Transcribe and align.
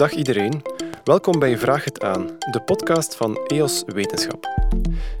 Dag 0.00 0.12
iedereen, 0.12 0.62
welkom 1.04 1.38
bij 1.38 1.58
Vraag 1.58 1.84
het 1.84 2.04
aan, 2.04 2.26
de 2.50 2.60
podcast 2.64 3.16
van 3.16 3.36
EOS 3.46 3.82
Wetenschap. 3.86 4.46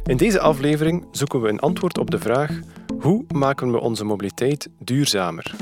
In 0.04 0.16
deze 0.16 0.40
aflevering 0.40 1.06
zoeken 1.10 1.40
we 1.40 1.48
een 1.48 1.60
antwoord 1.60 1.98
op 1.98 2.10
de 2.10 2.18
vraag 2.18 2.58
hoe 3.00 3.24
maken 3.34 3.72
we 3.72 3.80
onze 3.80 4.04
mobiliteit 4.04 4.68
duurzamer? 4.78 5.54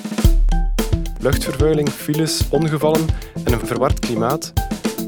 Luchtvervuiling, 1.21 1.89
files, 1.89 2.49
ongevallen 2.51 3.07
en 3.45 3.53
een 3.53 3.67
verward 3.67 3.99
klimaat. 3.99 4.53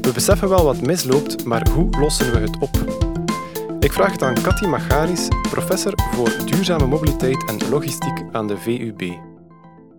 We 0.01 0.11
beseffen 0.13 0.49
wel 0.49 0.63
wat 0.63 0.81
misloopt, 0.81 1.45
maar 1.45 1.69
hoe 1.69 1.99
lossen 1.99 2.31
we 2.31 2.37
het 2.37 2.59
op? 2.59 2.77
Ik 3.79 3.93
vraag 3.93 4.11
het 4.11 4.21
aan 4.21 4.41
Cathy 4.41 4.65
Macharis, 4.65 5.27
professor 5.49 5.93
voor 5.95 6.45
duurzame 6.45 6.85
mobiliteit 6.85 7.45
en 7.45 7.69
logistiek 7.69 8.23
aan 8.31 8.47
de 8.47 8.57
VUB. 8.57 9.19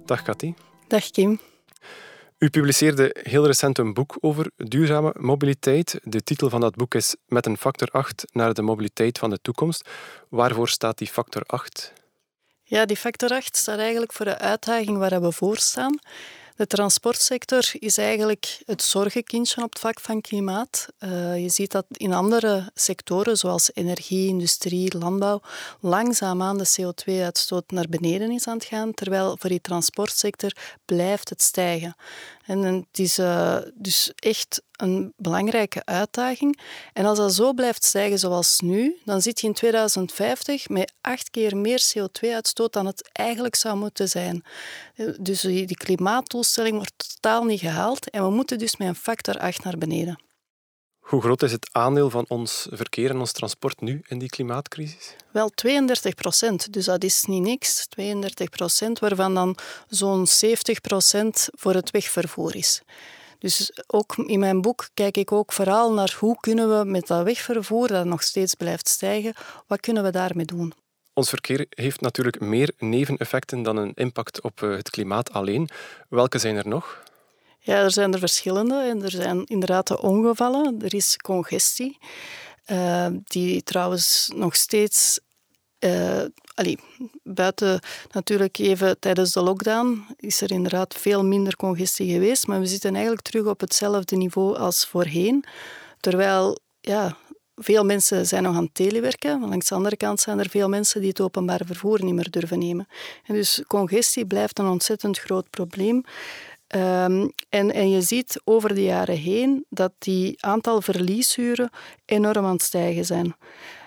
Dag 0.05 0.23
Cathy. 0.23 0.55
Dag 0.89 1.11
Kim. 1.11 1.52
U 2.43 2.51
publiceerde 2.51 3.17
heel 3.23 3.47
recent 3.47 3.79
een 3.79 3.95
boek 3.95 4.17
over 4.21 4.51
duurzame 4.57 5.15
mobiliteit. 5.19 6.01
De 6.03 6.23
titel 6.23 6.49
van 6.49 6.61
dat 6.61 6.77
boek 6.77 6.95
is 6.95 7.17
Met 7.27 7.47
een 7.47 7.57
factor 7.57 7.89
8 7.89 8.25
naar 8.33 8.55
de 8.55 8.63
mobiliteit 8.63 9.19
van 9.19 9.31
de 9.31 9.39
toekomst. 9.43 9.89
Waarvoor 10.29 10.69
staat 10.69 10.99
die 10.99 11.07
factor 11.07 11.43
8? 11.47 11.93
Ja, 12.63 12.85
die 12.85 12.97
factor 12.97 13.31
8 13.31 13.57
staat 13.57 13.79
eigenlijk 13.79 14.13
voor 14.13 14.25
de 14.25 14.39
uitdaging 14.39 14.99
waar 14.99 15.23
we 15.23 15.33
voor 15.33 15.57
staan. 15.57 15.99
De 16.57 16.67
transportsector 16.67 17.71
is 17.73 17.99
eigenlijk 17.99 18.59
het 18.67 18.83
zorgenkindje 18.83 19.63
op 19.63 19.71
het 19.71 19.79
vlak 19.79 20.01
van 20.01 20.21
klimaat. 20.21 20.89
Uh, 21.01 21.43
je 21.43 21.49
ziet 21.49 21.71
dat 21.71 21.85
in 21.91 22.13
andere 22.13 22.71
sectoren, 22.75 23.37
zoals 23.37 23.71
energie, 23.75 24.29
industrie, 24.29 24.99
landbouw, 24.99 25.41
langzaamaan 25.81 26.59
de 26.59 26.69
CO2-uitstoot 26.81 27.71
naar 27.71 27.89
beneden 27.89 28.31
is 28.31 28.47
aan 28.47 28.57
het 28.57 28.65
gaan, 28.65 28.95
terwijl 28.95 29.37
voor 29.39 29.51
die 29.51 29.61
transportsector 29.61 30.53
blijft 30.85 31.29
het 31.29 31.43
stijgen. 31.43 31.97
En 32.47 32.63
het 32.63 32.99
is 32.99 33.19
uh, 33.19 33.57
dus 33.75 34.13
echt 34.15 34.63
een 34.77 35.13
belangrijke 35.17 35.85
uitdaging. 35.85 36.61
En 36.93 37.05
als 37.05 37.19
dat 37.19 37.35
zo 37.35 37.53
blijft 37.53 37.85
stijgen 37.85 38.19
zoals 38.19 38.61
nu, 38.61 38.97
dan 39.05 39.23
zit 39.23 39.41
je 39.41 39.47
in 39.47 39.53
2050 39.53 40.69
met 40.69 40.93
acht 41.01 41.31
keer 41.31 41.57
meer 41.57 41.83
CO2-uitstoot 41.97 42.73
dan 42.73 42.87
het 42.87 43.11
eigenlijk 43.13 43.55
zou 43.55 43.77
moeten 43.77 44.09
zijn. 44.09 44.45
Dus 45.21 45.41
die 45.41 45.77
klimaatdoelstelling 45.77 46.75
wordt 46.77 47.15
totaal 47.15 47.45
niet 47.45 47.61
gehaald 47.61 48.11
en 48.11 48.25
we 48.25 48.31
moeten 48.31 48.59
dus 48.59 48.77
met 48.77 48.89
een 48.89 48.95
factor 48.95 49.39
8 49.39 49.65
naar 49.65 49.79
beneden. 49.79 50.19
Hoe 51.13 51.23
groot 51.23 51.43
is 51.43 51.53
het 51.53 51.69
aandeel 51.73 52.11
van 52.11 52.25
ons 52.29 52.67
verkeer 52.71 53.11
en 53.11 53.19
ons 53.19 53.33
transport 53.33 53.81
nu 53.81 54.01
in 54.07 54.19
die 54.19 54.29
klimaatcrisis? 54.29 55.17
Wel 55.31 55.49
32 55.49 56.15
procent, 56.15 56.73
dus 56.73 56.85
dat 56.85 57.05
is 57.05 57.25
niet 57.25 57.43
niks. 57.43 57.87
32 57.87 58.49
procent, 58.49 58.99
waarvan 58.99 59.35
dan 59.35 59.57
zo'n 59.89 60.27
70 60.27 60.81
procent 60.81 61.49
voor 61.53 61.75
het 61.75 61.91
wegvervoer 61.91 62.57
is. 62.57 62.83
Dus 63.39 63.73
ook 63.87 64.17
in 64.17 64.39
mijn 64.39 64.61
boek 64.61 64.89
kijk 64.95 65.17
ik 65.17 65.33
ook 65.33 65.53
vooral 65.53 65.93
naar 65.93 66.17
hoe 66.19 66.37
kunnen 66.41 66.79
we 66.79 66.85
met 66.85 67.07
dat 67.07 67.25
wegvervoer, 67.25 67.89
dat 67.89 68.05
nog 68.05 68.23
steeds 68.23 68.55
blijft 68.55 68.89
stijgen, 68.89 69.35
wat 69.67 69.81
kunnen 69.81 70.03
we 70.03 70.11
daarmee 70.11 70.47
doen? 70.47 70.73
Ons 71.13 71.29
verkeer 71.29 71.67
heeft 71.71 72.01
natuurlijk 72.01 72.41
meer 72.41 72.73
neveneffecten 72.79 73.63
dan 73.63 73.77
een 73.77 73.95
impact 73.95 74.41
op 74.41 74.63
eh, 74.63 74.71
het 74.71 74.91
klimaat 74.91 75.33
alleen. 75.33 75.69
Welke 76.09 76.39
zijn 76.39 76.57
er 76.57 76.69
nog? 76.69 77.03
Ja, 77.65 77.77
er 77.83 77.93
zijn 77.93 78.13
er 78.13 78.19
verschillende. 78.19 78.75
En 78.75 79.03
er 79.03 79.11
zijn 79.11 79.45
inderdaad 79.45 79.87
de 79.87 80.03
ongevallen. 80.03 80.83
Er 80.83 80.95
is 80.95 81.17
congestie, 81.17 81.99
uh, 82.67 83.07
die 83.25 83.63
trouwens 83.63 84.31
nog 84.35 84.57
steeds... 84.57 85.21
Uh, 85.85 86.23
buiten 87.23 87.81
natuurlijk 88.13 88.59
even 88.59 88.99
tijdens 88.99 89.33
de 89.33 89.43
lockdown 89.43 90.07
is 90.17 90.41
er 90.41 90.51
inderdaad 90.51 90.95
veel 90.95 91.25
minder 91.25 91.57
congestie 91.57 92.13
geweest, 92.13 92.47
maar 92.47 92.61
we 92.61 92.67
zitten 92.67 92.93
eigenlijk 92.93 93.25
terug 93.25 93.47
op 93.47 93.61
hetzelfde 93.61 94.17
niveau 94.17 94.57
als 94.57 94.87
voorheen. 94.87 95.45
Terwijl 96.01 96.59
ja, 96.81 97.17
veel 97.55 97.85
mensen 97.85 98.27
zijn 98.27 98.43
nog 98.43 98.57
aan 98.57 98.65
het 98.65 98.75
telewerken, 98.75 99.41
maar 99.41 99.49
langs 99.49 99.69
de 99.69 99.75
andere 99.75 99.97
kant 99.97 100.21
zijn 100.21 100.39
er 100.39 100.49
veel 100.49 100.69
mensen 100.69 101.01
die 101.01 101.09
het 101.09 101.21
openbaar 101.21 101.61
vervoer 101.67 102.05
niet 102.05 102.15
meer 102.15 102.31
durven 102.31 102.59
nemen. 102.59 102.87
En 103.25 103.35
dus 103.35 103.63
congestie 103.67 104.27
blijft 104.27 104.59
een 104.59 104.67
ontzettend 104.67 105.19
groot 105.19 105.51
probleem. 105.51 106.05
Um, 106.75 107.33
en, 107.49 107.73
en 107.73 107.91
je 107.91 108.01
ziet 108.01 108.41
over 108.45 108.75
de 108.75 108.83
jaren 108.83 109.17
heen 109.17 109.65
dat 109.69 109.93
die 109.99 110.37
aantal 110.41 110.81
verliesuren 110.81 111.71
enorm 112.05 112.45
aan 112.45 112.53
het 112.53 112.63
stijgen 112.63 113.05
zijn. 113.05 113.35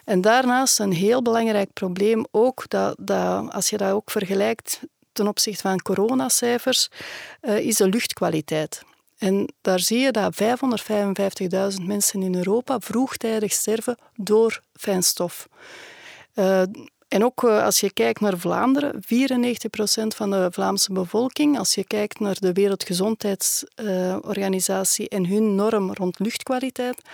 En 0.03 0.21
daarnaast 0.21 0.79
een 0.79 0.93
heel 0.93 1.21
belangrijk 1.21 1.73
probleem 1.73 2.25
ook, 2.31 2.69
dat, 2.69 2.95
dat, 2.99 3.51
als 3.51 3.69
je 3.69 3.77
dat 3.77 3.91
ook 3.91 4.11
vergelijkt 4.11 4.79
ten 5.11 5.27
opzichte 5.27 5.61
van 5.61 5.81
coronacijfers, 5.81 6.89
uh, 7.41 7.57
is 7.57 7.75
de 7.75 7.89
luchtkwaliteit. 7.89 8.83
En 9.17 9.53
daar 9.61 9.79
zie 9.79 9.99
je 9.99 10.11
dat 10.11 10.35
555.000 11.79 11.85
mensen 11.85 12.21
in 12.21 12.35
Europa 12.35 12.79
vroegtijdig 12.79 13.51
sterven 13.51 13.97
door 14.15 14.61
fijnstof. 14.73 15.47
Uh, 16.35 16.61
en 17.07 17.23
ook 17.23 17.43
eh, 17.43 17.63
als 17.63 17.79
je 17.79 17.93
kijkt 17.93 18.19
naar 18.19 18.37
Vlaanderen, 18.37 18.93
94% 18.93 18.97
van 20.15 20.31
de 20.31 20.47
Vlaamse 20.51 20.93
bevolking, 20.93 21.57
als 21.57 21.75
je 21.75 21.83
kijkt 21.83 22.19
naar 22.19 22.37
de 22.39 22.53
Wereldgezondheidsorganisatie 22.53 25.09
en 25.09 25.27
hun 25.27 25.55
norm 25.55 25.93
rond 25.93 26.19
luchtkwaliteit, 26.19 27.01
94% 27.01 27.07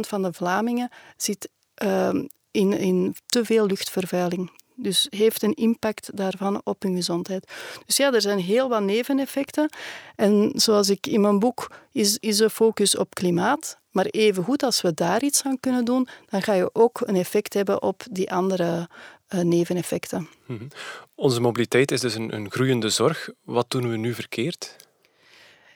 van 0.00 0.22
de 0.22 0.32
Vlamingen 0.32 0.90
zit 1.16 1.48
ehm, 1.74 2.24
in, 2.50 2.72
in 2.72 3.16
te 3.26 3.44
veel 3.44 3.66
luchtvervuiling. 3.66 4.50
Dus 4.80 5.06
heeft 5.10 5.42
een 5.42 5.54
impact 5.54 6.10
daarvan 6.14 6.60
op 6.64 6.82
hun 6.82 6.94
gezondheid. 6.94 7.52
Dus 7.86 7.96
ja, 7.96 8.12
er 8.12 8.20
zijn 8.20 8.38
heel 8.38 8.68
wat 8.68 8.82
neveneffecten. 8.82 9.70
En 10.16 10.52
zoals 10.54 10.88
ik 10.88 11.06
in 11.06 11.20
mijn 11.20 11.38
boek 11.38 11.70
is, 11.92 12.18
is 12.18 12.36
de 12.36 12.50
focus 12.50 12.96
op 12.96 13.14
klimaat. 13.14 13.78
Maar 13.98 14.06
even 14.06 14.44
goed 14.44 14.62
als 14.62 14.80
we 14.80 14.94
daar 14.94 15.22
iets 15.22 15.42
aan 15.42 15.60
kunnen 15.60 15.84
doen, 15.84 16.08
dan 16.28 16.42
ga 16.42 16.52
je 16.52 16.70
ook 16.72 17.00
een 17.04 17.16
effect 17.16 17.54
hebben 17.54 17.82
op 17.82 18.02
die 18.10 18.32
andere 18.32 18.88
uh, 19.28 19.40
neveneffecten. 19.40 20.28
Mhm. 20.46 20.66
Onze 21.14 21.40
mobiliteit 21.40 21.90
is 21.90 22.00
dus 22.00 22.14
een, 22.14 22.34
een, 22.34 22.50
groeiende 22.50 22.88
zorg. 22.88 23.28
Wat 23.42 23.70
doen 23.70 23.90
we 23.90 23.96
nu 23.96 24.14
verkeerd? 24.14 24.76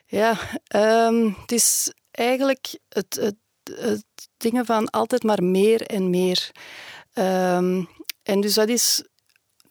Ja, 0.05 0.37
um, 1.07 1.35
het 1.41 1.51
is 1.51 1.93
eigenlijk 2.11 2.79
het, 2.89 3.15
het, 3.15 3.35
het, 3.79 4.05
dingen 4.37 4.65
van 4.65 4.89
altijd 4.89 5.23
maar 5.23 5.43
meer 5.43 5.81
en 5.81 6.09
meer. 6.09 6.51
Um, 7.13 7.89
en 8.23 8.41
dus 8.41 8.53
dat 8.53 8.69
is 8.69 9.03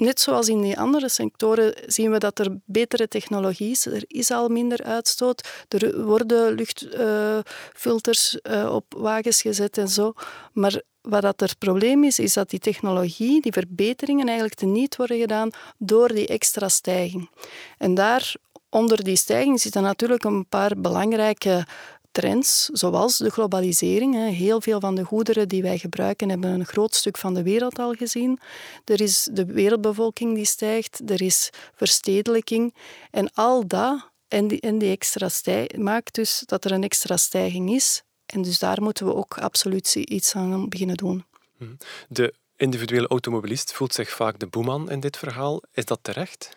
net 0.02 0.20
zoals 0.20 0.48
in 0.48 0.60
die 0.60 0.78
andere 0.78 1.08
sectoren 1.08 1.74
zien 1.86 2.10
we 2.10 2.18
dat 2.18 2.38
er 2.38 2.58
betere 2.64 3.08
technologie 3.08 3.70
is. 3.70 3.86
Er 3.86 4.04
is 4.06 4.30
al 4.30 4.48
minder 4.48 4.82
uitstoot. 4.82 5.48
Er 5.68 6.04
worden 6.04 6.54
luchtfilters 6.54 8.38
uh, 8.42 8.74
op 8.74 8.84
wagens 8.96 9.42
gezet 9.42 9.78
en 9.78 9.88
zo. 9.88 10.12
Maar 10.52 10.82
wat 11.00 11.22
dat 11.22 11.40
het 11.40 11.58
probleem 11.58 12.04
is, 12.04 12.18
is 12.18 12.32
dat 12.32 12.50
die 12.50 12.58
technologie, 12.58 13.40
die 13.40 13.52
verbeteringen 13.52 14.26
eigenlijk 14.26 14.58
teniet 14.58 14.96
worden 14.96 15.18
gedaan 15.18 15.50
door 15.78 16.08
die 16.08 16.26
extra 16.26 16.68
stijging. 16.68 17.30
En 17.78 17.94
daar 17.94 18.34
onder 18.68 19.04
die 19.04 19.16
stijging 19.16 19.60
zitten 19.60 19.82
natuurlijk 19.82 20.24
een 20.24 20.46
paar 20.48 20.72
belangrijke 20.76 21.66
trends, 22.12 22.64
zoals 22.72 23.16
de 23.16 23.30
globalisering. 23.30 24.14
Heel 24.14 24.60
veel 24.60 24.80
van 24.80 24.94
de 24.94 25.04
goederen 25.04 25.48
die 25.48 25.62
wij 25.62 25.78
gebruiken 25.78 26.28
hebben 26.28 26.50
een 26.50 26.66
groot 26.66 26.94
stuk 26.94 27.18
van 27.18 27.34
de 27.34 27.42
wereld 27.42 27.78
al 27.78 27.92
gezien. 27.92 28.38
Er 28.84 29.00
is 29.00 29.28
de 29.32 29.44
wereldbevolking 29.44 30.34
die 30.34 30.44
stijgt, 30.44 31.10
er 31.10 31.22
is 31.22 31.50
verstedelijking. 31.74 32.74
En 33.10 33.32
al 33.34 33.66
dat 33.66 34.10
en 34.28 34.48
die, 34.48 34.60
en 34.60 34.78
die 34.78 34.90
extra 34.90 35.28
stijging 35.28 35.82
maakt 35.82 36.14
dus 36.14 36.42
dat 36.46 36.64
er 36.64 36.72
een 36.72 36.82
extra 36.82 37.16
stijging 37.16 37.70
is. 37.70 38.02
En 38.26 38.42
dus 38.42 38.58
daar 38.58 38.82
moeten 38.82 39.06
we 39.06 39.14
ook 39.14 39.38
absoluut 39.38 39.94
iets 39.94 40.34
aan 40.34 40.68
beginnen 40.68 40.96
doen. 40.96 41.24
Mhm. 41.58 41.70
De 42.08 42.34
individuele 42.56 43.06
automobilist 43.06 43.72
voelt 43.72 43.94
zich 43.94 44.10
vaak 44.10 44.38
de 44.38 44.46
boeman 44.46 44.90
in 44.90 45.00
dit 45.00 45.16
verhaal. 45.16 45.62
Is 45.72 45.84
dat 45.84 45.98
terecht? 46.02 46.56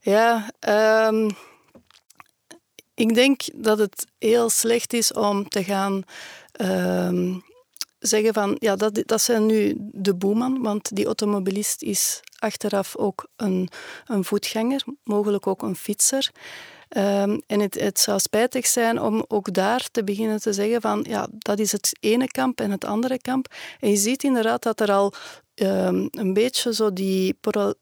Ja, 0.00 0.50
um, 1.08 1.30
ik 2.94 3.14
denk 3.14 3.40
dat 3.54 3.78
het 3.78 4.06
heel 4.18 4.50
slecht 4.50 4.92
is 4.92 5.12
om 5.12 5.48
te 5.48 5.64
gaan 5.64 6.02
uh, 6.60 7.36
zeggen 7.98 8.32
van 8.32 8.56
ja, 8.58 8.76
dat, 8.76 9.02
dat 9.06 9.22
zijn 9.22 9.46
nu 9.46 9.74
de 9.78 10.14
boeman, 10.14 10.62
want 10.62 10.96
die 10.96 11.06
automobilist 11.06 11.82
is 11.82 12.20
achteraf 12.38 12.96
ook 12.96 13.28
een, 13.36 13.68
een 14.06 14.24
voetganger, 14.24 14.84
mogelijk 15.04 15.46
ook 15.46 15.62
een 15.62 15.76
fietser. 15.76 16.30
Um, 16.96 17.42
en 17.46 17.60
het, 17.60 17.80
het, 17.80 18.00
zou 18.00 18.18
spijtig 18.18 18.66
zijn 18.66 19.00
om 19.00 19.24
ook 19.28 19.52
daar 19.52 19.88
te 19.90 20.04
beginnen 20.04 20.40
te 20.40 20.52
zeggen 20.52 20.80
van 20.80 21.04
ja, 21.08 21.28
dat 21.30 21.58
is 21.58 21.72
het 21.72 21.96
ene 22.00 22.26
kamp 22.26 22.60
en 22.60 22.70
het 22.70 22.84
andere 22.84 23.20
kamp. 23.20 23.54
En 23.80 23.90
je 23.90 23.96
ziet 23.96 24.22
inderdaad 24.22 24.62
dat 24.62 24.80
er 24.80 24.92
al 24.92 25.12
um, 25.62 26.08
een 26.10 26.32
beetje 26.32 26.74
zo 26.74 26.92
die 26.92 27.38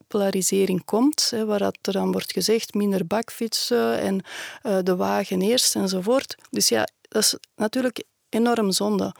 polarisering 0.07 0.85
komt, 0.85 1.29
hè, 1.29 1.45
waar 1.45 1.59
dat 1.59 1.77
er 1.81 1.93
dan 1.93 2.11
wordt 2.11 2.31
gezegd 2.31 2.73
minder 2.73 3.07
bakfietsen 3.07 3.99
en 3.99 4.23
uh, 4.63 4.77
de 4.83 4.95
wagen 4.95 5.41
eerst 5.41 5.75
enzovoort. 5.75 6.35
Dus 6.49 6.69
ja, 6.69 6.87
dat 7.01 7.21
is 7.21 7.35
natuurlijk 7.55 8.03
enorm 8.29 8.71
zonde. 8.71 9.15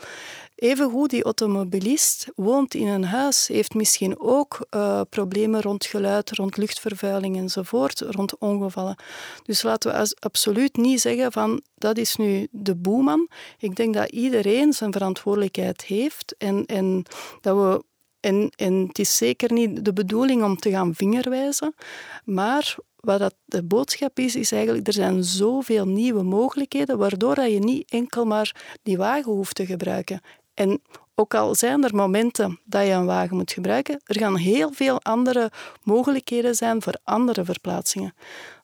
Evengoed, 0.56 1.10
die 1.10 1.24
automobilist 1.24 2.28
woont 2.36 2.74
in 2.74 2.88
een 2.88 3.04
huis, 3.04 3.48
heeft 3.48 3.74
misschien 3.74 4.19
ook 4.19 4.68
uh, 4.75 5.02
problemen 5.10 5.62
rond 5.62 5.86
geluid, 5.86 6.31
rond 6.31 6.58
luchtvervuiling 6.58 7.38
enzovoort, 7.38 8.00
rond 8.00 8.38
ongevallen. 8.38 8.96
Dus 9.44 9.62
laten 9.62 9.92
we 9.92 10.16
absoluut 10.19 10.78
niet 10.78 11.02
zeggen 11.02 11.31
van 11.31 11.62
dat 11.75 11.98
is 11.98 12.16
nu 12.16 12.48
de 12.52 12.75
boeman. 12.75 13.30
Ik 13.58 13.75
denk 13.75 13.94
dat 13.94 14.10
iedereen 14.10 14.74
zijn 14.74 14.92
verantwoordelijkheid 14.92 15.84
heeft 15.84 16.36
en, 16.38 16.66
en 16.66 17.04
dat 17.42 17.56
we 17.56 17.84
en, 18.22 18.52
het 18.88 19.00
is 19.00 19.18
zeker 19.18 19.54
niet 19.54 19.86
de 19.86 19.94
bedoeling 19.94 20.44
om 20.44 20.58
te 20.58 20.70
gaan 20.70 20.96
vingerwijzen, 20.96 21.76
maar 22.24 22.76
wat 22.96 23.20
dat 23.20 23.36
de 23.46 23.64
boodschap 23.64 24.20
is, 24.20 24.36
is 24.36 24.52
eigenlijk 24.52 24.88
er 24.88 24.94
zijn 24.94 25.24
zoveel 25.24 25.88
nieuwe 25.88 26.24
mogelijkheden, 26.24 26.98
waardoor 26.98 27.36
dat 27.36 27.52
je 27.52 27.60
niet 27.60 27.92
enkel 27.92 28.26
maar 28.26 28.56
die 28.84 28.98
wagen 28.98 29.32
hoeft 29.32 29.56
te 29.56 29.66
gebruiken. 29.66 30.22
En 30.54 30.82
ook 31.16 31.34
al 31.34 31.56
zijn 31.56 31.84
er 31.84 31.96
momenten 31.96 32.60
dat 32.64 32.86
je 32.86 32.92
een 32.92 33.06
wagen 33.06 33.36
moet 33.36 33.52
gebruiken, 33.52 34.02
er 34.04 34.18
gaan 34.18 34.36
heel 34.36 34.72
veel 34.72 35.02
andere 35.02 35.52
mogelijkheden 35.84 36.56
zijn 36.56 36.82
voor 36.82 36.96
andere 37.04 37.46
verplaatsingen. 37.46 38.14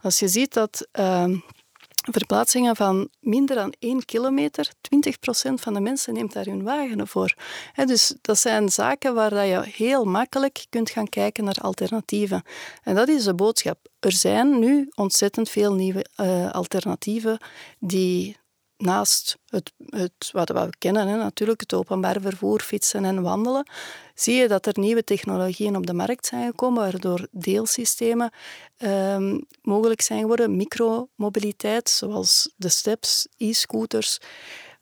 Als 0.01 0.19
je 0.19 0.27
ziet 0.27 0.53
dat 0.53 0.87
uh, 0.99 1.25
verplaatsingen 2.13 2.75
van 2.75 3.09
minder 3.19 3.55
dan 3.55 3.73
1 3.79 4.05
kilometer, 4.05 4.71
20% 5.49 5.53
van 5.53 5.73
de 5.73 5.79
mensen 5.79 6.13
neemt 6.13 6.33
daar 6.33 6.45
hun 6.45 6.63
wagen 6.63 7.07
voor. 7.07 7.35
dus 7.85 8.15
dat 8.21 8.37
zijn 8.37 8.69
zaken 8.69 9.13
waar 9.13 9.45
je 9.45 9.61
heel 9.63 10.05
makkelijk 10.05 10.65
kunt 10.69 10.89
gaan 10.89 11.09
kijken 11.09 11.43
naar 11.43 11.57
alternatieven. 11.61 12.43
En 12.83 12.95
dat 12.95 13.07
is 13.07 13.23
de 13.23 13.35
boodschap. 13.35 13.77
Er 13.99 14.11
zijn 14.11 14.59
nu 14.59 14.89
ontzettend 14.95 15.49
veel 15.49 15.73
nieuwe 15.73 16.05
uh, 16.21 16.51
alternatieven 16.51 17.39
die 17.79 18.37
naast 18.77 19.37
het, 19.45 19.73
het, 19.85 20.29
wat 20.31 20.49
we 20.49 20.69
kennen, 20.77 21.07
hè, 21.07 21.17
natuurlijk 21.17 21.59
het 21.59 21.73
openbaar 21.73 22.21
vervoer, 22.21 22.59
fietsen 22.59 23.05
en 23.05 23.21
wandelen, 23.21 23.69
zie 24.15 24.35
je 24.35 24.47
dat 24.47 24.65
er 24.65 24.79
nieuwe 24.79 25.03
technologieën 25.03 25.75
op 25.75 25.85
de 25.85 25.93
markt 25.93 26.25
zijn 26.25 26.45
gekomen, 26.49 26.81
waardoor 26.81 27.27
deelsystemen 27.31 28.31
um, 28.77 29.45
mogelijk 29.61 30.01
zijn 30.01 30.19
geworden, 30.19 30.55
micromobiliteit, 30.55 31.89
zoals 31.89 32.53
de 32.55 32.69
steps, 32.69 33.27
e-scooters, 33.37 34.19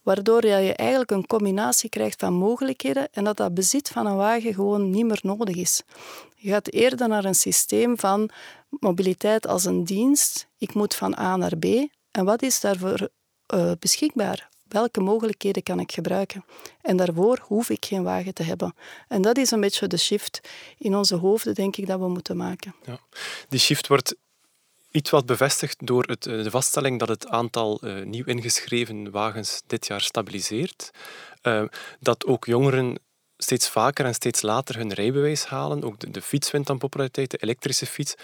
waardoor 0.01 0.45
je 0.45 0.73
eigenlijk 0.75 1.11
een 1.11 1.27
combinatie 1.27 1.89
krijgt 1.89 2.19
van 2.19 2.33
mogelijkheden 2.33 3.07
en 3.11 3.23
dat 3.23 3.37
dat 3.37 3.53
bezit 3.53 3.89
van 3.89 4.05
een 4.05 4.15
wagen 4.15 4.53
gewoon 4.53 4.89
niet 4.89 5.05
meer 5.05 5.19
nodig 5.21 5.55
is. 5.55 5.81
Je 6.35 6.49
gaat 6.49 6.71
eerder 6.71 7.07
naar 7.07 7.25
een 7.25 7.35
systeem 7.35 7.99
van 7.99 8.29
mobiliteit 8.69 9.47
als 9.47 9.65
een 9.65 9.83
dienst. 9.83 10.47
Ik 10.57 10.73
moet 10.73 10.95
van 10.95 11.17
A 11.19 11.35
naar 11.35 11.57
B. 11.57 11.65
En 12.11 12.25
wat 12.25 12.41
is 12.41 12.59
daarvoor 12.59 13.09
uh, 13.53 13.71
beschikbaar? 13.79 14.49
Welke 14.67 14.99
mogelijkheden 14.99 15.63
kan 15.63 15.79
ik 15.79 15.91
gebruiken? 15.91 16.45
En 16.81 16.97
daarvoor 16.97 17.39
hoef 17.41 17.69
ik 17.69 17.85
geen 17.85 18.03
wagen 18.03 18.33
te 18.33 18.43
hebben. 18.43 18.75
En 19.07 19.21
dat 19.21 19.37
is 19.37 19.51
een 19.51 19.59
beetje 19.59 19.87
de 19.87 19.97
shift 19.97 20.41
in 20.77 20.95
onze 20.95 21.15
hoofden, 21.15 21.53
denk 21.53 21.75
ik, 21.75 21.87
dat 21.87 21.99
we 21.99 22.07
moeten 22.07 22.37
maken. 22.37 22.75
Ja. 22.85 22.99
Die 23.49 23.59
shift 23.59 23.87
wordt 23.87 24.15
iets 24.91 25.09
wat 25.09 25.25
bevestigd 25.25 25.87
door 25.87 26.03
het, 26.03 26.25
eh, 26.25 26.43
de 26.43 26.49
vaststelling 26.49 26.99
dat 26.99 27.07
het 27.07 27.27
aantal 27.27 27.79
uh, 27.83 28.05
nieuw 28.05 28.25
ingeschreven 28.25 29.11
wagens 29.11 29.61
dit 29.67 29.87
jaar 29.87 30.01
stabiliseert. 30.01 30.91
Dat 31.99 32.25
ook 32.25 32.45
jongeren 32.45 32.99
steeds 33.37 33.69
vaker 33.69 34.05
en 34.05 34.13
steeds 34.13 34.41
later 34.41 34.77
hun 34.77 34.93
rijbewijs 34.93 35.45
halen. 35.45 35.83
Ook 35.83 35.99
de, 35.99 36.11
de 36.11 36.21
fiets 36.21 36.51
wint 36.51 36.69
aan 36.69 36.77
populariteit, 36.77 37.31
de 37.31 37.37
elektrische 37.37 37.85
fiets. 37.85 38.15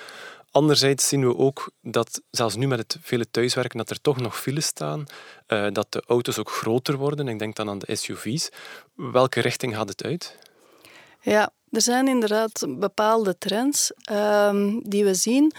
Anderzijds 0.52 1.08
zien 1.08 1.28
we 1.28 1.38
ook 1.38 1.72
dat, 1.82 2.22
zelfs 2.30 2.56
nu 2.56 2.68
met 2.68 2.80
het 2.80 2.98
vele 3.02 3.26
thuiswerken, 3.32 3.78
dat 3.78 3.90
er 3.90 4.02
toch 4.02 4.18
nog 4.18 4.40
files 4.40 4.66
staan, 4.66 5.06
uh, 5.48 5.68
dat 5.72 5.92
de 5.92 6.04
auto's 6.08 6.38
ook 6.38 6.52
groter 6.52 6.98
worden. 6.98 7.28
Ik 7.28 7.40
denk 7.40 7.56
dan 7.56 7.70
aan 7.70 7.80
de 7.80 7.96
SUV's. 7.96 8.50
Welke 8.96 9.40
richting 9.40 9.76
gaat 9.76 9.90
het 9.90 10.04
uit? 10.04 10.38
Ja, 11.22 11.52
er 11.70 11.82
zijn 11.82 12.08
inderdaad 12.08 12.66
bepaalde 12.68 13.38
trends 13.38 13.92
uh, 14.12 14.74
die 14.84 15.04
we 15.04 15.14
zien. 15.14 15.54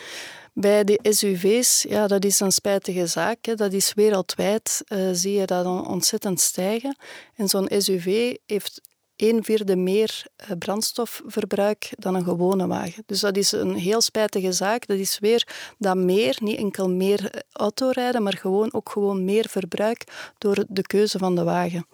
Bij 0.55 0.85
de 0.85 0.99
SUV's, 1.03 1.85
ja, 1.89 2.07
dat 2.07 2.25
is 2.25 2.41
een 2.41 2.53
spijtige 2.53 3.07
zaak. 3.07 3.45
Hè. 3.45 3.55
Dat 3.55 3.73
is 3.73 3.95
wereldwijd, 3.95 4.83
uh, 4.89 5.09
zie 5.13 5.33
je 5.33 5.47
dat 5.47 5.67
ontzettend 5.67 6.41
stijgen. 6.41 6.97
En 7.37 7.49
zo'n 7.49 7.71
SUV 7.79 8.37
heeft 8.47 8.81
een 9.29 9.45
vierde 9.45 9.77
meer 9.77 10.25
eh, 10.37 10.51
brandstofverbruik 10.59 11.93
dan 11.99 12.15
een 12.15 12.25
gewone 12.25 12.67
wagen. 12.67 13.03
Dus 13.07 13.21
dat 13.21 13.37
is 13.37 13.53
een 13.53 13.75
heel 13.75 14.01
spijtige 14.01 14.53
zaak. 14.53 14.87
Dat 14.87 14.99
is 14.99 15.19
weer 15.19 15.49
dat 15.79 15.97
meer, 15.97 16.37
niet 16.41 16.59
enkel 16.59 16.91
meer 16.91 17.31
eh, 17.31 17.41
autorijden, 17.53 18.23
maar 18.23 18.37
gewoon 18.37 18.73
ook 18.73 18.91
gewoon 18.91 19.25
meer 19.25 19.49
verbruik 19.49 20.05
door 20.39 20.65
de 20.69 20.83
keuze 20.83 21.19
van 21.19 21.35
de 21.35 21.43
wagen. 21.43 21.87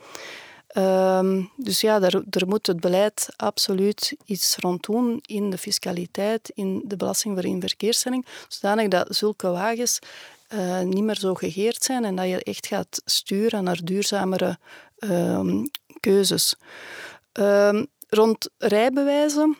Ehm, 0.68 1.42
dus 1.56 1.80
ja, 1.80 1.98
daar, 1.98 2.46
moet 2.46 2.66
het 2.66 2.80
beleid 2.80 3.28
absoluut 3.36 4.16
iets 4.24 4.56
rond 4.56 4.82
doen 4.82 5.20
in 5.26 5.50
de 5.50 5.58
fiscaliteit, 5.58 6.50
in 6.54 6.82
de 6.84 6.96
belasting 6.96 7.34
voor 7.34 7.44
inverkeersstelling, 7.44 8.26
zodanig 8.48 8.88
dat 8.88 9.16
zulke 9.16 9.50
wagens 9.50 9.98
uh, 10.54 10.80
niet 10.80 11.02
meer 11.02 11.18
zo 11.18 11.34
gegeerd 11.34 11.84
zijn 11.84 12.04
en 12.04 12.16
dat 12.16 12.28
je 12.28 12.42
echt 12.42 12.66
gaat 12.66 13.02
sturen 13.04 13.64
naar 13.64 13.80
duurzamere 13.84 14.58
uh, 14.98 15.62
keuzes. 16.00 16.54
Uh, 17.38 17.82
rond 18.08 18.48
rijbewijzen, 18.58 19.56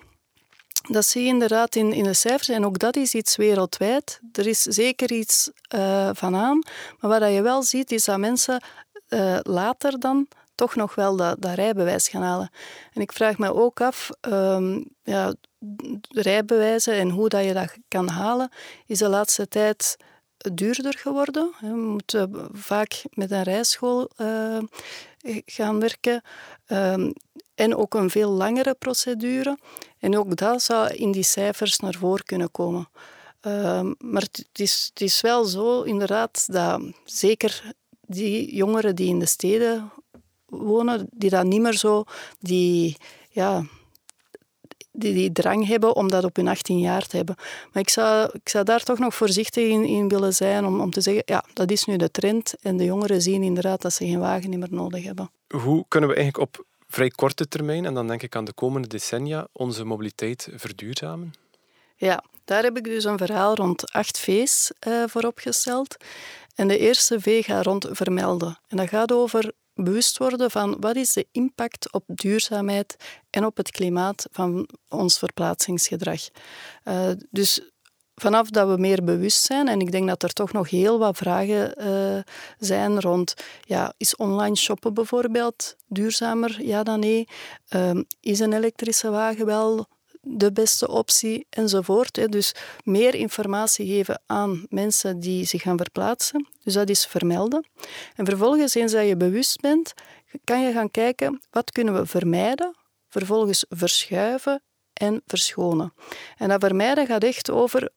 dat 0.88 1.06
zie 1.06 1.22
je 1.22 1.28
inderdaad 1.28 1.74
in, 1.74 1.92
in 1.92 2.04
de 2.04 2.14
cijfers 2.14 2.48
en 2.48 2.64
ook 2.64 2.78
dat 2.78 2.96
is 2.96 3.14
iets 3.14 3.36
wereldwijd. 3.36 4.20
Er 4.32 4.46
is 4.46 4.62
zeker 4.62 5.12
iets 5.12 5.50
uh, 5.74 6.10
van 6.12 6.36
aan, 6.36 6.62
maar 6.98 7.20
wat 7.20 7.32
je 7.32 7.42
wel 7.42 7.62
ziet 7.62 7.92
is 7.92 8.04
dat 8.04 8.18
mensen 8.18 8.62
uh, 9.08 9.38
later 9.42 9.98
dan 9.98 10.28
toch 10.54 10.74
nog 10.74 10.94
wel 10.94 11.16
dat, 11.16 11.42
dat, 11.42 11.54
rijbewijs 11.54 12.08
gaan 12.08 12.22
halen. 12.22 12.50
En 12.92 13.00
ik 13.00 13.12
vraag 13.12 13.38
me 13.38 13.54
ook 13.54 13.80
af, 13.80 14.10
um, 14.20 14.84
ja, 15.02 15.34
rijbewijzen 16.08 16.94
en 16.94 17.10
hoe 17.10 17.28
dat 17.28 17.44
je 17.44 17.52
dat 17.52 17.76
kan 17.88 18.08
halen, 18.08 18.50
is 18.86 18.98
de 18.98 19.08
laatste 19.08 19.48
tijd 19.48 19.96
duurder 20.36 20.98
geworden. 20.98 21.52
Je 21.60 21.66
moet 21.66 22.26
vaak 22.52 23.02
met 23.10 23.30
een 23.30 23.42
rijschool 23.42 24.10
uh, 24.16 24.58
gaan 25.46 25.80
werken. 25.80 26.22
Um, 26.66 27.12
en 27.58 27.76
ook 27.76 27.94
een 27.94 28.10
veel 28.10 28.30
langere 28.30 28.74
procedure. 28.74 29.58
En 29.98 30.18
ook 30.18 30.36
dat 30.36 30.62
zou 30.62 30.94
in 30.94 31.12
die 31.12 31.22
cijfers 31.22 31.78
naar 31.78 31.94
voren 31.94 32.24
kunnen 32.24 32.50
komen. 32.50 32.88
Uh, 33.46 33.90
maar 33.98 34.22
het 34.22 34.48
is, 34.52 34.86
het 34.92 35.00
is 35.00 35.20
wel 35.20 35.44
zo, 35.44 35.82
inderdaad, 35.82 36.46
dat 36.52 36.80
zeker 37.04 37.72
die 38.00 38.54
jongeren 38.54 38.96
die 38.96 39.08
in 39.08 39.18
de 39.18 39.26
steden 39.26 39.92
wonen, 40.46 41.06
die 41.10 41.30
dat 41.30 41.44
niet 41.44 41.60
meer 41.60 41.76
zo 41.76 42.04
die, 42.40 42.96
ja, 43.30 43.64
die, 44.92 45.14
die 45.14 45.32
drang 45.32 45.66
hebben 45.66 45.96
om 45.96 46.08
dat 46.08 46.24
op 46.24 46.36
hun 46.36 46.48
18 46.48 46.78
jaar 46.78 47.06
te 47.06 47.16
hebben. 47.16 47.36
Maar 47.72 47.82
ik 47.82 47.88
zou, 47.88 48.30
ik 48.32 48.48
zou 48.48 48.64
daar 48.64 48.82
toch 48.82 48.98
nog 48.98 49.14
voorzichtig 49.14 49.68
in, 49.68 49.84
in 49.84 50.08
willen 50.08 50.34
zijn 50.34 50.64
om, 50.64 50.80
om 50.80 50.90
te 50.90 51.00
zeggen, 51.00 51.22
ja, 51.26 51.44
dat 51.52 51.70
is 51.70 51.84
nu 51.84 51.96
de 51.96 52.10
trend 52.10 52.54
en 52.60 52.76
de 52.76 52.84
jongeren 52.84 53.22
zien 53.22 53.42
inderdaad 53.42 53.82
dat 53.82 53.92
ze 53.92 54.06
geen 54.06 54.20
wagen 54.20 54.58
meer 54.58 54.68
nodig 54.70 55.04
hebben. 55.04 55.30
Hoe 55.48 55.84
kunnen 55.88 56.08
we 56.08 56.16
eigenlijk 56.16 56.48
op 56.48 56.66
vrij 56.88 57.08
korte 57.08 57.48
termijn, 57.48 57.84
en 57.84 57.94
dan 57.94 58.06
denk 58.06 58.22
ik 58.22 58.36
aan 58.36 58.44
de 58.44 58.52
komende 58.52 58.88
decennia, 58.88 59.48
onze 59.52 59.84
mobiliteit 59.84 60.48
verduurzamen? 60.54 61.32
Ja, 61.96 62.24
daar 62.44 62.62
heb 62.62 62.76
ik 62.76 62.84
dus 62.84 63.04
een 63.04 63.18
verhaal 63.18 63.54
rond 63.54 63.92
acht 63.92 64.18
V's 64.18 64.72
uh, 64.86 65.04
voor 65.06 65.22
opgesteld. 65.22 65.96
En 66.54 66.68
de 66.68 66.78
eerste 66.78 67.20
V 67.20 67.44
gaat 67.44 67.64
rond 67.64 67.86
vermelden. 67.90 68.58
En 68.68 68.76
dat 68.76 68.88
gaat 68.88 69.12
over 69.12 69.52
bewust 69.74 70.18
worden 70.18 70.50
van 70.50 70.76
wat 70.80 70.96
is 70.96 71.12
de 71.12 71.26
impact 71.32 71.92
op 71.92 72.02
duurzaamheid 72.06 72.96
en 73.30 73.44
op 73.44 73.56
het 73.56 73.70
klimaat 73.70 74.26
van 74.30 74.68
ons 74.88 75.18
verplaatsingsgedrag. 75.18 76.20
Uh, 76.84 77.10
dus 77.30 77.60
vanaf 78.20 78.50
dat 78.50 78.68
we 78.68 78.76
meer 78.76 79.04
bewust 79.04 79.42
zijn, 79.42 79.68
en 79.68 79.80
ik 79.80 79.92
denk 79.92 80.08
dat 80.08 80.22
er 80.22 80.32
toch 80.32 80.52
nog 80.52 80.70
heel 80.70 80.98
wat 80.98 81.16
vragen 81.16 81.74
uh, 81.86 82.22
zijn 82.58 83.00
rond, 83.00 83.34
ja, 83.60 83.92
is 83.96 84.16
online 84.16 84.56
shoppen 84.56 84.94
bijvoorbeeld 84.94 85.76
duurzamer? 85.86 86.62
Ja 86.62 86.82
dan 86.82 87.00
nee. 87.00 87.28
Uh, 87.74 88.00
is 88.20 88.38
een 88.38 88.52
elektrische 88.52 89.10
wagen 89.10 89.46
wel 89.46 89.86
de 90.20 90.52
beste 90.52 90.88
optie 90.88 91.46
enzovoort. 91.50 92.32
Dus 92.32 92.54
meer 92.84 93.14
informatie 93.14 93.86
geven 93.86 94.22
aan 94.26 94.66
mensen 94.68 95.20
die 95.20 95.44
zich 95.44 95.62
gaan 95.62 95.76
verplaatsen. 95.76 96.48
Dus 96.64 96.74
dat 96.74 96.88
is 96.88 97.06
vermelden. 97.06 97.66
En 98.16 98.26
vervolgens, 98.26 98.74
eens 98.74 98.92
dat 98.92 99.06
je 99.06 99.16
bewust 99.16 99.60
bent, 99.60 99.92
kan 100.44 100.62
je 100.62 100.72
gaan 100.72 100.90
kijken 100.90 101.42
wat 101.50 101.70
kunnen 101.70 101.94
we 101.94 102.06
vermijden, 102.06 102.76
vervolgens 103.08 103.64
verschuiven 103.68 104.62
en 104.92 105.22
verschonen. 105.26 105.94
En 106.36 106.48
dat 106.48 106.60
vermijden 106.60 107.06
gaat 107.06 107.24
echt 107.24 107.50
over 107.50 107.90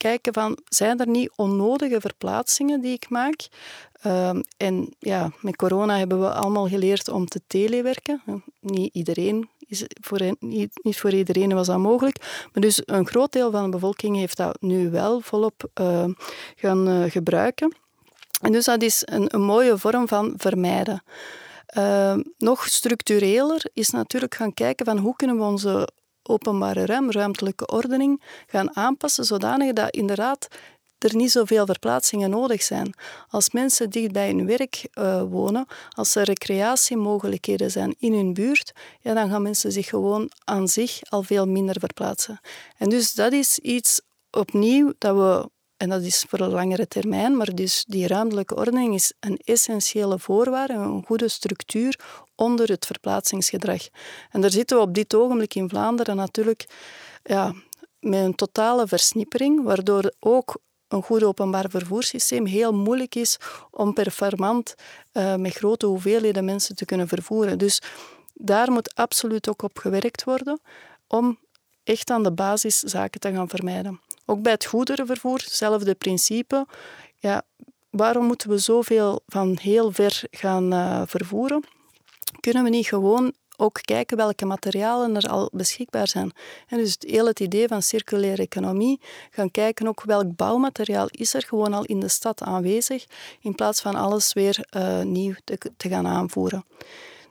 kijken 0.00 0.32
van, 0.32 0.58
zijn 0.68 0.98
er 0.98 1.08
niet 1.08 1.30
onnodige 1.36 2.00
verplaatsingen 2.00 2.80
die 2.80 2.92
ik 2.92 3.08
maak? 3.08 3.48
Uh, 4.06 4.30
en 4.56 4.94
ja, 4.98 5.30
met 5.40 5.56
corona 5.56 5.98
hebben 5.98 6.20
we 6.20 6.32
allemaal 6.32 6.68
geleerd 6.68 7.08
om 7.08 7.26
te 7.26 7.40
telewerken. 7.46 8.22
Niet 8.60 8.94
iedereen 8.94 9.48
is 9.58 9.84
voor, 10.00 10.20
niet, 10.38 10.80
niet 10.82 10.98
voor 10.98 11.12
iedereen 11.12 11.54
was 11.54 11.66
dat 11.66 11.78
mogelijk. 11.78 12.16
Maar 12.52 12.62
dus 12.62 12.82
een 12.84 13.06
groot 13.06 13.32
deel 13.32 13.50
van 13.50 13.64
de 13.64 13.68
bevolking 13.68 14.16
heeft 14.16 14.36
dat 14.36 14.56
nu 14.60 14.90
wel 14.90 15.20
volop 15.20 15.70
uh, 15.80 16.04
gaan 16.56 16.88
uh, 16.88 17.10
gebruiken. 17.10 17.74
En 18.40 18.52
dus 18.52 18.64
dat 18.64 18.82
is 18.82 19.02
een, 19.04 19.34
een 19.34 19.42
mooie 19.42 19.78
vorm 19.78 20.08
van 20.08 20.34
vermijden. 20.36 21.02
Uh, 21.78 22.16
nog 22.38 22.68
structureler 22.68 23.64
is 23.72 23.90
natuurlijk 23.90 24.34
gaan 24.34 24.54
kijken 24.54 24.86
van 24.86 24.98
hoe 24.98 25.16
kunnen 25.16 25.36
we 25.36 25.42
onze 25.42 25.88
openbare 26.30 26.86
ruim, 26.86 27.10
ruimtelijke 27.10 27.66
ordening 27.66 28.22
gaan 28.46 28.76
aanpassen 28.76 29.24
zodanig 29.24 29.72
dat 29.72 29.94
inderdaad 29.94 30.48
er 30.98 31.16
niet 31.16 31.30
zoveel 31.30 31.66
verplaatsingen 31.66 32.30
nodig 32.30 32.62
zijn. 32.62 32.94
Als 33.28 33.50
mensen 33.50 33.90
dicht 33.90 34.12
bij 34.12 34.26
hun 34.26 34.46
werk 34.46 34.88
uh, 34.94 35.22
wonen, 35.22 35.66
als 35.90 36.14
er 36.14 36.24
recreatiemogelijkheden 36.24 37.70
zijn 37.70 37.94
in 37.98 38.14
hun 38.14 38.34
buurt, 38.34 38.72
ja, 39.00 39.14
dan 39.14 39.30
gaan 39.30 39.42
mensen 39.42 39.72
zich 39.72 39.88
gewoon 39.88 40.30
aan 40.44 40.68
zich 40.68 41.00
al 41.08 41.22
veel 41.22 41.46
minder 41.46 41.78
verplaatsen. 41.78 42.40
En 42.76 42.88
dus 42.88 43.12
dat 43.12 43.32
is 43.32 43.58
iets 43.58 44.00
opnieuw 44.30 44.92
dat 44.98 45.16
we 45.16 45.50
en 45.80 45.88
dat 45.88 46.02
is 46.02 46.24
voor 46.28 46.40
een 46.40 46.50
langere 46.50 46.88
termijn, 46.88 47.36
maar 47.36 47.54
dus 47.54 47.84
die 47.88 48.06
ruimtelijke 48.06 48.54
ordening 48.54 48.94
is 48.94 49.12
een 49.20 49.36
essentiële 49.44 50.18
voorwaarde, 50.18 50.72
een 50.72 51.04
goede 51.06 51.28
structuur 51.28 52.00
onder 52.34 52.68
het 52.68 52.86
verplaatsingsgedrag. 52.86 53.88
En 54.30 54.40
daar 54.40 54.50
zitten 54.50 54.76
we 54.76 54.82
op 54.82 54.94
dit 54.94 55.14
ogenblik 55.14 55.54
in 55.54 55.68
Vlaanderen 55.68 56.16
natuurlijk 56.16 56.66
ja, 57.22 57.54
met 58.00 58.24
een 58.24 58.34
totale 58.34 58.86
versnippering, 58.86 59.62
waardoor 59.62 60.12
ook 60.18 60.56
een 60.88 61.02
goed 61.02 61.22
openbaar 61.22 61.70
vervoerssysteem 61.70 62.46
heel 62.46 62.72
moeilijk 62.72 63.14
is 63.14 63.36
om 63.70 63.92
performant 63.92 64.74
uh, 65.12 65.34
met 65.34 65.54
grote 65.54 65.86
hoeveelheden 65.86 66.44
mensen 66.44 66.76
te 66.76 66.84
kunnen 66.84 67.08
vervoeren. 67.08 67.58
Dus 67.58 67.82
daar 68.34 68.72
moet 68.72 68.94
absoluut 68.94 69.48
ook 69.48 69.62
op 69.62 69.78
gewerkt 69.78 70.24
worden 70.24 70.60
om 71.06 71.38
echt 71.84 72.10
aan 72.10 72.22
de 72.22 72.32
basis 72.32 72.78
zaken 72.78 73.20
te 73.20 73.32
gaan 73.32 73.48
vermijden. 73.48 74.00
Ook 74.30 74.42
bij 74.42 74.52
het 74.52 74.64
goederenvervoer, 74.64 75.38
hetzelfde 75.38 75.94
principe. 75.94 76.66
Ja, 77.16 77.42
waarom 77.90 78.26
moeten 78.26 78.50
we 78.50 78.58
zoveel 78.58 79.20
van 79.26 79.58
heel 79.60 79.92
ver 79.92 80.22
gaan 80.30 80.74
uh, 80.74 81.02
vervoeren? 81.06 81.64
Kunnen 82.40 82.64
we 82.64 82.68
niet 82.68 82.86
gewoon 82.86 83.32
ook 83.56 83.78
kijken 83.82 84.16
welke 84.16 84.44
materialen 84.44 85.16
er 85.16 85.28
al 85.28 85.50
beschikbaar 85.52 86.08
zijn. 86.08 86.32
En 86.66 86.78
dus 86.78 86.92
het 86.92 87.04
hele 87.10 87.34
idee 87.40 87.68
van 87.68 87.82
circulaire 87.82 88.42
economie, 88.42 89.00
gaan 89.30 89.50
kijken 89.50 89.88
ook 89.88 90.02
welk 90.02 90.36
bouwmateriaal 90.36 91.06
is 91.10 91.34
er 91.34 91.42
gewoon 91.42 91.74
al 91.74 91.84
in 91.84 92.00
de 92.00 92.08
stad 92.08 92.42
aanwezig, 92.42 93.04
in 93.40 93.54
plaats 93.54 93.80
van 93.80 93.94
alles 93.94 94.32
weer 94.32 94.66
uh, 94.76 95.02
nieuw 95.02 95.34
te, 95.44 95.58
te 95.76 95.88
gaan 95.88 96.06
aanvoeren. 96.06 96.64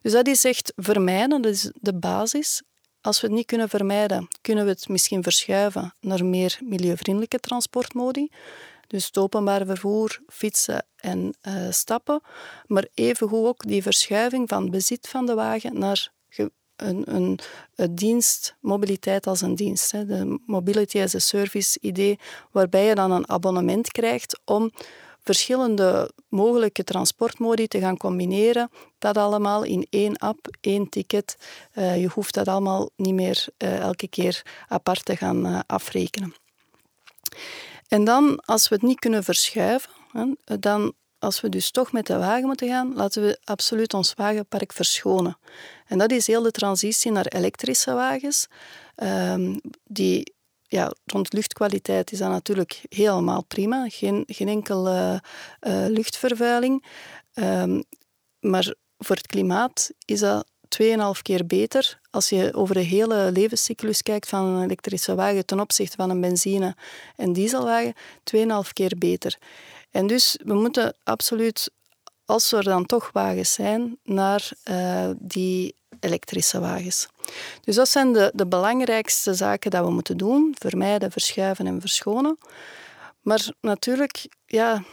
Dus 0.01 0.11
dat 0.11 0.27
is 0.27 0.43
echt 0.43 0.73
vermijden, 0.75 1.41
dat 1.41 1.51
is 1.51 1.71
de 1.73 1.93
basis. 1.93 2.61
Als 3.01 3.21
we 3.21 3.27
het 3.27 3.35
niet 3.35 3.45
kunnen 3.45 3.69
vermijden, 3.69 4.27
kunnen 4.41 4.63
we 4.63 4.69
het 4.69 4.87
misschien 4.87 5.23
verschuiven 5.23 5.93
naar 5.99 6.25
meer 6.25 6.59
milieuvriendelijke 6.63 7.39
transportmodi. 7.39 8.29
Dus 8.87 9.05
het 9.05 9.17
openbaar 9.17 9.65
vervoer, 9.65 10.21
fietsen 10.27 10.85
en 10.95 11.33
uh, 11.47 11.53
stappen. 11.69 12.21
Maar 12.67 12.87
evengoed 12.93 13.45
ook 13.45 13.67
die 13.67 13.81
verschuiving 13.81 14.49
van 14.49 14.69
bezit 14.69 15.07
van 15.07 15.25
de 15.25 15.33
wagen 15.33 15.79
naar 15.79 16.11
een, 16.75 17.15
een, 17.15 17.39
een, 17.75 17.95
dienst, 17.95 18.55
mobiliteit 18.59 19.27
als 19.27 19.41
een 19.41 19.55
dienst. 19.55 19.91
Hè. 19.91 20.05
De 20.05 20.39
mobility 20.45 21.01
as 21.01 21.15
a 21.15 21.19
service 21.19 21.77
idee, 21.81 22.19
waarbij 22.51 22.85
je 22.85 22.95
dan 22.95 23.11
een 23.11 23.29
abonnement 23.29 23.91
krijgt 23.91 24.39
om 24.45 24.71
verschillende 25.23 26.11
mogelijke 26.27 26.83
transportmodi 26.83 27.67
te 27.67 27.79
gaan 27.79 27.97
combineren. 27.97 28.69
Dat 28.97 29.17
allemaal 29.17 29.63
in 29.63 29.87
één 29.89 30.17
app, 30.17 30.47
één 30.61 30.89
ticket. 30.89 31.37
Uh, 31.73 32.01
je 32.01 32.07
hoeft 32.07 32.33
dat 32.33 32.47
allemaal 32.47 32.89
niet 32.95 33.13
meer 33.13 33.45
uh, 33.57 33.79
elke 33.79 34.07
keer 34.07 34.41
apart 34.67 35.05
te 35.05 35.15
gaan 35.15 35.47
uh, 35.47 35.59
afrekenen. 35.65 36.33
En 37.87 38.03
dan, 38.03 38.41
als 38.45 38.69
we 38.69 38.75
het 38.75 38.83
niet 38.83 38.99
kunnen 38.99 39.23
verschuiven, 39.23 39.91
hè, 40.11 40.57
dan 40.59 40.93
als 41.19 41.41
we 41.41 41.49
dus 41.49 41.71
toch 41.71 41.91
met 41.91 42.07
de 42.07 42.17
wagen 42.17 42.45
moeten 42.45 42.67
gaan, 42.67 42.93
laten 42.95 43.21
we 43.21 43.39
absoluut 43.43 43.93
ons 43.93 44.13
wagenpark 44.13 44.73
verschonen. 44.73 45.37
En 45.87 45.97
dat 45.97 46.11
is 46.11 46.27
heel 46.27 46.41
de 46.41 46.51
transitie 46.51 47.11
naar 47.11 47.25
elektrische 47.25 47.93
wagens. 47.93 48.47
Um, 48.95 49.59
die, 49.83 50.33
ja, 50.69 50.91
rond 51.05 51.33
luchtkwaliteit 51.33 52.11
is 52.11 52.17
dat 52.17 52.29
natuurlijk 52.29 52.81
helemaal 52.89 53.43
prima. 53.43 53.89
Geen, 53.89 54.23
geen 54.27 54.47
enkele 54.47 55.23
uh, 55.61 55.85
luchtvervuiling. 55.87 56.85
Um, 57.33 57.83
maar 58.39 58.73
voor 58.97 59.15
het 59.15 59.27
klimaat 59.27 59.91
is 60.05 60.19
dat 60.19 60.47
2,5 60.83 61.21
keer 61.21 61.45
beter 61.45 61.99
als 62.11 62.29
je 62.29 62.53
over 62.53 62.75
de 62.75 62.81
hele 62.81 63.31
levenscyclus 63.31 64.01
kijkt 64.01 64.29
van 64.29 64.45
een 64.45 64.63
elektrische 64.63 65.15
wagen 65.15 65.45
ten 65.45 65.59
opzichte 65.59 65.95
van 65.95 66.09
een 66.09 66.21
benzine- 66.21 66.75
en 67.15 67.33
dieselwagen. 67.33 67.93
2,5 68.23 68.73
keer 68.73 68.95
beter. 68.97 69.37
En 69.91 70.07
dus 70.07 70.39
we 70.43 70.53
moeten 70.53 70.95
absoluut, 71.03 71.71
als 72.25 72.51
er 72.51 72.63
dan 72.63 72.85
toch 72.85 73.09
wagens 73.13 73.53
zijn, 73.53 73.97
naar 74.03 74.51
uh, 74.69 75.09
die 75.19 75.75
elektrische 75.99 76.59
wagens. 76.59 77.07
Dus 77.61 77.75
dat 77.75 77.89
zijn 77.89 78.13
de, 78.13 78.31
de 78.35 78.47
belangrijkste 78.47 79.33
zaken 79.33 79.71
dat 79.71 79.85
we 79.85 79.91
moeten 79.91 80.17
doen. 80.17 80.55
Vermijden, 80.59 81.11
verschuiven 81.11 81.67
en 81.67 81.81
verschonen. 81.81 82.37
Maar 83.21 83.51
natuurlijk, 83.61 84.27
ja, 84.45 84.83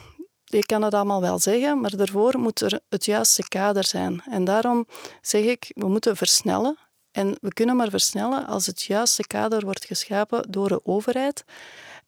je 0.44 0.66
kan 0.66 0.82
het 0.82 0.94
allemaal 0.94 1.20
wel 1.20 1.38
zeggen, 1.38 1.80
maar 1.80 1.96
daarvoor 1.96 2.38
moet 2.38 2.60
er 2.60 2.80
het 2.88 3.04
juiste 3.04 3.48
kader 3.48 3.84
zijn. 3.84 4.22
En 4.30 4.44
daarom 4.44 4.86
zeg 5.20 5.44
ik, 5.44 5.70
we 5.74 5.88
moeten 5.88 6.16
versnellen. 6.16 6.78
En 7.12 7.36
we 7.40 7.52
kunnen 7.52 7.76
maar 7.76 7.90
versnellen 7.90 8.46
als 8.46 8.66
het 8.66 8.82
juiste 8.82 9.26
kader 9.26 9.64
wordt 9.64 9.84
geschapen 9.84 10.50
door 10.50 10.68
de 10.68 10.80
overheid. 10.84 11.44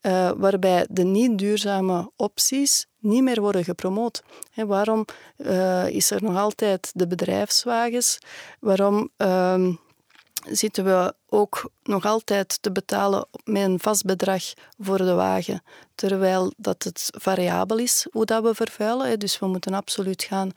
Uh, 0.02 0.30
waarbij 0.36 0.86
de 0.90 1.04
niet 1.04 1.38
duurzame 1.38 2.10
opties 2.16 2.86
niet 2.98 3.22
meer 3.22 3.40
worden 3.40 3.64
gepromoot. 3.64 4.22
Waarom 4.54 5.04
uh, 5.36 5.88
is 5.88 6.10
er 6.10 6.22
nog 6.22 6.36
altijd 6.36 6.90
de 6.94 7.06
bedrijfswagens? 7.06 8.18
Waarom 8.60 9.10
uh, 9.16 9.74
zitten 10.44 10.84
we 10.84 11.14
ook 11.28 11.70
nog 11.82 12.04
altijd 12.04 12.62
te 12.62 12.72
betalen 12.72 13.26
met 13.44 13.62
een 13.62 13.80
vast 13.80 14.04
bedrag 14.04 14.42
voor 14.78 14.98
de 14.98 15.14
wagen, 15.14 15.62
terwijl 15.94 16.52
dat 16.56 16.82
het 16.82 17.10
variabel 17.18 17.78
is 17.78 18.06
hoe 18.10 18.24
dat 18.24 18.42
we 18.42 18.54
vervuilen. 18.54 19.18
Dus 19.18 19.38
we 19.38 19.46
moeten 19.46 19.74
absoluut 19.74 20.22
gaan 20.22 20.52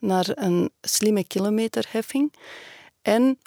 naar 0.00 0.26
een 0.34 0.70
slimme 0.80 1.26
kilometerheffing. 1.26 2.34
En 3.02 3.38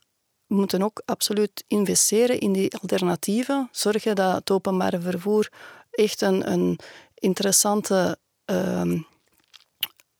we 0.50 0.56
moeten 0.56 0.82
ook 0.82 1.01
absoluut 1.06 1.63
investeren 1.68 2.39
in 2.39 2.53
die 2.53 2.77
alternatieven. 2.77 3.70
Zorgen 3.72 4.15
dat 4.15 4.36
het 4.36 4.51
openbare 4.51 5.00
vervoer 5.00 5.50
echt 5.91 6.22
een, 6.22 6.51
een 6.51 6.79
interessante 7.13 8.18
uh, 8.46 9.01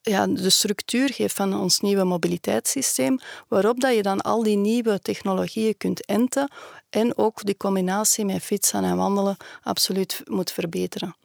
ja, 0.00 0.26
de 0.26 0.50
structuur 0.50 1.12
geeft 1.12 1.34
van 1.34 1.60
ons 1.60 1.80
nieuwe 1.80 2.04
mobiliteitssysteem, 2.04 3.18
waarop 3.48 3.80
dat 3.80 3.94
je 3.94 4.02
dan 4.02 4.20
al 4.20 4.42
die 4.42 4.56
nieuwe 4.56 5.00
technologieën 5.00 5.76
kunt 5.76 6.04
enten 6.04 6.50
en 6.90 7.18
ook 7.18 7.44
die 7.44 7.56
combinatie 7.56 8.24
met 8.24 8.42
fietsen 8.42 8.84
en 8.84 8.96
wandelen 8.96 9.36
absoluut 9.62 10.22
moet 10.24 10.52
verbeteren. 10.52 11.16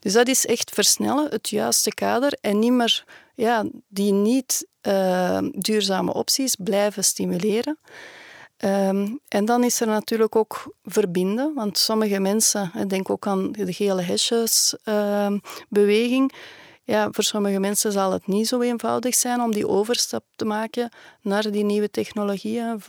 Dus 0.00 0.12
dat 0.12 0.28
is 0.28 0.46
echt 0.46 0.70
versnellen, 0.70 1.30
het 1.30 1.48
juiste 1.48 1.94
kader 1.94 2.38
en 2.40 2.58
niet 2.58 2.72
meer 2.72 3.04
ja, 3.34 3.64
die 3.88 4.12
niet 4.12 4.66
uh, 4.82 5.38
duurzame 5.52 6.12
opties 6.12 6.56
blijven 6.58 7.04
stimuleren. 7.04 7.78
Um, 8.64 9.20
en 9.28 9.44
dan 9.44 9.64
is 9.64 9.80
er 9.80 9.86
natuurlijk 9.86 10.36
ook 10.36 10.76
verbinden, 10.84 11.54
want 11.54 11.78
sommige 11.78 12.18
mensen, 12.18 12.88
denk 12.88 13.10
ook 13.10 13.26
aan 13.26 13.52
de 13.52 13.72
gele 13.72 14.02
hesjesbeweging, 14.02 16.32
uh, 16.32 16.38
ja, 16.86 17.08
voor 17.10 17.24
sommige 17.24 17.58
mensen 17.58 17.92
zal 17.92 18.12
het 18.12 18.26
niet 18.26 18.48
zo 18.48 18.60
eenvoudig 18.60 19.14
zijn 19.14 19.40
om 19.40 19.52
die 19.52 19.68
overstap 19.68 20.24
te 20.36 20.44
maken 20.44 20.90
naar 21.22 21.50
die 21.50 21.64
nieuwe 21.64 21.90
technologieën. 21.90 22.82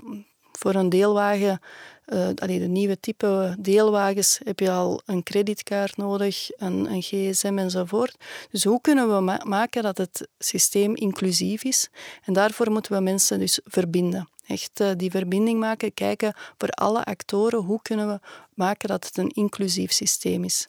Voor 0.51 0.75
een 0.75 0.89
deelwagen, 0.89 1.59
uh, 2.05 2.27
de 2.33 2.53
nieuwe 2.53 3.00
type 3.00 3.55
deelwagens, 3.59 4.39
heb 4.43 4.59
je 4.59 4.71
al 4.71 5.01
een 5.05 5.24
creditkaart 5.24 5.97
nodig, 5.97 6.50
een, 6.57 6.91
een 6.91 7.01
gsm 7.01 7.57
enzovoort. 7.57 8.15
Dus 8.51 8.63
hoe 8.63 8.81
kunnen 8.81 9.15
we 9.15 9.21
ma 9.21 9.41
maken 9.43 9.83
dat 9.83 9.97
het 9.97 10.27
systeem 10.39 10.95
inclusief 10.95 11.63
is? 11.63 11.89
En 12.25 12.33
daarvoor 12.33 12.71
moeten 12.71 12.91
we 12.91 13.01
mensen 13.01 13.39
dus 13.39 13.59
verbinden. 13.63 14.29
Echt 14.47 14.79
uh, 14.79 14.91
die 14.97 15.11
verbinding 15.11 15.59
maken, 15.59 15.93
kijken 15.93 16.33
voor 16.57 16.69
alle 16.69 17.03
actoren, 17.03 17.59
hoe 17.59 17.81
kunnen 17.81 18.07
we 18.07 18.19
maken 18.53 18.89
dat 18.89 19.05
het 19.05 19.17
een 19.17 19.29
inclusief 19.29 19.91
systeem 19.91 20.43
is. 20.43 20.67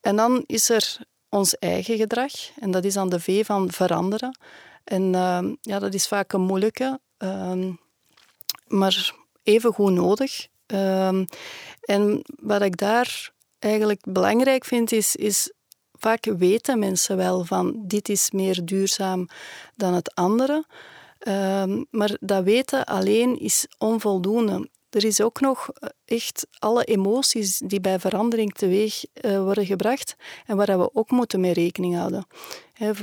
En 0.00 0.16
dan 0.16 0.44
is 0.46 0.70
er 0.70 0.98
ons 1.28 1.58
eigen 1.58 1.96
gedrag. 1.96 2.32
En 2.60 2.70
dat 2.70 2.84
is 2.84 2.94
dan 2.94 3.08
de 3.08 3.20
V 3.20 3.46
van 3.46 3.70
veranderen. 3.70 4.38
En 4.84 5.02
uh, 5.02 5.38
ja, 5.60 5.78
dat 5.78 5.94
is 5.94 6.08
vaak 6.08 6.32
een 6.32 6.40
moeilijke, 6.40 7.00
uh, 7.18 7.66
maar 8.66 9.12
even 9.42 9.72
goed 9.72 9.92
nodig. 9.92 10.46
Uh, 10.66 11.08
en 11.80 12.22
wat 12.40 12.62
ik 12.62 12.76
daar 12.76 13.30
eigenlijk 13.58 14.00
belangrijk 14.04 14.64
vind, 14.64 14.92
is, 14.92 15.16
is 15.16 15.52
vaak 15.92 16.24
weten 16.24 16.78
mensen 16.78 17.16
wel 17.16 17.44
van 17.44 17.74
dit 17.86 18.08
is 18.08 18.30
meer 18.30 18.64
duurzaam 18.64 19.28
dan 19.76 19.94
het 19.94 20.14
andere. 20.14 20.64
Ehm, 21.18 21.84
maar 21.90 22.16
dat 22.20 22.44
weten 22.44 22.84
alleen 22.84 23.38
is 23.38 23.66
onvoldoende. 23.78 24.68
er 24.90 25.04
is 25.04 25.20
ook 25.20 25.40
nog 25.40 25.68
eh, 25.68 25.88
echt 26.04 26.46
alle 26.58 26.84
emoties 26.84 27.58
die 27.58 27.80
bij 27.80 27.98
verandering 27.98 28.54
teweeg 28.54 29.04
uh, 29.22 29.42
worden 29.42 29.66
gebracht 29.66 30.16
en 30.46 30.56
waar 30.56 30.78
we 30.78 30.94
ook 30.94 31.10
moeten 31.10 31.40
mee 31.40 31.52
rekening 31.52 31.96
houden. 31.96 32.26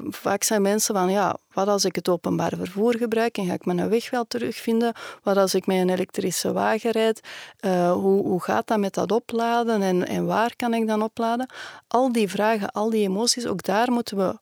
vaak 0.10 0.44
zijn 0.44 0.62
mensen 0.62 0.96
van, 0.96 1.12
ja, 1.12 1.38
wat 1.54 1.68
als 1.68 1.86
ik 1.86 1.96
het 1.96 2.10
openbaar 2.10 2.54
vervoer 2.58 2.98
gebruik 2.98 3.38
en 3.38 3.46
ga 3.46 3.54
ik 3.54 3.66
mijn 3.66 3.90
weg 3.90 4.10
wel 4.10 4.26
terugvinden? 4.28 4.94
Wat 5.24 5.38
als 5.38 5.56
ik 5.56 5.66
met 5.66 5.78
een 5.78 5.90
elektrische 5.90 6.54
wagen 6.54 6.92
rijd? 6.92 7.20
Uh, 7.66 7.92
hoe, 7.92 8.24
hoe 8.24 8.42
gaat 8.42 8.68
dat 8.68 8.80
met 8.80 8.94
dat 8.94 9.12
opladen 9.12 9.82
en, 9.82 10.08
en 10.08 10.26
waar 10.26 10.56
kan 10.56 10.74
ik 10.74 10.88
dan 10.88 11.04
opladen? 11.04 11.50
Al 11.88 12.12
die 12.12 12.30
vragen, 12.30 12.72
al 12.72 12.90
die 12.90 13.04
emoties, 13.04 13.46
ook 13.46 13.64
daar 13.64 13.92
moeten 13.92 14.18
we 14.18 14.40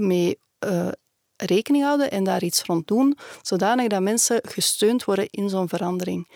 mee 0.00 0.38
rekening 1.36 1.84
houden 1.84 2.10
en 2.10 2.24
daar 2.24 2.42
iets 2.42 2.62
rond 2.62 2.86
doen, 2.86 3.18
zodanig 3.42 3.86
dat 3.86 4.02
mensen 4.02 4.40
gesteund 4.48 5.04
worden 5.04 5.28
in 5.30 5.48
zo'n 5.48 5.68
verandering. 5.68 6.28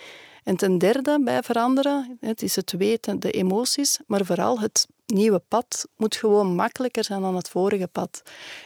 En 0.45 0.57
ten 0.57 0.79
derde 0.79 1.21
bij 1.25 1.43
veranderen, 1.43 2.19
het 2.21 2.43
is 2.43 2.57
het 2.57 2.73
weten, 2.73 3.21
de 3.21 3.31
emoties, 3.31 3.99
maar 4.07 4.25
vooral 4.25 4.61
het 4.61 4.87
nieuwe 5.07 5.43
pad 5.49 5.87
moet 5.97 6.17
gewoon 6.17 6.55
makkelijker 6.55 7.05
zijn 7.05 7.21
dan 7.21 7.37
het 7.37 7.49
vorige 7.49 7.87
pad. 7.87 8.23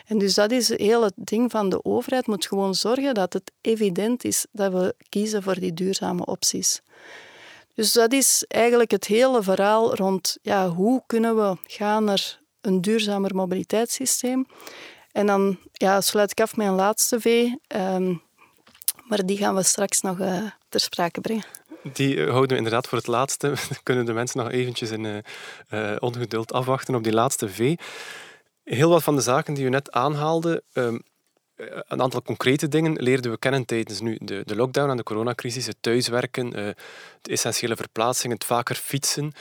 En 0.07 0.19
dus 0.19 0.35
dat 0.35 0.51
is 0.51 0.79
heel 0.79 1.03
het 1.03 1.15
ding 1.17 1.51
van 1.51 1.69
de 1.69 1.85
overheid, 1.85 2.27
moet 2.27 2.47
gewoon 2.47 2.75
zorgen 2.75 3.15
dat 3.15 3.33
het 3.33 3.53
evident 3.61 4.25
is 4.25 4.47
dat 4.53 4.73
we 4.73 4.95
kiezen 5.09 5.43
voor 5.43 5.59
die 5.61 5.75
duurzame 5.75 6.27
opties. 6.27 6.83
Dus 7.75 7.93
dat 7.93 8.13
is 8.13 8.45
eigenlijk 8.49 8.91
het 8.91 9.07
hele 9.07 9.43
verhaal 9.43 9.95
rond 9.95 10.39
ja, 10.43 10.69
hoe 10.69 11.03
kunnen 11.07 11.37
we 11.37 11.57
gaan 11.67 12.05
naar 12.05 12.41
een 12.61 12.81
duurzamer 12.81 13.35
mobiliteitssysteem. 13.35 14.47
En 15.15 15.27
dan 15.27 15.59
ja, 15.73 16.01
sluit 16.01 16.31
ik 16.31 16.41
af 16.41 16.57
met 16.57 16.67
een 16.67 16.75
laatste 16.75 17.21
V, 17.21 17.47
um, 17.69 18.23
maar 19.05 19.27
die 19.27 19.37
gaan 19.37 19.55
we 19.55 19.63
straks 19.63 20.01
nog 20.01 20.19
uh, 20.19 20.43
ter 20.69 20.81
sprake 20.81 21.21
brengen. 21.21 21.45
Die 21.93 22.17
eh, 22.17 22.31
houden 22.31 22.51
we 22.51 22.57
inderdaad 22.57 22.89
voor 22.89 22.99
het 22.99 23.07
laatste. 23.07 23.47
Dan 23.49 23.79
kunnen 23.83 24.05
de 24.05 24.13
mensen 24.13 24.39
nog 24.39 24.51
eventjes 24.51 24.91
in 24.91 25.05
uh, 25.71 25.97
ongeduld 25.99 26.53
afwachten 26.53 26.95
op 26.95 27.05
die 27.05 27.13
laatste 27.13 27.49
V. 27.49 27.77
Heel 28.65 28.89
wat 28.89 29.03
van 29.03 29.17
de 29.17 29.21
zaken 29.21 29.55
die 29.55 29.65
u 29.65 29.69
net 29.69 29.93
aanhaalde, 29.93 30.63
um, 30.73 31.03
een 31.57 32.03
aantal 32.03 32.23
concrete 32.23 32.69
dingen 32.69 33.03
leerden 33.03 33.31
we 33.31 33.39
kennen 33.39 33.65
tijdens 33.65 34.01
nu 34.01 34.19
de, 34.21 34.43
de 34.45 34.57
lockdown 34.57 34.91
en 34.91 34.97
de 34.97 35.03
coronacrisis, 35.03 35.67
het 35.67 35.77
thuiswerken, 35.81 36.51
de 36.51 36.75
essentiële 37.23 37.77
verplaatsing, 37.77 38.33
het 38.33 38.45
vaker 38.45 38.75
fietsen. 38.75 39.33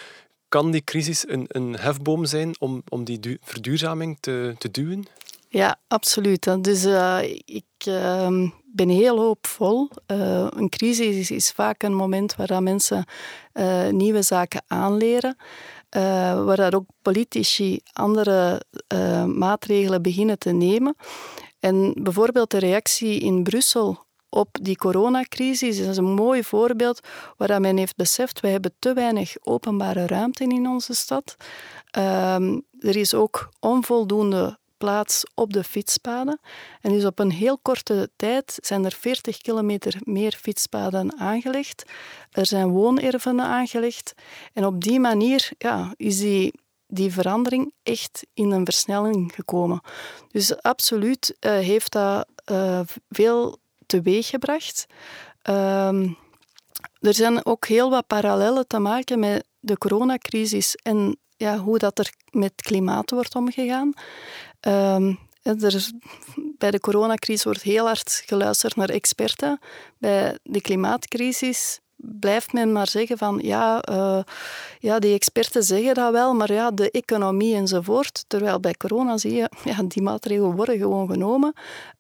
Kan 0.50 0.72
die 0.72 0.84
crisis 0.84 1.28
een, 1.28 1.46
een 1.48 1.76
hefboom 1.76 2.26
zijn 2.26 2.56
om, 2.60 2.84
om 2.90 3.04
die 3.04 3.40
verduurzaming 3.42 4.18
te, 4.20 4.56
te 4.58 4.72
duwen? 4.72 5.08
Ja, 5.54 5.80
absoluut. 5.88 6.64
Dus 6.64 6.86
uh, 6.86 7.20
ik 7.46 7.66
uh, 7.88 8.50
ben 8.66 8.90
heel 8.90 9.20
hoopvol. 9.20 9.90
Uh, 10.08 10.48
een 10.50 10.70
crisis 10.70 11.32
is, 11.32 11.52
vaak 11.52 11.84
een 11.84 11.96
moment 11.96 12.36
waar 12.36 12.64
mensen 12.64 13.06
uh, 13.54 13.90
nieuwe 13.90 14.22
zaken 14.22 14.64
aanleren. 14.68 15.36
waar 16.46 16.74
ook 16.74 16.86
politici 17.02 17.80
andere 17.92 18.62
maatregelen 19.26 20.02
beginnen 20.02 20.40
te 20.40 20.52
nemen. 20.52 20.96
En 21.60 21.94
bijvoorbeeld 22.02 22.52
de 22.52 22.58
reactie 22.60 23.20
in 23.20 23.44
Brussel 23.44 24.06
op 24.30 24.58
die 24.62 24.78
coronacrisis 24.78 25.80
is 25.80 25.98
een 25.98 26.14
mooi 26.14 26.44
voorbeeld 26.44 27.00
waar 27.38 27.62
men 27.62 27.78
heeft 27.78 27.96
beseft, 27.96 28.40
we 28.40 28.48
hebben 28.48 28.74
te 28.80 28.94
weinig 28.94 29.36
openbare 29.42 30.08
ruimte 30.08 30.44
in 30.44 30.68
onze 30.68 30.94
stad. 30.94 31.36
Ehm, 31.92 32.60
er 32.80 32.96
is 32.96 33.14
ook 33.14 33.50
onvoldoende 33.60 34.62
plaats 34.84 35.24
op 35.36 35.54
de 35.54 35.64
fietspaden. 35.64 36.40
En 36.82 36.92
dus 36.92 37.06
op 37.06 37.20
een 37.20 37.32
heel 37.32 37.58
korte 37.58 38.10
tijd 38.16 38.58
zijn 38.62 38.86
er 38.86 38.92
40 38.92 39.38
kilometer 39.38 39.96
meer 40.04 40.38
fietspaden 40.42 41.20
aangelegd. 41.20 41.84
Er 42.32 42.46
zijn 42.46 42.70
woonerven 42.70 43.42
aangelegd. 43.42 44.14
En 44.54 44.66
op 44.66 44.82
die 44.82 45.00
manier 45.00 45.50
ja, 45.58 45.94
is 45.98 46.20
die, 46.20 46.54
die 46.88 47.12
verandering 47.12 47.74
echt 47.84 48.26
in 48.34 48.52
een 48.52 48.66
versnelling 48.66 49.32
gekomen. 49.36 49.82
Dus 50.32 50.62
absoluut 50.62 51.36
uh, 51.40 51.52
heeft 51.52 51.92
dat 51.92 52.28
uh, 52.52 52.80
veel 53.10 53.58
teweeggebracht. 53.86 54.86
Uh, 55.50 56.04
er 57.00 57.14
zijn 57.14 57.46
ook 57.46 57.68
heel 57.68 57.90
wat 57.90 58.08
parallellen 58.08 58.68
te 58.68 58.80
maken 58.80 59.20
met 59.20 59.46
de 59.60 59.78
coronacrisis 59.78 60.76
en 60.76 61.18
ja, 61.44 61.58
hoe 61.58 61.78
dat 61.78 62.00
er 62.00 62.14
met 62.32 62.54
klimaat 62.56 63.12
wordt 63.12 63.36
omgegaan. 63.36 63.94
Um, 64.68 65.20
er, 65.42 65.92
bij 66.58 66.72
de 66.72 66.80
coronacrisis 66.80 67.44
wordt 67.44 67.62
heel 67.62 67.86
hard 67.86 68.24
geluisterd 68.26 68.76
naar 68.76 68.90
experten. 68.90 69.60
Bij 69.98 70.38
de 70.44 70.62
klimaatcrisis 70.62 71.80
blijft 71.96 72.54
men 72.54 72.72
maar 72.72 72.88
zeggen 72.88 73.18
van 73.18 73.40
ja, 73.42 73.84
uh, 73.90 74.20
ja, 74.80 75.00
die 75.00 75.14
experten 75.14 75.64
zeggen 75.64 75.94
dat 75.94 76.12
wel, 76.12 76.34
maar 76.34 76.54
ja, 76.54 76.72
de 76.72 76.92
economie 76.92 77.56
enzovoort. 77.56 78.26
Terwijl 78.28 78.60
bij 78.60 78.74
corona 78.74 79.18
zie 79.18 79.34
je, 79.34 79.50
ja, 79.64 79.84
die 79.84 80.02
maatregelen 80.02 80.56
worden 80.56 80.78
gewoon 80.78 81.10
genomen. 81.10 81.54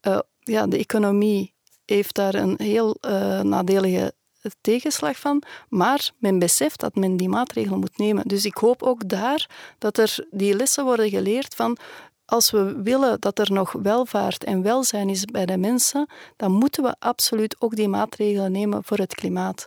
Uh, 0.07 0.19
ja, 0.39 0.67
de 0.67 0.77
economie 0.77 1.53
heeft 1.85 2.15
daar 2.15 2.33
een 2.33 2.55
heel 2.57 2.97
uh, 3.01 3.41
nadelige 3.41 4.13
tegenslag 4.61 5.19
van, 5.19 5.43
maar 5.69 6.11
men 6.17 6.39
beseft 6.39 6.79
dat 6.79 6.95
men 6.95 7.17
die 7.17 7.29
maatregelen 7.29 7.79
moet 7.79 7.97
nemen. 7.97 8.27
Dus 8.27 8.45
ik 8.45 8.57
hoop 8.57 8.83
ook 8.83 9.09
daar 9.09 9.49
dat 9.77 9.97
er 9.97 10.27
die 10.31 10.55
lessen 10.55 10.85
worden 10.85 11.09
geleerd 11.09 11.55
van 11.55 11.77
als 12.25 12.51
we 12.51 12.81
willen 12.81 13.19
dat 13.19 13.39
er 13.39 13.51
nog 13.51 13.71
welvaart 13.71 14.43
en 14.43 14.61
welzijn 14.61 15.09
is 15.09 15.25
bij 15.25 15.45
de 15.45 15.57
mensen, 15.57 16.09
dan 16.35 16.51
moeten 16.51 16.83
we 16.83 16.95
absoluut 16.99 17.55
ook 17.59 17.75
die 17.75 17.87
maatregelen 17.87 18.51
nemen 18.51 18.83
voor 18.83 18.97
het 18.97 19.15
klimaat. 19.15 19.65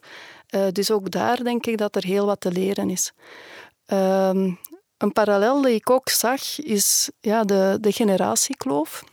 Uh, 0.51 0.67
dus 0.73 0.91
ook 0.91 1.11
daar 1.11 1.45
denk 1.45 1.67
ik 1.67 1.79
dat 1.79 1.97
er 1.97 2.05
heel 2.05 2.27
wat 2.27 2.41
te 2.41 2.53
leren 2.53 2.91
is. 2.91 3.13
Uh, 3.93 4.29
een 4.97 5.13
parallel 5.13 5.63
die 5.63 5.75
ik 5.75 5.91
ook 5.91 6.09
zag 6.09 6.59
is 6.59 7.11
ja, 7.21 7.45
de, 7.45 7.79
de 7.81 7.93
generatiekloof. 7.93 9.05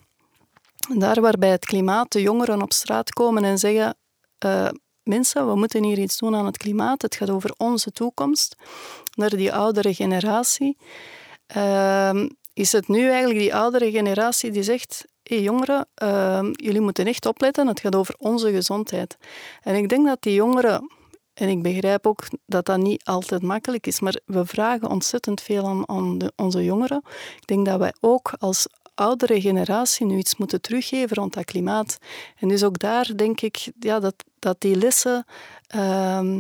Daar 0.97 1.21
waarbij 1.21 1.49
het 1.49 1.65
klimaat 1.65 2.12
de 2.12 2.21
jongeren 2.21 2.62
op 2.62 2.73
straat 2.73 3.13
komen 3.13 3.43
en 3.43 3.58
zeggen: 3.58 3.95
uh, 4.45 4.69
Mensen, 5.04 5.48
we 5.48 5.56
moeten 5.56 5.84
hier 5.84 6.00
iets 6.00 6.18
doen 6.18 6.36
aan 6.36 6.46
het 6.46 6.58
klimaat. 6.58 7.02
Het 7.02 7.16
gaat 7.16 7.30
over 7.30 7.54
onze 7.58 7.92
toekomst. 7.92 8.56
Naar 9.16 9.30
die 9.30 9.54
oudere 9.54 9.94
generatie. 9.94 10.78
Uh, 11.58 12.24
is 12.54 12.72
het 12.72 12.88
nu 12.88 13.10
eigenlijk 13.10 13.39
die 13.39 13.56
oudere 13.56 13.92
generatie 13.92 14.52
die 14.52 14.63
zegt: 14.63 15.06
hé 15.24 15.36
hey 15.36 15.44
jongeren, 15.44 15.88
uh, 16.04 16.39
jullie 16.52 16.82
moeten 16.82 17.08
echt 17.08 17.26
opletten, 17.26 17.68
het 17.68 17.80
gaat 17.80 17.96
over 17.96 18.16
onze 18.18 18.52
gezondheid. 18.52 19.18
En 19.62 19.76
ik 19.76 19.89
denk 19.89 20.08
dat 20.08 20.22
die 20.22 20.34
jongeren, 20.34 20.92
en 21.34 21.50
ik 21.50 21.62
begrijp 21.62 22.08
ook 22.08 22.24
dat 22.46 22.66
dat 22.66 22.78
niet 22.78 23.04
altijd 23.06 23.42
makkelijk 23.42 23.88
is, 23.88 24.00
maar 24.00 24.20
we 24.26 24.46
vragen 24.46 24.89
ontzettend 24.89 25.42
veel 25.42 25.68
aan, 25.68 25.89
aan 25.89 26.18
de, 26.18 26.34
onze 26.36 26.63
jongeren. 26.63 27.02
Ik 27.36 27.48
denk 27.48 27.66
dat 27.66 27.80
wij 27.80 27.94
ook 28.00 28.34
als 28.38 28.68
oudere 28.95 29.41
generatie 29.41 30.06
nu 30.06 30.17
iets 30.17 30.38
moeten 30.38 30.62
teruggeven 30.62 31.15
rond 31.15 31.34
dat 31.34 31.45
klimaat. 31.45 31.97
En 32.39 32.47
dus 32.47 32.63
ook 32.63 32.79
daar 32.79 33.12
denk 33.15 33.41
ik 33.41 33.71
ja, 33.79 33.99
dat, 33.99 34.15
dat 34.39 34.62
die 34.62 34.75
lessen 34.75 35.25
uh, 35.75 36.39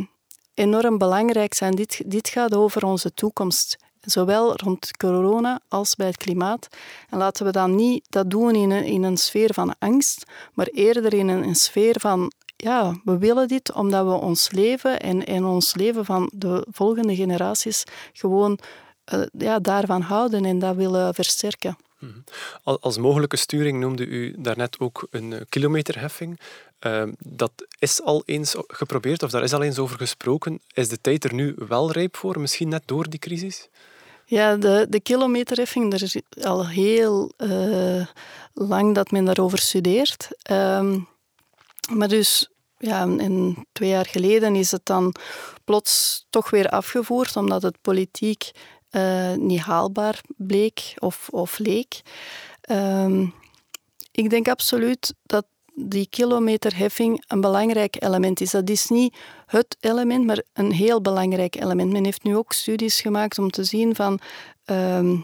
enorm 0.53 0.97
belangrijk 0.97 1.53
zijn. 1.53 1.75
Dit, 1.75 2.01
dit 2.05 2.29
gaat 2.29 2.55
over 2.55 2.85
onze 2.85 3.13
toekomst 3.13 3.77
zowel 4.01 4.55
rond 4.55 4.97
corona 4.97 5.59
als 5.67 5.95
bij 5.95 6.07
het 6.07 6.17
klimaat. 6.17 6.67
En 7.09 7.17
laten 7.17 7.45
we 7.45 7.51
dan 7.51 7.75
niet 7.75 8.05
dat 8.09 8.29
doen 8.29 8.55
in 8.55 8.71
een, 8.71 8.83
in 8.83 9.03
een 9.03 9.17
sfeer 9.17 9.53
van 9.53 9.75
angst, 9.79 10.23
maar 10.53 10.67
eerder 10.67 11.13
in 11.13 11.27
een, 11.27 11.55
sfeer 11.55 11.95
van 11.99 12.31
ja, 12.55 12.95
we 13.03 13.17
willen 13.17 13.47
dit 13.47 13.73
omdat 13.73 14.05
we 14.05 14.13
ons 14.13 14.51
leven 14.51 14.99
en, 14.99 15.25
en 15.25 15.45
ons 15.45 15.75
leven 15.75 16.05
van 16.05 16.31
de 16.35 16.67
volgende 16.71 17.15
generaties 17.15 17.83
gewoon 18.13 18.59
uh, 19.13 19.23
ja, 19.37 19.59
daarvan 19.59 20.01
houden 20.01 20.45
en 20.45 20.59
dat 20.59 20.75
willen 20.75 21.13
versterken. 21.13 21.77
Mhm. 22.03 22.77
Als 22.79 22.97
mogelijke 22.97 23.37
sturing 23.37 23.79
noemde 23.79 24.05
u 24.05 24.35
daarnet 24.37 24.79
ook 24.79 25.07
een 25.09 25.33
eh, 25.33 25.41
kilometerheffing. 25.49 26.39
Uh, 26.87 27.03
dat 27.19 27.51
is 27.79 28.01
al 28.01 28.23
eens 28.25 28.55
geprobeerd, 28.67 29.23
of 29.23 29.31
daar 29.31 29.43
is 29.43 29.53
al 29.53 29.61
eens 29.61 29.79
over 29.79 29.97
gesproken. 29.97 30.59
Is 30.73 30.89
de 30.89 31.01
tijd 31.01 31.23
er 31.23 31.33
nu 31.33 31.55
wel 31.67 31.91
rijp 31.91 32.17
voor, 32.17 32.39
misschien 32.39 32.69
net 32.69 32.83
door 32.85 33.09
die 33.09 33.19
crisis? 33.19 33.69
Ja, 34.25 34.55
de, 34.55 34.85
de 34.89 34.99
kilometerheffing, 34.99 35.93
er 35.93 36.01
is 36.01 36.17
al 36.41 36.67
heel 36.67 37.31
uh, 37.37 38.05
lang 38.53 38.95
dat 38.95 39.11
men 39.11 39.25
daarover 39.25 39.57
studeert. 39.57 40.27
Um, 40.51 41.07
maar 41.91 42.07
dus, 42.07 42.49
ja, 42.77 43.01
en 43.01 43.65
twee 43.71 43.89
jaar 43.89 44.05
geleden 44.05 44.55
is 44.55 44.71
het 44.71 44.85
dan 44.85 45.15
plots 45.63 46.25
toch 46.29 46.49
weer 46.49 46.69
afgevoerd, 46.69 47.35
omdat 47.35 47.61
het 47.61 47.81
politiek 47.81 48.51
uh, 48.95 49.33
niet 49.33 49.59
haalbaar 49.59 50.21
bleek 50.37 50.93
of, 50.99 51.29
of 51.31 51.57
leek. 51.57 52.01
Um, 52.69 53.33
ik 54.11 54.29
denk 54.29 54.47
absoluut 54.47 55.13
dat 55.23 55.45
die 55.75 56.07
kilometerheffing 56.09 57.23
een 57.27 57.41
belangrijk 57.41 58.03
element 58.03 58.41
is. 58.41 58.51
Dat 58.51 58.69
is 58.69 58.87
niet 58.87 59.17
het 59.45 59.77
element, 59.79 60.25
maar 60.25 60.43
een 60.53 60.71
heel 60.71 61.01
belangrijk 61.01 61.55
element. 61.55 61.91
Men 61.91 62.03
heeft 62.03 62.23
nu 62.23 62.35
ook 62.35 62.53
studies 62.53 63.01
gemaakt 63.01 63.39
om 63.39 63.49
te 63.49 63.63
zien 63.63 63.95
van... 63.95 64.19
Uh, 64.65 65.19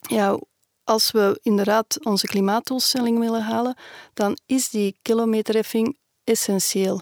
ja, 0.00 0.38
als 0.84 1.10
we 1.10 1.38
inderdaad 1.42 2.04
onze 2.04 2.26
klimaatdoelstelling 2.26 3.18
willen 3.18 3.42
halen, 3.42 3.76
dan 4.14 4.38
is 4.46 4.68
die 4.68 4.96
kilometerheffing 5.02 5.96
essentieel. 6.24 7.00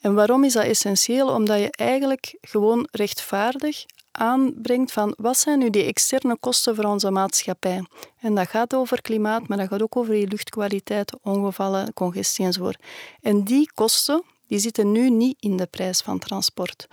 En 0.00 0.14
waarom 0.14 0.44
is 0.44 0.52
dat 0.52 0.64
essentieel? 0.64 1.28
Omdat 1.28 1.58
je 1.58 1.70
eigenlijk 1.70 2.38
gewoon 2.40 2.88
rechtvaardig 2.90 3.84
aanbrengt 4.12 4.92
van 4.92 5.14
wat 5.16 5.38
zijn 5.38 5.58
nu 5.58 5.70
die 5.70 5.84
externe 5.84 6.36
kosten 6.40 6.74
voor 6.74 6.84
onze 6.84 7.10
maatschappij. 7.10 7.84
En 8.20 8.34
dat 8.34 8.48
gaat 8.48 8.74
over 8.74 9.02
klimaat, 9.02 9.48
maar 9.48 9.58
dat 9.58 9.68
gaat 9.68 9.82
ook 9.82 9.96
over 9.96 10.14
die 10.14 10.28
luchtkwaliteit, 10.28 11.16
ongevallen, 11.22 11.92
congestie 11.92 12.44
enzovoort. 12.44 12.82
En 13.20 13.44
die 13.44 13.72
kosten 13.74 14.22
die 14.46 14.58
zitten 14.58 14.92
nu 14.92 15.10
niet 15.10 15.36
in 15.40 15.56
de 15.56 15.66
prijs 15.66 16.00
van 16.00 16.18
transport, 16.18 16.86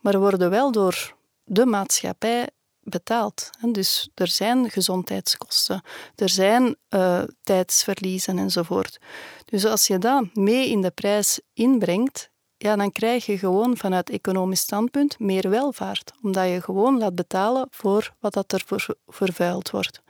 maar 0.00 0.18
worden 0.18 0.50
wel 0.50 0.72
door 0.72 1.14
de 1.44 1.66
maatschappij 1.66 2.48
betaald. 2.80 3.50
Dus 3.72 4.08
er 4.14 4.28
zijn 4.28 4.70
gezondheidskosten, 4.70 5.82
er 6.16 6.28
zijn 6.28 6.76
uh, 6.90 7.22
tijdsverliezen 7.42 8.38
enzovoort. 8.38 8.98
Dus 9.44 9.64
als 9.64 9.86
je 9.86 9.98
dat 9.98 10.34
mee 10.34 10.68
in 10.68 10.80
de 10.80 10.90
prijs 10.90 11.40
inbrengt, 11.52 12.30
ja, 12.64 12.76
dan 12.76 12.92
krijg 12.92 13.26
je 13.26 13.38
gewoon 13.38 13.76
vanuit 13.76 14.10
economisch 14.10 14.60
standpunt 14.60 15.18
meer 15.18 15.50
welvaart. 15.50 16.12
Omdat 16.22 16.48
je 16.48 16.60
gewoon 16.60 16.98
laat 16.98 17.14
betalen 17.14 17.66
voor 17.70 18.14
wat 18.20 18.32
dat 18.32 18.52
er 18.52 18.64
vervuild 19.06 19.70
wordt. 19.70 20.02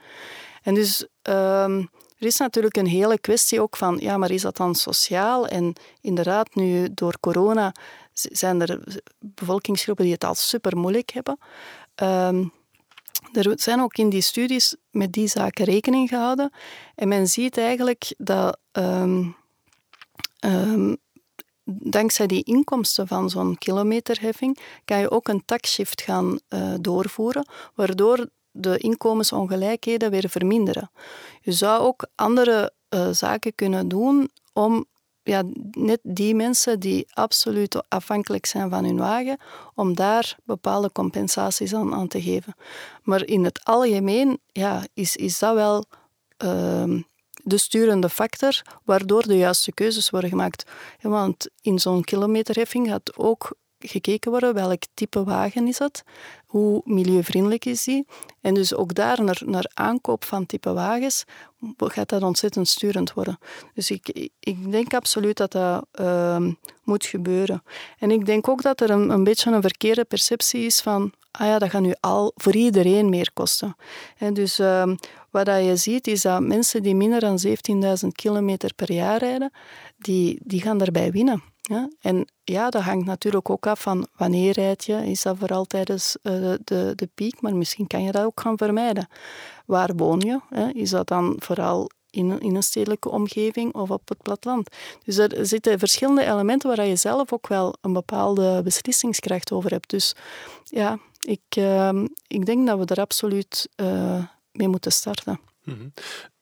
En 0.61 0.73
dus 0.73 1.07
ehm, 1.21 1.79
er 2.17 2.25
is 2.27 2.37
natuurlijk 2.37 2.77
een 2.77 2.87
hele 2.87 3.19
kwestie 3.19 3.61
ook 3.61 3.77
van, 3.77 3.97
ja, 3.99 4.17
maar 4.17 4.31
is 4.31 4.41
dat 4.41 4.57
dan 4.57 4.75
sociaal? 4.75 5.47
En 5.47 5.73
inderdaad, 6.01 6.55
nu 6.55 6.93
door 6.93 7.19
corona 7.19 7.73
zijn 8.13 8.61
er 8.61 9.01
bevolkingsgroepen 9.19 10.03
die 10.03 10.13
het 10.13 10.23
al 10.23 10.35
super 10.35 10.77
moeilijk 10.77 11.11
hebben. 11.11 11.37
Um, 11.95 12.51
er 13.33 13.51
zijn 13.55 13.81
ook 13.81 13.97
in 13.97 14.09
die 14.09 14.21
studies 14.21 14.75
met 14.91 15.13
die 15.13 15.27
zaken 15.27 15.65
rekening 15.65 16.09
gehouden. 16.09 16.51
En 16.95 17.07
men 17.07 17.27
ziet 17.27 17.57
eigenlijk 17.57 18.13
dat 18.17 18.57
um, 18.71 19.35
dankzij 21.65 22.27
die 22.27 22.43
inkomsten 22.43 23.07
van 23.07 23.29
zo'n 23.29 23.57
kilometerheffing 23.57 24.59
kan 24.85 24.99
je 24.99 25.11
ook 25.11 25.27
een 25.27 25.45
taxshift 25.45 26.01
gaan 26.01 26.39
uh, 26.49 26.73
doorvoeren, 26.81 27.47
waardoor 27.75 28.29
de 28.51 28.77
inkomensongelijkheden 28.77 30.11
weer 30.11 30.29
verminderen. 30.29 30.91
Je 31.41 31.51
zou 31.51 31.81
ook 31.81 32.07
andere 32.15 32.73
uh, 32.89 33.09
zaken 33.11 33.55
kunnen 33.55 33.87
doen 33.87 34.29
om 34.53 34.85
ja, 35.23 35.43
net 35.71 35.99
die 36.03 36.35
mensen 36.35 36.79
die 36.79 37.07
absoluut 37.13 37.89
afhankelijk 37.89 38.45
zijn 38.45 38.69
van 38.69 38.85
hun 38.85 38.97
wagen, 38.97 39.37
om 39.73 39.95
daar 39.95 40.37
bepaalde 40.43 40.91
compensaties 40.91 41.73
aan, 41.73 41.93
aan 41.93 42.07
te 42.07 42.21
geven. 42.21 42.55
Maar 43.03 43.25
in 43.25 43.43
het 43.43 43.63
algemeen 43.63 44.39
ja, 44.51 44.83
is, 44.93 45.15
is 45.15 45.39
dat 45.39 45.53
wel 45.53 45.85
uh, 46.43 47.01
de 47.45 47.57
sturende 47.57 48.09
factor 48.09 48.61
waardoor 48.83 49.27
de 49.27 49.37
juiste 49.37 49.73
keuzes 49.73 50.09
worden 50.09 50.29
gemaakt. 50.29 50.71
want 51.01 51.47
in 51.61 51.79
zo'n 51.79 52.03
kilometerheffing 52.03 52.87
gaat 52.87 53.17
ook 53.17 53.51
gekeken 53.79 54.31
worden 54.31 54.53
welk 54.53 54.83
type 54.93 55.23
wagen 55.23 55.67
is 55.67 55.79
het, 55.79 56.03
hoe 56.45 56.81
milieuvriendelijk 56.85 57.65
is 57.65 57.83
die. 57.83 58.05
En 58.41 58.53
dus 58.53 58.73
ook 58.73 58.93
daar 58.93 59.23
naar, 59.23 59.41
naar 59.45 59.71
aankoop 59.73 60.23
van 60.23 60.45
type 60.45 60.73
wagens 60.73 61.23
gaat 61.77 62.09
dat 62.09 62.23
ontzettend 62.23 62.67
sturend 62.67 63.13
worden. 63.13 63.37
Dus 63.73 63.91
ik, 63.91 64.29
ik 64.39 64.71
denk 64.71 64.93
absoluut 64.93 65.37
dat 65.37 65.51
dat 65.51 65.87
uh, 65.99 66.47
moet 66.83 67.05
gebeuren. 67.05 67.63
En 67.99 68.11
ik 68.11 68.25
denk 68.25 68.47
ook 68.47 68.61
dat 68.61 68.81
er 68.81 68.89
een, 68.89 69.09
een 69.09 69.23
beetje 69.23 69.51
een 69.51 69.61
verkeerde 69.61 70.05
perceptie 70.05 70.65
is 70.65 70.81
van 70.81 71.13
ah 71.31 71.47
ja, 71.47 71.59
dat 71.59 71.69
gaat 71.69 71.81
nu 71.81 71.93
al 71.99 72.31
voor 72.35 72.55
iedereen 72.55 73.09
meer 73.09 73.29
kosten. 73.33 73.75
En 74.17 74.33
dus 74.33 74.59
uh, 74.59 74.93
wat 75.35 75.47
je 75.47 75.75
ziet 75.75 76.07
is 76.07 76.21
dat 76.21 76.41
mensen 76.41 76.83
die 76.83 76.95
minder 76.95 77.19
dan 77.19 77.39
17.000 77.47 78.07
kilometer 78.11 78.73
per 78.73 78.91
jaar 78.91 79.17
rijden, 79.17 79.51
die, 79.97 80.39
die 80.43 80.61
gaan 80.61 80.77
daarbij 80.77 81.11
winnen. 81.11 81.43
Ja? 81.61 81.89
En 81.99 82.27
ja, 82.43 82.69
dat 82.69 82.81
hangt 82.81 83.05
natuurlijk 83.05 83.49
ook 83.49 83.67
af 83.67 83.81
van 83.81 84.07
wanneer 84.17 84.53
rijd 84.53 84.85
je. 84.85 85.05
Is 85.05 85.21
dat 85.21 85.37
vooral 85.37 85.65
tijdens 85.65 86.17
uh, 86.23 86.53
de, 86.63 86.93
de 86.95 87.09
piek, 87.15 87.41
maar 87.41 87.55
misschien 87.55 87.87
kan 87.87 88.03
je 88.03 88.11
dat 88.11 88.25
ook 88.25 88.39
gaan 88.39 88.57
vermijden. 88.57 89.07
Waar 89.65 89.95
woon 89.95 90.19
je? 90.19 90.39
Hè? 90.49 90.69
Is 90.69 90.89
dat 90.89 91.07
dan 91.07 91.35
vooral 91.39 91.89
in, 92.09 92.39
in 92.41 92.55
een 92.55 92.63
stedelijke 92.63 93.09
omgeving 93.09 93.73
of 93.73 93.91
op 93.91 94.09
het 94.09 94.21
platteland? 94.21 94.75
Dus 95.05 95.17
er 95.17 95.45
zitten 95.45 95.79
verschillende 95.79 96.25
elementen 96.25 96.75
waar 96.75 96.85
je 96.85 96.95
zelf 96.95 97.33
ook 97.33 97.47
wel 97.47 97.75
een 97.81 97.93
bepaalde 97.93 98.61
beslissingskracht 98.63 99.51
over 99.51 99.71
hebt. 99.71 99.89
Dus 99.89 100.15
ja, 100.63 100.99
ik, 101.21 101.55
uh, 101.57 102.03
ik 102.27 102.45
denk 102.45 102.67
dat 102.67 102.79
we 102.79 102.85
er 102.85 103.01
absoluut 103.01 103.69
uh, 103.75 104.23
mee 104.55 104.67
moeten 104.67 104.91
starten. 104.91 105.39
Mm 105.63 105.73
-hmm. 105.77 105.93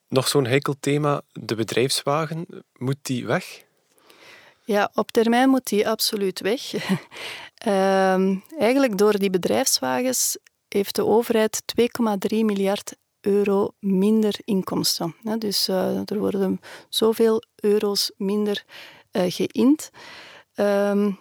Nog 0.08 0.28
zo'n 0.28 0.45
heikel 0.45 0.76
thema, 0.80 1.21
de 1.32 1.56
bedrijfswagen. 1.56 2.45
Moet 2.73 2.97
die 3.02 3.26
weg? 3.26 3.63
Ja, 4.65 4.91
op 4.93 5.12
termijn 5.12 5.49
moet 5.49 5.67
die 5.67 5.89
absoluut 5.89 6.39
weg. 6.39 6.73
uh, 7.67 8.38
eigenlijk 8.67 8.97
door 8.97 9.17
die 9.17 9.30
bedrijfswagens 9.30 10.38
heeft 10.67 10.95
de 10.95 11.06
overheid 11.06 11.63
2,3 12.34 12.38
miljard 12.38 12.95
euro 13.21 13.71
minder 13.80 14.36
inkomsten. 14.43 15.15
Dus 15.38 15.69
uh, 15.69 16.10
er 16.10 16.19
worden 16.19 16.60
zoveel 16.89 17.43
euro's 17.56 18.12
minder 18.17 18.63
uh, 19.12 19.23
geïnd. 19.28 19.89
Um, 20.56 21.19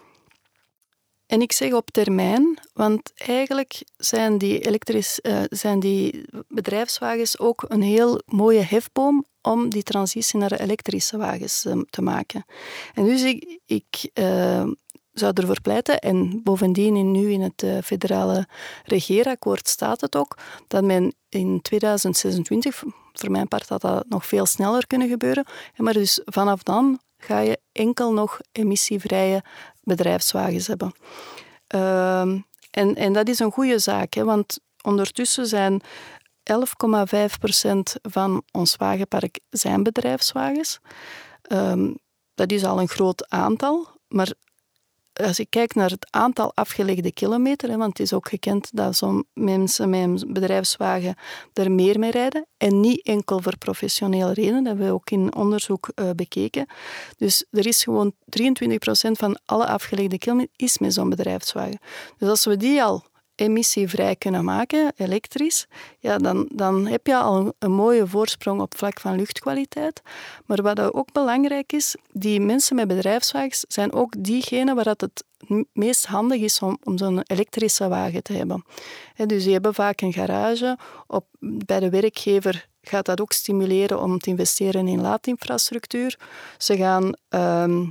en 1.27 1.41
ik 1.41 1.51
zeg 1.51 1.73
op 1.73 1.91
termijn, 1.91 2.59
want 2.73 3.11
eigenlijk 3.15 3.83
zijn 3.97 4.37
die, 4.37 4.59
elektrisch, 4.59 5.19
uh, 5.21 5.41
zijn 5.49 5.79
die 5.79 6.25
bedrijfswagens 6.47 7.39
ook 7.39 7.65
een 7.67 7.81
heel 7.81 8.21
mooie 8.25 8.61
hefboom 8.61 9.25
om 9.41 9.69
die 9.69 9.83
transitie 9.83 10.39
naar 10.39 10.51
elektrische 10.51 11.17
wagens 11.17 11.65
um, 11.65 11.85
te 11.89 12.01
maken. 12.01 12.45
En 12.93 13.05
dus 13.05 13.23
ik, 13.23 13.59
ik 13.65 14.11
uh, 14.13 14.65
zou 15.11 15.31
ervoor 15.33 15.61
pleiten, 15.61 15.99
en 15.99 16.43
bovendien 16.43 17.11
nu 17.11 17.31
in 17.31 17.41
het 17.41 17.63
uh, 17.63 17.77
federale 17.83 18.47
regeerakkoord 18.83 19.67
staat 19.67 20.01
het 20.01 20.15
ook, 20.15 20.37
dat 20.67 20.83
men 20.83 21.15
in 21.29 21.61
2026, 21.61 22.83
voor 23.13 23.31
mijn 23.31 23.47
part 23.47 23.69
had 23.69 23.81
dat 23.81 24.05
nog 24.09 24.25
veel 24.25 24.45
sneller 24.45 24.87
kunnen 24.87 25.09
gebeuren, 25.09 25.45
maar 25.77 25.93
dus 25.93 26.21
vanaf 26.25 26.63
dan 26.63 26.99
ga 27.17 27.39
je 27.39 27.59
enkel 27.71 28.13
nog 28.13 28.39
emissievrije 28.51 29.43
bedrijfswagens 29.83 30.67
hebben. 30.67 30.91
Uh, 31.75 32.21
en, 32.71 32.95
en 32.95 33.13
dat 33.13 33.27
is 33.27 33.39
een 33.39 33.51
goede 33.51 33.79
zaak, 33.79 34.13
hè, 34.13 34.23
want 34.23 34.59
ondertussen 34.81 35.47
zijn 35.47 35.81
11,5% 36.43 37.79
van 38.01 38.43
ons 38.51 38.75
wagenpark 38.75 39.39
zijn 39.49 39.83
bedrijfswagens. 39.83 40.79
Um, 41.51 41.97
dat 42.35 42.51
is 42.51 42.63
al 42.63 42.79
een 42.79 42.87
groot 42.87 43.29
aantal, 43.29 43.87
maar 44.07 44.33
als 45.13 45.39
ik 45.39 45.49
kijk 45.49 45.75
naar 45.75 45.89
het 45.89 46.07
aantal 46.09 46.51
afgelegde 46.55 47.11
kilometer, 47.11 47.77
want 47.77 47.97
het 47.97 47.99
is 47.99 48.13
ook 48.13 48.29
gekend 48.29 48.69
dat 48.73 48.95
zo'n 48.95 49.25
mensen 49.33 49.89
met 49.89 50.01
een 50.01 50.33
bedrijfswagen 50.33 51.15
er 51.53 51.71
meer 51.71 51.99
mee 51.99 52.11
rijden, 52.11 52.47
en 52.57 52.79
niet 52.79 53.05
enkel 53.05 53.41
voor 53.41 53.57
professionele 53.57 54.33
redenen, 54.33 54.63
dat 54.63 54.67
hebben 54.67 54.87
we 54.87 54.93
ook 54.93 55.09
in 55.09 55.35
onderzoek 55.35 55.89
uh, 55.95 56.09
bekeken. 56.15 56.65
Dus 57.17 57.45
er 57.51 57.67
is 57.67 57.83
gewoon 57.83 58.13
23% 58.39 58.51
van 59.11 59.39
alle 59.45 59.67
afgelegde 59.67 60.17
kilometer 60.17 60.53
is 60.55 60.77
met 60.77 60.93
zo'n 60.93 61.09
bedrijfswagen. 61.09 61.79
Dus 62.17 62.29
als 62.29 62.45
we 62.45 62.57
die 62.57 62.83
al 62.83 63.03
emissievrij 63.35 64.15
kunnen 64.15 64.43
maken, 64.43 64.93
elektrisch, 64.95 65.67
ja, 65.99 66.17
dan, 66.17 66.49
dan 66.51 66.87
heb 66.87 67.07
je 67.07 67.15
al 67.15 67.53
een, 67.59 67.71
mooie 67.71 68.07
voorsprong 68.07 68.61
op 68.61 68.77
vlak 68.77 68.99
van 68.99 69.15
luchtkwaliteit. 69.15 70.01
Maar 70.45 70.61
wat 70.61 70.93
ook 70.93 71.11
belangrijk 71.11 71.73
is, 71.73 71.95
die 72.11 72.39
mensen 72.39 72.75
met 72.75 72.87
bedrijfswagens 72.87 73.65
zijn 73.67 73.93
ook 73.93 74.13
diegenen 74.17 74.75
waar 74.75 74.85
het 74.85 75.23
meest 75.73 76.05
handig 76.05 76.41
is 76.41 76.59
om, 76.59 76.77
om 76.83 76.97
zo'n 76.97 77.21
elektrische 77.23 77.87
wagen 77.87 78.23
te 78.23 78.33
hebben. 78.33 78.65
dus 79.15 79.43
die 79.43 79.53
hebben 79.53 79.73
vaak 79.73 80.01
een 80.01 80.13
garage. 80.13 80.77
Op, 81.07 81.25
bij 81.39 81.79
de 81.79 81.89
werkgever 81.89 82.67
gaat 82.81 83.05
dat 83.05 83.21
ook 83.21 83.31
stimuleren 83.31 84.01
om 84.01 84.19
te 84.19 84.29
investeren 84.29 84.87
in 84.87 85.01
laadinfrastructuur. 85.01 86.19
Ze 86.57 86.77
gaan 86.77 87.13
ehm, 87.29 87.85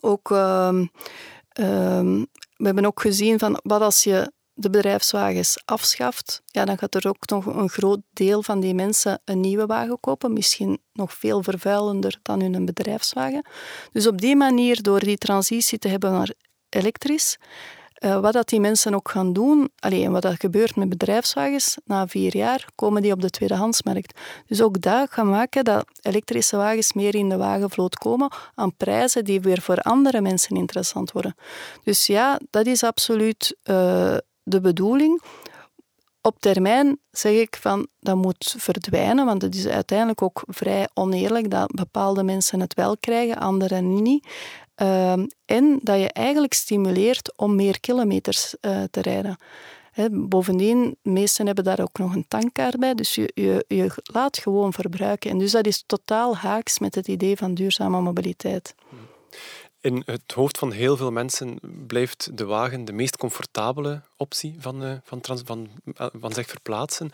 ook... 0.00 0.30
Um, 0.30 0.90
we 2.56 2.64
hebben 2.64 2.86
ook 2.86 3.00
gezien 3.00 3.38
van 3.38 3.60
wat 3.62 3.80
als 3.80 4.04
je 4.04 4.32
de 4.54 4.70
bedrijfswagens 4.70 5.62
afschaft, 5.64 6.42
ja, 6.46 6.64
dan 6.64 6.78
gaat 6.78 6.94
er 6.94 7.08
ook 7.08 7.28
nog 7.28 7.46
een 7.46 7.68
groot 7.68 8.00
deel 8.12 8.42
van 8.42 8.60
die 8.60 8.74
mensen 8.74 9.20
een 9.24 9.40
nieuwe 9.40 9.66
wagen 9.66 10.00
kopen. 10.00 10.32
Misschien 10.32 10.78
nog 10.92 11.12
veel 11.12 11.42
vervuilender 11.42 12.18
dan 12.22 12.40
hun 12.40 12.64
bedrijfswagen. 12.64 13.46
Dus 13.92 14.06
op 14.06 14.20
die 14.20 14.36
manier, 14.36 14.82
door 14.82 15.00
die 15.00 15.18
transitie 15.18 15.78
te 15.78 15.88
hebben 15.88 16.12
naar 16.12 16.32
elektrisch, 16.68 17.36
uh, 18.04 18.20
wat 18.20 18.32
dat 18.32 18.48
die 18.48 18.60
mensen 18.60 18.94
ook 18.94 19.10
gaan 19.10 19.32
doen, 19.32 19.70
alleen 19.78 20.12
wat 20.12 20.22
dat 20.22 20.40
gebeurt 20.40 20.76
met 20.76 20.88
bedrijfswagens, 20.88 21.76
na 21.84 22.06
vier 22.06 22.36
jaar 22.36 22.66
komen 22.74 23.02
die 23.02 23.12
op 23.12 23.20
de 23.20 23.30
tweedehandsmarkt. 23.30 24.20
Dus 24.46 24.62
ook 24.62 24.80
dat 24.80 25.12
gaan 25.12 25.28
maken 25.28 25.64
dat 25.64 25.84
elektrische 26.02 26.56
wagens 26.56 26.92
meer 26.92 27.14
in 27.14 27.28
de 27.28 27.36
wagenvloot 27.36 27.96
komen 27.96 28.32
aan 28.54 28.76
prijzen 28.76 29.24
die 29.24 29.40
weer 29.40 29.60
voor 29.60 29.78
andere 29.78 30.20
mensen 30.20 30.56
interessant 30.56 31.12
worden. 31.12 31.34
Dus 31.82 32.06
ja, 32.06 32.40
dat 32.50 32.66
is 32.66 32.82
absoluut 32.82 33.56
uh, 33.64 34.16
de 34.44 34.60
bedoeling. 34.60 35.22
Op 36.20 36.40
termijn 36.40 36.98
zeg 37.10 37.32
ik 37.32 37.56
van 37.60 37.86
dat 38.00 38.16
moet 38.16 38.54
verdwijnen, 38.58 39.24
want 39.24 39.42
het 39.42 39.54
is 39.54 39.66
uiteindelijk 39.66 40.22
ook 40.22 40.42
vrij 40.46 40.88
oneerlijk 40.94 41.50
dat 41.50 41.74
bepaalde 41.74 42.22
mensen 42.22 42.60
het 42.60 42.74
wel 42.74 42.96
krijgen, 42.96 43.36
anderen 43.36 44.02
niet. 44.02 44.26
Ehm, 44.74 45.26
en 45.44 45.78
dat 45.82 46.00
je 46.00 46.12
eigenlijk 46.12 46.52
stimuleert 46.52 47.38
om 47.38 47.54
meer 47.54 47.80
kilometers 47.80 48.54
uh, 48.60 48.82
te 48.90 49.00
rijden. 49.00 49.36
Bovendien, 50.10 50.96
de 51.02 51.10
meesten 51.10 51.46
hebben 51.46 51.64
daar 51.64 51.80
ook 51.80 51.98
nog 51.98 52.14
een 52.14 52.28
tankkaart 52.28 52.78
bij, 52.78 52.94
dus 52.94 53.14
je, 53.14 53.30
je, 53.34 53.64
je 53.68 53.90
laat 54.02 54.38
gewoon 54.38 54.72
verbruiken. 54.72 55.30
En 55.30 55.38
dus 55.38 55.50
dat 55.52 55.66
is 55.66 55.84
totaal 55.86 56.36
haaks 56.36 56.78
met 56.78 56.94
het 56.94 57.08
idee 57.08 57.36
van 57.36 57.54
duurzame 57.54 58.00
mobiliteit. 58.00 58.74
In 59.84 60.02
het 60.06 60.32
hoofd 60.34 60.58
van 60.58 60.72
heel 60.72 60.96
veel 60.96 61.10
mensen 61.10 61.58
blijft 61.86 62.36
de 62.36 62.44
wagen 62.44 62.84
de 62.84 62.92
meest 62.92 63.16
comfortabele 63.16 64.02
optie 64.16 64.56
van, 64.58 64.84
uh, 64.84 64.92
van, 65.04 65.20
van, 65.44 65.68
uh, 65.84 66.06
van 66.12 66.32
zich 66.32 66.46
verplaatsen. 66.46 67.10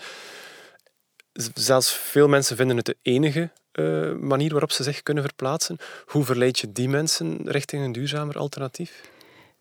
Zelfs 1.54 1.92
veel 1.92 2.28
mensen 2.28 2.56
vinden 2.56 2.76
het 2.76 2.86
de 2.86 2.96
enige 3.02 3.50
uh, 3.72 4.14
manier 4.14 4.50
waarop 4.50 4.70
ze 4.70 4.82
zich 4.82 5.02
kunnen 5.02 5.24
verplaatsen. 5.24 5.76
Hoe 6.06 6.24
verleid 6.24 6.58
je 6.58 6.72
die 6.72 6.88
mensen 6.88 7.40
richting 7.44 7.84
een 7.84 7.92
duurzamer 7.92 8.38
alternatief? 8.38 9.10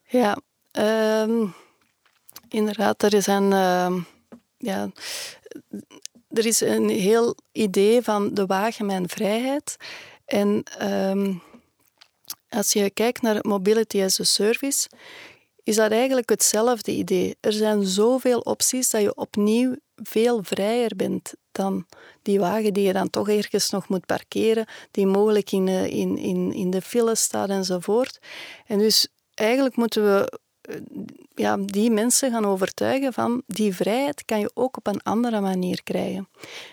Ja, 0.03 0.37
um, 1.23 1.53
inderdaad, 2.49 3.03
er 3.03 3.13
is 3.13 3.27
een, 3.27 3.51
uh, 3.51 3.95
ja, 4.57 4.91
er 6.29 6.45
is 6.45 6.61
een 6.61 6.89
heel 6.89 7.35
idee 7.51 8.01
van 8.01 8.33
de 8.33 8.45
wagen 8.45 8.85
mijn 8.85 9.09
vrijheid. 9.09 9.75
En 10.25 10.63
um, 10.81 11.41
als 12.49 12.73
je 12.73 12.89
kijkt 12.89 13.21
naar 13.21 13.39
mobility 13.41 14.03
as 14.03 14.19
a 14.19 14.23
service, 14.23 14.89
is 15.63 15.75
dat 15.75 15.91
eigenlijk 15.91 16.29
hetzelfde 16.29 16.91
idee. 16.91 17.37
Er 17.39 17.53
zijn 17.53 17.85
zoveel 17.85 18.39
opties 18.39 18.89
dat 18.89 19.01
je 19.01 19.15
opnieuw 19.15 19.75
veel 19.95 20.43
vrijer 20.43 20.95
bent 20.95 21.33
dan 21.51 21.85
die 22.21 22.39
wagen 22.39 22.73
die 22.73 22.85
je 22.85 22.93
dan 22.93 23.09
toch 23.09 23.29
ergens 23.29 23.69
nog 23.69 23.87
moet 23.87 24.05
parkeren, 24.05 24.65
die 24.91 25.05
mogelijk 25.05 25.51
in, 25.51 25.67
in, 25.67 26.17
in, 26.17 26.53
in 26.53 26.69
de 26.69 26.81
file 26.81 27.15
staat 27.15 27.49
enzovoort. 27.49 28.19
En 28.65 28.77
dus 28.77 29.07
eigenlijk 29.33 29.75
moeten 29.75 30.03
we 30.03 30.39
eh, 30.61 30.75
ja, 31.35 31.57
die 31.57 31.91
mensen 31.91 32.31
gaan 32.31 32.45
overtuigen 32.45 33.13
van 33.13 33.43
die 33.45 33.75
vrijheid 33.75 34.25
kan 34.25 34.39
je 34.39 34.51
ook 34.53 34.77
op 34.77 34.87
een 34.87 35.01
andere 35.03 35.39
manier 35.39 35.83
krijgen. 35.83 36.29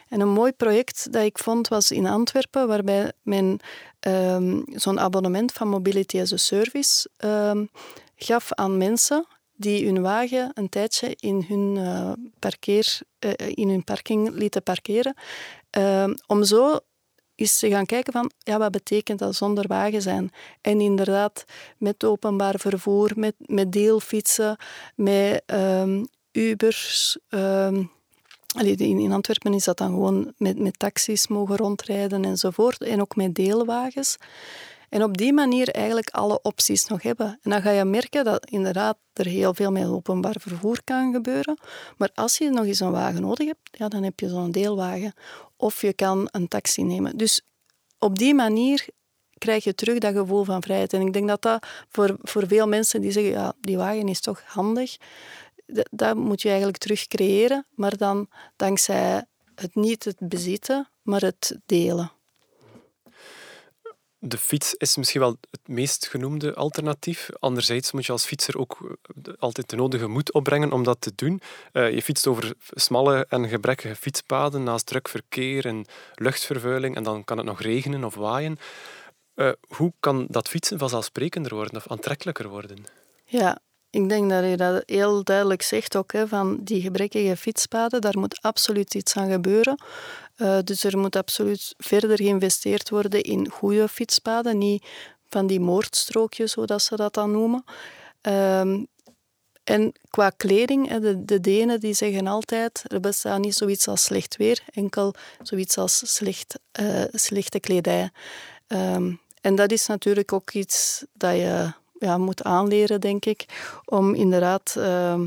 En 0.08 0.20
een 0.20 0.28
mooi 0.28 0.52
project 0.52 1.12
dat 1.12 1.24
ik 1.24 1.38
vond 1.38 1.68
was 1.68 1.90
in 1.90 2.06
Antwerpen, 2.06 2.68
waarbij 2.68 3.12
men 3.22 3.60
um, 4.06 4.64
zo'n 4.74 5.00
abonnement 5.00 5.52
van 5.52 5.68
Mobility 5.68 6.20
as 6.20 6.32
a 6.32 6.36
Service 6.36 7.08
um, 7.24 7.68
gaf 8.16 8.52
aan 8.52 8.78
mensen 8.78 9.26
die 9.56 9.86
hun 9.86 10.02
wagen 10.02 10.50
een 10.54 10.68
tijdje 10.68 11.16
in 11.20 11.44
hun, 11.48 11.76
uh, 11.76 12.12
parkeer, 12.38 12.98
uh, 13.20 13.32
in 13.36 13.68
hun 13.68 13.84
parking 13.84 14.30
lieten 14.30 14.62
parkeren, 14.62 15.14
uh, 15.78 16.08
om 16.26 16.44
zo 16.44 16.78
eens 17.34 17.58
te 17.58 17.68
gaan 17.68 17.86
kijken 17.86 18.12
van 18.12 18.30
ja, 18.38 18.58
wat 18.58 18.70
betekent 18.70 19.18
dat 19.18 19.34
zonder 19.34 19.66
wagen 19.66 20.02
zijn. 20.02 20.30
En 20.60 20.80
inderdaad, 20.80 21.44
met 21.78 22.04
openbaar 22.04 22.58
vervoer, 22.58 23.12
met, 23.14 23.34
met 23.38 23.72
deelfietsen, 23.72 24.56
met 24.94 25.42
Ubers. 26.32 27.18
In 28.64 29.12
Antwerpen 29.12 29.54
is 29.54 29.64
dat 29.64 29.78
dan 29.78 29.88
gewoon 29.88 30.32
met, 30.36 30.58
met 30.58 30.78
taxis 30.78 31.28
mogen 31.28 31.56
rondrijden 31.56 32.24
enzovoort. 32.24 32.82
En 32.82 33.00
ook 33.00 33.16
met 33.16 33.34
deelwagens. 33.34 34.16
En 34.88 35.02
op 35.02 35.16
die 35.16 35.32
manier 35.32 35.68
eigenlijk 35.68 36.10
alle 36.10 36.42
opties 36.42 36.86
nog 36.86 37.02
hebben. 37.02 37.38
En 37.42 37.50
dan 37.50 37.62
ga 37.62 37.70
je 37.70 37.84
merken 37.84 38.24
dat 38.24 38.50
inderdaad 38.50 38.96
er 39.12 39.26
heel 39.26 39.54
veel 39.54 39.70
met 39.70 39.86
openbaar 39.86 40.36
vervoer 40.38 40.80
kan 40.84 41.12
gebeuren. 41.12 41.58
Maar 41.96 42.10
als 42.14 42.38
je 42.38 42.50
nog 42.50 42.64
eens 42.64 42.80
een 42.80 42.90
wagen 42.90 43.20
nodig 43.20 43.46
hebt, 43.46 43.68
ja, 43.70 43.88
dan 43.88 44.02
heb 44.02 44.20
je 44.20 44.28
zo'n 44.28 44.50
deelwagen. 44.50 45.12
Of 45.56 45.80
je 45.80 45.92
kan 45.92 46.28
een 46.30 46.48
taxi 46.48 46.82
nemen. 46.82 47.16
Dus 47.16 47.40
op 47.98 48.18
die 48.18 48.34
manier 48.34 48.86
krijg 49.38 49.64
je 49.64 49.74
terug 49.74 49.98
dat 49.98 50.14
gevoel 50.14 50.44
van 50.44 50.62
vrijheid. 50.62 50.92
En 50.92 51.00
ik 51.00 51.12
denk 51.12 51.28
dat 51.28 51.42
dat 51.42 51.66
voor, 51.88 52.16
voor 52.22 52.46
veel 52.46 52.68
mensen 52.68 53.00
die 53.00 53.10
zeggen, 53.10 53.32
ja, 53.32 53.52
die 53.60 53.76
wagen 53.76 54.08
is 54.08 54.20
toch 54.20 54.42
handig, 54.46 54.96
dat 55.90 56.16
moet 56.16 56.42
je 56.42 56.48
eigenlijk 56.48 56.79
terug 56.79 57.07
creëren. 57.07 57.66
Maar 57.74 57.96
dan 57.96 58.29
dankzij 58.57 59.24
het 59.55 59.74
niet 59.74 60.05
het 60.05 60.18
bezitten, 60.18 60.88
maar 61.02 61.20
het 61.20 61.59
delen 61.66 62.11
de 64.29 64.38
fiets 64.38 64.74
is 64.74 64.96
misschien 64.96 65.20
wel 65.20 65.37
het 65.50 65.68
meest 65.68 66.07
genoemde 66.07 66.55
alternatief. 66.55 67.29
Anderzijds 67.38 67.92
moet 67.92 68.07
je 68.07 68.12
als 68.12 68.24
fietser 68.24 68.59
ook 68.59 68.98
eh, 69.24 69.35
altijd 69.38 69.70
de 69.70 69.76
nodige 69.76 70.07
moed 70.07 70.33
opbrengen 70.33 70.72
om 70.72 70.83
dat 70.83 71.00
te 71.00 71.12
doen. 71.14 71.40
Uh, 71.72 71.90
je 71.90 72.02
fietst 72.02 72.26
over 72.26 72.55
smalle 72.70 73.26
en 73.29 73.48
gebrekkige 73.48 73.96
fietspaden 73.96 74.62
naast 74.62 74.87
druk 74.87 75.09
verkeer 75.09 75.66
en 75.66 75.87
luchtvervuiling 76.14 76.96
en 76.96 77.02
dan 77.02 77.24
kan 77.24 77.37
het 77.37 77.46
nog 77.46 77.61
regenen 77.61 78.05
of 78.05 78.14
waaien. 78.14 78.59
Uh, 79.35 79.50
hoe 79.68 79.92
kan 80.00 80.26
dat 80.31 80.48
fietsen 80.48 80.79
vanzelfsprekender 80.79 81.55
worden 81.55 81.76
of 81.76 81.88
aantrekkelijker 81.88 82.48
worden? 82.48 82.85
Ja, 83.24 83.59
ik 83.90 84.09
denk 84.09 84.31
dat 84.31 84.44
je 84.44 84.57
dat 84.57 84.83
heel 84.87 85.25
duidelijk 85.25 85.62
zegt 85.62 85.96
ook, 85.96 86.12
hè, 86.12 86.29
van 86.29 86.59
die 86.61 86.81
gebrekkige 86.81 87.37
fietspaden, 87.37 88.01
daar 88.01 88.18
moet 88.18 88.38
absoluut 88.40 88.94
iets 88.94 89.16
aan 89.16 89.31
gebeuren. 89.31 89.83
Uh, 90.37 90.59
dus 90.64 90.85
er 90.85 90.99
moet 90.99 91.16
absoluut 91.16 91.75
verder 91.79 92.16
geïnvesteerd 92.16 92.90
worden 92.90 93.22
in 93.22 93.51
goede 93.51 93.88
fietspaden, 93.88 94.59
niet 94.59 94.87
van 95.29 95.46
die 95.46 95.61
moordstrookjes, 95.61 96.53
zoals 96.53 96.85
ze 96.85 96.96
dat 96.96 97.14
dan 97.14 97.31
noemen. 97.31 97.64
Um, 98.22 98.87
en 99.64 99.92
qua 100.11 100.31
kleding, 100.31 100.99
de, 100.99 101.25
de 101.25 101.40
Denen 101.40 101.81
die 101.81 101.94
zeggen 101.94 102.27
altijd, 102.27 102.83
er 102.87 103.01
bestaat 103.01 103.40
niet 103.40 103.55
zoiets 103.55 103.88
als 103.88 104.05
slecht 104.05 104.37
weer, 104.37 104.62
enkel 104.72 105.14
zoiets 105.42 105.79
als 105.79 106.14
slecht, 106.14 106.59
uh, 106.81 107.05
slechte 107.12 107.61
kledij. 107.61 108.11
Um, 108.68 109.20
en 109.40 109.55
dat 109.55 109.72
is 109.72 109.87
natuurlijk 109.87 110.33
ook 110.33 110.51
iets 110.51 111.05
dat 111.12 111.35
je 111.35 111.72
ja, 111.98 112.18
moet 112.18 112.42
aanleren, 112.42 113.00
denk 113.00 113.24
ik, 113.24 113.44
om 113.85 114.14
inderdaad 114.14 114.74
uh, 114.78 115.20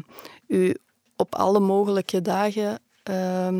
u 0.47 0.75
op 1.15 1.35
alle 1.35 1.59
mogelijke 1.59 2.21
dagen 2.21 2.79
uh, 3.09 3.57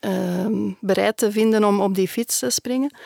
uh, 0.00 0.72
bereid 0.80 1.16
te 1.16 1.32
vinden 1.32 1.64
om 1.64 1.80
op 1.80 1.94
die 1.94 2.08
fiets 2.08 2.38
te 2.38 2.50
springen. 2.50 2.96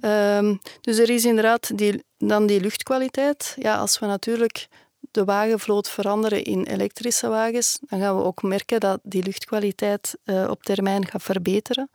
Ehm, 0.00 0.54
dus 0.80 0.98
er 0.98 1.10
is 1.10 1.24
inderdaad 1.24 1.78
die, 1.78 2.04
dan 2.18 2.46
die 2.46 2.60
luchtkwaliteit. 2.60 3.56
Ja, 3.58 3.76
als 3.76 3.98
we 3.98 4.06
natuurlijk 4.06 4.68
de 5.10 5.24
wagenvloot 5.24 5.90
veranderen 5.90 6.44
in 6.44 6.64
elektrische 6.64 7.28
wagens, 7.28 7.78
dan 7.80 8.00
gaan 8.00 8.16
we 8.16 8.22
ook 8.22 8.42
merken 8.42 8.80
dat 8.80 9.00
die 9.02 9.22
luchtkwaliteit 9.22 10.18
uh, 10.24 10.46
op 10.50 10.62
termijn 10.62 11.06
gaat 11.06 11.22
verbeteren. 11.22 11.90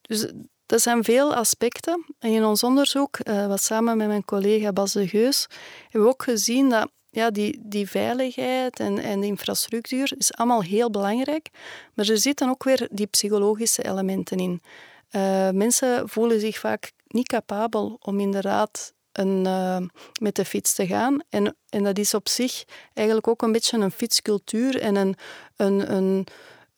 Dus 0.00 0.32
dat 0.66 0.80
zijn 0.80 1.04
veel 1.04 1.34
aspecten. 1.34 2.04
En 2.18 2.30
in 2.30 2.44
ons 2.44 2.62
onderzoek, 2.62 3.18
uh, 3.22 3.46
wat 3.46 3.62
samen 3.62 3.96
met 3.96 4.06
mijn 4.06 4.24
collega 4.24 4.72
Bas 4.72 4.92
de 4.92 5.08
Geus, 5.08 5.46
hebben 5.82 6.02
we 6.02 6.08
ook 6.08 6.22
gezien 6.22 6.68
dat 6.68 6.90
ja, 7.10 7.30
die, 7.30 7.58
die 7.62 7.88
veiligheid 7.90 8.80
en, 8.80 8.98
en 8.98 9.20
de 9.20 9.26
infrastructuur 9.26 10.12
is 10.18 10.34
allemaal 10.34 10.62
heel 10.62 10.90
belangrijk. 10.90 11.48
Maar 11.94 12.08
er 12.08 12.18
zitten 12.18 12.48
ook 12.48 12.64
weer 12.64 12.88
die 12.90 13.06
psychologische 13.06 13.84
elementen 13.84 14.38
in. 14.38 14.62
Uh, 15.10 15.50
mensen 15.50 16.08
voelen 16.08 16.40
zich 16.40 16.58
vaak 16.58 16.92
niet 17.06 17.28
capabel 17.28 17.96
om 18.00 18.20
inderdaad 18.20 18.94
een, 19.12 19.44
uh, 19.46 19.78
met 20.20 20.36
de 20.36 20.44
fiets 20.44 20.74
te 20.74 20.86
gaan. 20.86 21.20
En, 21.28 21.56
en 21.68 21.84
dat 21.84 21.98
is 21.98 22.14
op 22.14 22.28
zich 22.28 22.64
eigenlijk 22.94 23.28
ook 23.28 23.42
een 23.42 23.52
beetje 23.52 23.78
een 23.78 23.90
fietscultuur 23.90 24.80
en 24.80 24.96
een, 24.96 25.14
een, 25.56 25.92
een 25.92 26.26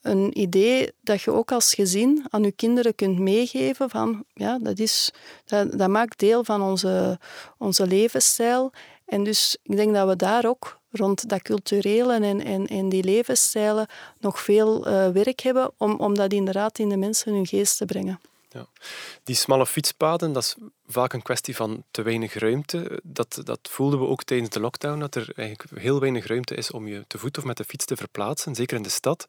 een 0.02 0.38
idee 0.38 0.92
dat 1.00 1.22
je 1.22 1.30
ook 1.30 1.52
als 1.52 1.74
gezin 1.74 2.26
aan 2.30 2.42
je 2.42 2.52
kinderen 2.52 2.94
kunt 2.94 3.18
meegeven 3.18 3.90
van 3.90 4.24
ja, 4.34 4.58
dat, 4.58 4.78
is, 4.78 5.12
dat, 5.44 5.78
dat 5.78 5.88
maakt 5.88 6.18
deel 6.18 6.44
van 6.44 6.62
onze, 6.62 7.18
onze 7.58 7.86
levensstijl. 7.86 8.72
En 9.06 9.24
dus 9.24 9.56
ik 9.62 9.76
denk 9.76 9.94
dat 9.94 10.08
we 10.08 10.16
daar 10.16 10.46
ook 10.46 10.80
rond 10.90 11.28
dat 11.28 11.42
culturele 11.42 12.14
en, 12.14 12.44
en, 12.44 12.66
en 12.66 12.88
die 12.88 13.04
levensstijlen 13.04 13.86
nog 14.18 14.40
veel 14.40 14.88
uh, 14.88 15.08
werk 15.08 15.40
hebben 15.40 15.70
om, 15.76 15.94
om 15.94 16.14
dat 16.14 16.32
inderdaad 16.32 16.78
in 16.78 16.88
de 16.88 16.96
mensen 16.96 17.32
hun 17.32 17.46
geest 17.46 17.76
te 17.76 17.84
brengen. 17.84 18.20
Ja. 18.48 18.66
Die 19.22 19.34
smalle 19.34 19.66
fietspaden, 19.66 20.32
dat 20.32 20.42
is 20.42 20.54
vaak 20.86 21.12
een 21.12 21.22
kwestie 21.22 21.56
van 21.56 21.84
te 21.90 22.02
weinig 22.02 22.34
ruimte. 22.34 23.00
Dat, 23.02 23.40
dat 23.44 23.58
voelden 23.62 23.98
we 23.98 24.06
ook 24.06 24.22
tijdens 24.22 24.50
de 24.50 24.60
lockdown, 24.60 24.98
dat 24.98 25.14
er 25.14 25.32
eigenlijk 25.34 25.80
heel 25.80 26.00
weinig 26.00 26.26
ruimte 26.26 26.54
is 26.54 26.70
om 26.70 26.88
je 26.88 27.04
te 27.06 27.18
voet 27.18 27.38
of 27.38 27.44
met 27.44 27.56
de 27.56 27.64
fiets 27.64 27.84
te 27.84 27.96
verplaatsen, 27.96 28.54
zeker 28.54 28.76
in 28.76 28.82
de 28.82 28.88
stad. 28.88 29.26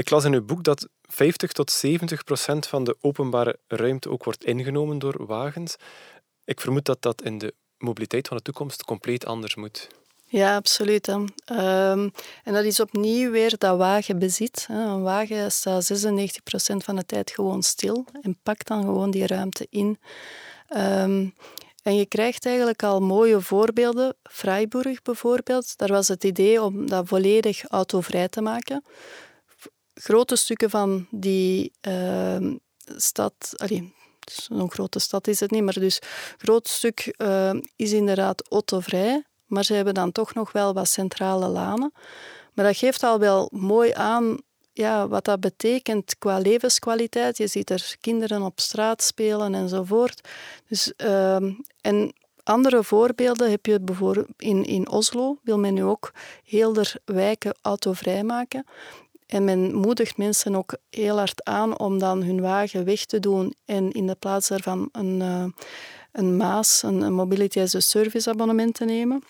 Ik 0.00 0.10
las 0.10 0.24
in 0.24 0.32
uw 0.32 0.44
boek 0.44 0.62
dat 0.62 0.88
50 1.02 1.52
tot 1.52 1.70
70 1.70 2.24
procent 2.24 2.66
van 2.66 2.84
de 2.84 2.96
openbare 3.00 3.58
ruimte 3.66 4.10
ook 4.10 4.24
wordt 4.24 4.44
ingenomen 4.44 4.98
door 4.98 5.26
wagens. 5.26 5.76
Ik 6.44 6.60
vermoed 6.60 6.84
dat 6.84 7.02
dat 7.02 7.22
in 7.22 7.38
de 7.38 7.54
mobiliteit 7.78 8.28
van 8.28 8.36
de 8.36 8.42
toekomst 8.42 8.84
compleet 8.84 9.26
anders 9.26 9.54
moet. 9.54 9.88
Ja, 10.26 10.56
absoluut. 10.56 11.08
Um, 11.08 11.30
en 12.44 12.52
dat 12.52 12.64
is 12.64 12.80
opnieuw 12.80 13.30
weer 13.30 13.58
dat 13.58 13.76
wagenbezit. 13.76 14.66
Een 14.70 15.02
wagen 15.02 15.52
staat 15.52 15.92
96% 15.92 16.76
van 16.76 16.96
de 16.96 17.06
tijd 17.06 17.30
gewoon 17.30 17.62
stil 17.62 18.04
en 18.20 18.38
pakt 18.42 18.66
dan 18.66 18.82
gewoon 18.82 19.10
die 19.10 19.26
ruimte 19.26 19.66
in. 19.70 19.98
Um, 20.76 21.34
en 21.82 21.96
je 21.96 22.06
krijgt 22.06 22.46
eigenlijk 22.46 22.82
al 22.82 23.00
mooie 23.00 23.40
voorbeelden. 23.40 24.16
Freiburg 24.22 25.02
bijvoorbeeld, 25.02 25.76
daar 25.78 25.92
was 25.92 26.08
het 26.08 26.24
idee 26.24 26.62
om 26.62 26.88
dat 26.88 27.08
volledig 27.08 27.64
autovrij 27.68 28.28
te 28.28 28.40
maken 28.40 28.82
grote 30.02 30.36
stukken 30.36 30.70
van 30.70 31.06
die 31.10 31.72
uh, 31.88 32.54
stad, 32.96 33.32
allee, 33.56 33.94
zo'n 34.30 34.70
grote 34.70 34.98
stad 34.98 35.26
is 35.26 35.40
het 35.40 35.50
niet, 35.50 35.62
maar 35.62 35.78
dus 35.78 35.98
groot 36.38 36.68
stuk 36.68 37.14
uh, 37.16 37.54
is 37.76 37.92
inderdaad 37.92 38.48
autovrij. 38.48 39.24
Maar 39.46 39.64
ze 39.64 39.74
hebben 39.74 39.94
dan 39.94 40.12
toch 40.12 40.34
nog 40.34 40.52
wel 40.52 40.74
wat 40.74 40.88
centrale 40.88 41.48
lanen. 41.48 41.92
Maar 42.54 42.64
dat 42.64 42.76
geeft 42.76 43.02
al 43.02 43.18
wel 43.18 43.48
mooi 43.52 43.92
aan 43.92 44.38
ja, 44.72 45.08
wat 45.08 45.24
dat 45.24 45.40
betekent 45.40 46.18
qua 46.18 46.38
levenskwaliteit. 46.38 47.36
Je 47.36 47.46
ziet 47.46 47.70
er 47.70 47.96
kinderen 48.00 48.42
op 48.42 48.60
straat 48.60 49.02
spelen 49.02 49.54
enzovoort. 49.54 50.28
Dus, 50.68 50.92
uh, 50.96 51.36
en 51.80 52.12
andere 52.42 52.84
voorbeelden 52.84 53.50
heb 53.50 53.66
je 53.66 53.80
bijvoorbeeld 53.80 54.26
in, 54.36 54.64
in 54.64 54.90
Oslo, 54.90 55.38
wil 55.42 55.58
men 55.58 55.74
nu 55.74 55.84
ook 55.84 56.12
heel 56.44 56.72
de 56.72 57.00
wijken 57.04 57.54
autovrij 57.62 58.22
maken. 58.22 58.64
En 59.30 59.44
men 59.44 59.74
moedigt 59.74 60.16
mensen 60.16 60.54
ook 60.54 60.76
heel 60.88 61.16
hard 61.16 61.44
aan 61.44 61.78
om 61.78 61.98
dan 61.98 62.22
hun 62.22 62.40
wagen 62.40 62.84
weg 62.84 63.04
te 63.04 63.20
doen 63.20 63.54
en 63.64 63.92
in 63.92 64.06
de 64.06 64.14
plaats 64.14 64.48
daarvan 64.48 64.88
een, 64.92 65.20
uh, 65.20 65.44
een 66.12 66.36
MAAS, 66.36 66.82
een, 66.82 67.12
Mobility 67.12 67.60
as 67.60 67.74
a 67.74 67.80
Service 67.80 68.30
abonnement 68.30 68.74
te 68.74 68.84
nemen. 68.84 69.22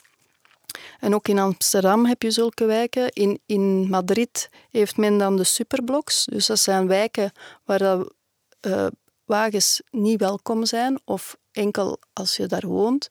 En 1.01 1.15
ook 1.15 1.29
in 1.29 1.39
Amsterdam 1.39 2.07
heb 2.07 2.23
je 2.23 2.31
zulke 2.31 2.65
wijken. 2.65 3.09
In, 3.13 3.41
in 3.47 3.89
Madrid 3.89 4.49
heeft 4.71 4.97
men 4.97 5.19
dan 5.19 5.37
de 5.37 5.45
superblocks. 5.45 6.25
Dus 6.25 6.47
dat 6.47 6.59
zijn 6.59 6.87
wijken 6.87 7.33
waar 7.65 7.79
dat, 7.79 8.13
uh, 8.67 8.87
wagens 9.25 9.83
niet 9.91 10.21
welkom 10.21 10.65
zijn 10.65 11.01
of 11.05 11.37
enkel 11.53 11.99
als 12.13 12.37
je 12.37 12.47
daar 12.47 12.67
woont. 12.67 13.09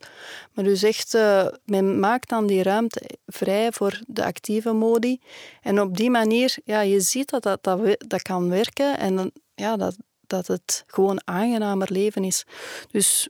Maar 0.52 0.64
dus 0.64 0.82
echt, 0.82 1.14
uh, 1.14 1.46
men 1.64 2.00
maakt 2.00 2.28
dan 2.28 2.46
die 2.46 2.62
ruimte 2.62 3.18
vrij 3.26 3.72
voor 3.72 4.00
de 4.06 4.24
actieve 4.24 4.72
modi. 4.72 5.20
En 5.62 5.80
op 5.80 5.96
die 5.96 6.10
manier, 6.10 6.56
ja, 6.64 6.80
je 6.80 7.00
ziet 7.00 7.30
dat 7.30 7.42
dat, 7.42 7.62
dat, 7.98 8.22
kan 8.22 8.48
werken 8.48 8.98
en 8.98 9.32
ja, 9.54 9.76
dat, 9.76 9.96
dat 10.26 10.46
het 10.46 10.84
gewoon 10.86 11.20
aangenamer 11.24 11.92
leven 11.92 12.24
is. 12.24 12.44
Dus 12.90 13.28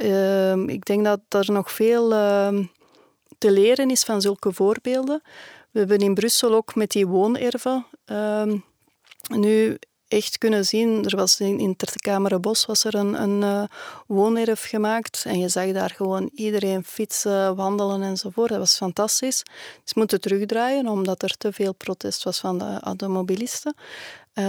uh, 0.00 0.56
ik 0.56 0.84
denk 0.84 1.04
dat 1.04 1.20
er 1.28 1.52
nog 1.52 1.72
veel 1.72 2.12
uh, 2.12 2.58
te 3.38 3.50
leren 3.50 3.90
is 3.90 4.02
van 4.02 4.20
zulke 4.20 4.52
voorbeelden. 4.52 5.22
We 5.70 5.78
hebben 5.78 5.98
in 5.98 6.14
Brussel 6.14 6.54
ook 6.54 6.74
met 6.74 6.90
die 6.90 7.06
woonerven 7.06 7.86
ehm, 8.04 8.58
nu 9.28 9.78
echt 10.08 10.38
kunnen 10.38 10.64
zien. 10.64 11.04
Er 11.04 11.16
was 11.16 11.40
in, 11.40 11.58
in 11.58 11.76
was 12.66 12.84
er 12.84 12.94
een, 12.94 13.22
een 13.22 13.42
uh, 13.42 13.62
woonerf 14.06 14.64
gemaakt 14.64 15.24
en 15.26 15.38
je 15.38 15.48
zag 15.48 15.72
daar 15.72 15.90
gewoon 15.90 16.30
iedereen 16.34 16.84
fietsen, 16.84 17.56
wandelen 17.56 18.02
enzovoort. 18.02 18.48
Dat 18.48 18.58
was 18.58 18.76
fantastisch. 18.76 19.42
Ze 19.84 19.92
moeten 19.96 20.20
terugdraaien 20.20 20.88
omdat 20.88 21.22
er 21.22 21.36
te 21.36 21.52
veel 21.52 21.74
protest 21.74 22.24
was 22.24 22.38
van 22.38 22.58
de 22.58 22.78
automobilisten. 22.80 23.74
Uh, 24.34 24.44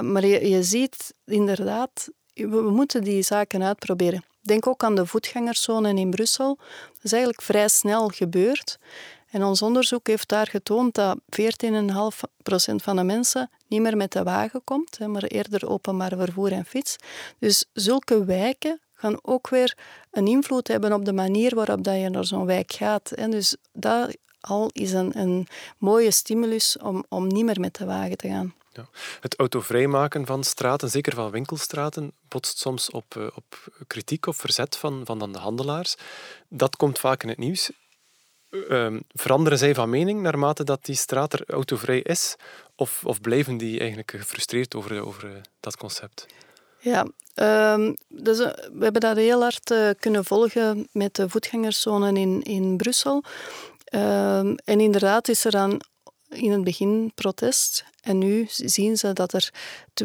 maar 0.00 0.26
je, 0.26 0.48
je 0.48 0.62
ziet 0.62 1.14
inderdaad, 1.24 2.08
we, 2.34 2.48
we 2.48 2.70
moeten 2.70 3.04
die 3.04 3.22
zaken 3.22 3.62
uitproberen. 3.62 4.24
Denk 4.40 4.66
ook 4.66 4.84
aan 4.84 4.94
de 4.94 5.06
voetgangerszone 5.06 5.94
in 5.94 6.10
Brussel. 6.10 6.56
Dat 6.86 7.02
is 7.02 7.12
eigenlijk 7.12 7.42
vrij 7.42 7.68
snel 7.68 8.08
gebeurd. 8.08 8.78
En 9.30 9.44
ons 9.44 9.62
onderzoek 9.62 10.06
heeft 10.06 10.28
daar 10.28 10.46
getoond 10.46 10.94
dat 10.94 11.18
14,5% 11.18 12.74
van 12.74 12.96
de 12.96 13.02
mensen 13.02 13.50
niet 13.66 13.80
meer 13.80 13.96
met 13.96 14.12
de 14.12 14.22
wagen 14.22 14.64
komt, 14.64 14.98
maar 14.98 15.22
eerder 15.22 15.68
openbaar 15.68 16.16
vervoer 16.16 16.52
en 16.52 16.64
fiets. 16.64 16.96
Dus 17.38 17.64
zulke 17.72 18.24
wijken 18.24 18.80
gaan 18.94 19.18
ook 19.22 19.48
weer 19.48 19.76
een 20.10 20.26
invloed 20.26 20.68
hebben 20.68 20.92
op 20.92 21.04
de 21.04 21.12
manier 21.12 21.54
waarop 21.54 21.84
dat 21.84 22.00
je 22.00 22.08
naar 22.08 22.24
zo'n 22.24 22.46
wijk 22.46 22.72
gaat. 22.72 23.12
Dus 23.30 23.56
dat 23.72 24.16
al 24.40 24.70
is 24.72 24.92
een, 24.92 25.18
een 25.18 25.46
mooie 25.78 26.10
stimulus 26.10 26.78
om, 26.78 27.04
om 27.08 27.26
niet 27.26 27.44
meer 27.44 27.60
met 27.60 27.76
de 27.76 27.84
wagen 27.84 28.16
te 28.16 28.28
gaan. 28.28 28.54
Ja. 28.72 28.88
Het 29.20 29.38
autovrijmaken 29.38 30.26
van 30.26 30.44
straten, 30.44 30.90
zeker 30.90 31.14
van 31.14 31.30
winkelstraten, 31.30 32.12
botst 32.28 32.58
soms 32.58 32.90
op, 32.90 33.16
eh, 33.16 33.26
op 33.34 33.72
kritiek 33.86 34.26
of 34.26 34.36
verzet 34.36 34.76
van, 34.76 35.00
van 35.04 35.18
dan 35.18 35.32
de 35.32 35.38
handelaars. 35.38 35.96
Dat 36.48 36.76
komt 36.76 36.98
vaak 36.98 37.22
in 37.22 37.28
het 37.28 37.38
nieuws. 37.38 37.70
Um, 38.50 39.02
veranderen 39.08 39.58
zij 39.58 39.74
van 39.74 39.90
mening 39.90 40.20
naarmate 40.20 40.64
dat 40.64 40.84
die 40.84 40.94
straat 40.94 41.32
er 41.32 41.42
autovrij 41.46 42.00
is? 42.00 42.36
Of, 42.76 43.04
of 43.04 43.20
blijven 43.20 43.56
die 43.56 43.78
eigenlijk 43.78 44.10
gefrustreerd 44.10 44.74
over, 44.74 45.02
over 45.02 45.24
eh, 45.24 45.40
dat 45.60 45.76
concept? 45.76 46.26
Ja, 46.78 47.06
um, 47.74 47.96
dus, 48.08 48.38
we 48.38 48.78
hebben 48.80 49.00
dat 49.00 49.16
heel 49.16 49.40
hard 49.40 49.70
uh, 49.70 49.90
kunnen 49.98 50.24
volgen 50.24 50.88
met 50.92 51.14
de 51.14 51.28
voetgangerszone 51.28 52.20
in, 52.20 52.42
in 52.42 52.76
Brussel. 52.76 53.24
Um, 53.94 54.54
en 54.64 54.80
inderdaad 54.80 55.28
is 55.28 55.44
er 55.44 55.50
dan 55.50 55.80
in 56.28 56.50
het 56.50 56.64
begin 56.64 57.12
protest. 57.14 57.84
En 58.00 58.18
nu 58.18 58.46
zien 58.48 58.96
ze 58.96 59.12
dat 59.12 59.32
er 59.32 59.50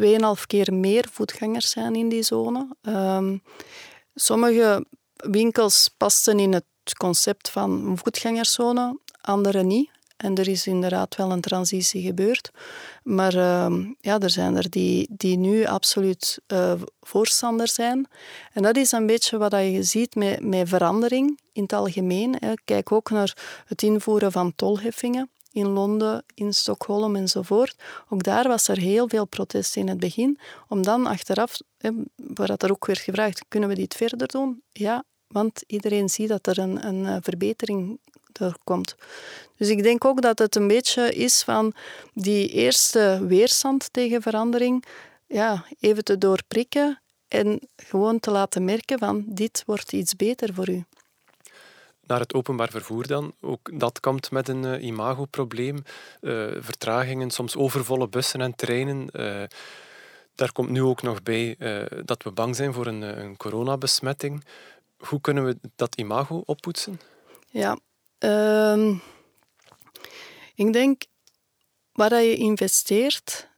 2,5 0.00 0.42
keer 0.46 0.74
meer 0.74 1.08
voetgangers 1.12 1.70
zijn 1.70 1.94
in 1.94 2.08
die 2.08 2.22
zone. 2.22 2.68
Sommige 4.14 4.86
winkels 5.16 5.94
pasten 5.96 6.38
in 6.38 6.52
het 6.52 6.64
concept 6.92 7.50
van 7.50 7.98
voetgangerszone, 8.02 8.98
andere 9.20 9.62
niet. 9.62 9.90
En 10.16 10.34
er 10.34 10.48
is 10.48 10.66
inderdaad 10.66 11.16
wel 11.16 11.30
een 11.30 11.40
transitie 11.40 12.02
gebeurd. 12.02 12.50
Maar 13.02 13.34
uh, 13.34 13.86
ja, 14.00 14.18
er 14.18 14.30
zijn 14.30 14.56
er 14.56 14.70
die, 14.70 15.08
die 15.10 15.36
nu 15.36 15.66
absoluut 15.66 16.38
uh, 16.46 16.72
voorstander 17.00 17.68
zijn. 17.68 18.08
En 18.52 18.62
dat 18.62 18.76
is 18.76 18.92
een 18.92 19.06
beetje 19.06 19.38
wat 19.38 19.52
je 19.52 19.82
ziet 19.82 20.14
met, 20.14 20.40
met 20.44 20.68
verandering 20.68 21.40
in 21.52 21.62
het 21.62 21.72
algemeen. 21.72 22.36
Hè. 22.38 22.52
Kijk 22.64 22.92
ook 22.92 23.10
naar 23.10 23.62
het 23.66 23.82
invoeren 23.82 24.32
van 24.32 24.52
tolheffingen 24.56 25.30
in 25.52 25.66
Londen, 25.66 26.24
in 26.34 26.54
Stockholm 26.54 27.16
enzovoort. 27.16 27.76
Ook 28.08 28.22
daar 28.22 28.48
was 28.48 28.68
er 28.68 28.78
heel 28.78 29.08
veel 29.08 29.26
protest 29.26 29.76
in 29.76 29.88
het 29.88 29.98
begin. 29.98 30.38
Om 30.68 30.82
dan 30.82 31.06
achteraf, 31.06 31.56
hè, 31.78 31.90
waar 32.16 32.50
er 32.56 32.70
ook 32.70 32.86
werd 32.86 32.98
gevraagd, 32.98 33.44
kunnen 33.48 33.68
we 33.68 33.74
dit 33.74 33.94
verder 33.94 34.28
doen? 34.28 34.62
Ja, 34.72 35.04
want 35.34 35.62
iedereen 35.66 36.08
ziet 36.08 36.28
dat 36.28 36.46
er 36.46 36.58
een, 36.58 36.86
een 36.86 37.06
eh, 37.06 37.16
verbetering 37.20 37.98
er 38.32 38.56
komt. 38.64 38.96
Dus 39.56 39.68
ik 39.68 39.82
denk 39.82 40.04
ook 40.04 40.22
dat 40.22 40.38
het 40.38 40.56
een 40.56 40.68
beetje 40.68 41.14
is 41.14 41.42
van 41.42 41.72
die 42.12 42.48
eerste 42.48 43.24
weerstand 43.26 43.92
tegen 43.92 44.22
verandering, 44.22 44.84
ja, 45.26 45.64
even 45.80 46.04
te 46.04 46.18
doorprikken 46.18 47.00
en 47.28 47.60
gewoon 47.76 48.20
te 48.20 48.30
laten 48.30 48.64
merken 48.64 48.98
van 48.98 49.24
dit 49.26 49.62
wordt 49.66 49.92
iets 49.92 50.16
beter 50.16 50.54
voor 50.54 50.68
u. 50.68 50.84
Naar 52.06 52.20
het 52.20 52.34
openbaar 52.34 52.70
vervoer 52.70 53.06
dan. 53.06 53.32
Ook 53.40 53.78
dat 53.78 54.00
komt 54.00 54.30
met 54.30 54.48
een 54.48 54.64
uh, 54.64 54.82
imagoprobleem. 54.82 55.76
Uh, 56.20 56.46
vertragingen, 56.58 57.30
soms 57.30 57.56
overvolle 57.56 58.08
bussen 58.08 58.40
en 58.40 58.54
treinen. 58.54 59.08
Daar 60.34 60.52
komt 60.52 60.70
nu 60.70 60.82
ook 60.82 61.02
nog 61.02 61.22
bij 61.22 61.56
dat 62.04 62.22
we 62.22 62.30
bang 62.30 62.56
zijn 62.56 62.72
voor 62.72 62.86
een, 62.86 63.02
een 63.02 63.36
coronabesmetting. 63.36 64.44
Hoe 65.08 65.20
kunnen 65.20 65.44
we 65.44 65.58
dat 65.76 65.94
imago 65.94 66.42
oppoetsen? 66.44 67.00
Ja, 67.50 67.78
uh, 68.18 68.96
ik 70.54 70.72
denk 70.72 71.02
waar 71.92 72.22
je 72.22 72.36
investeert, 72.36 73.48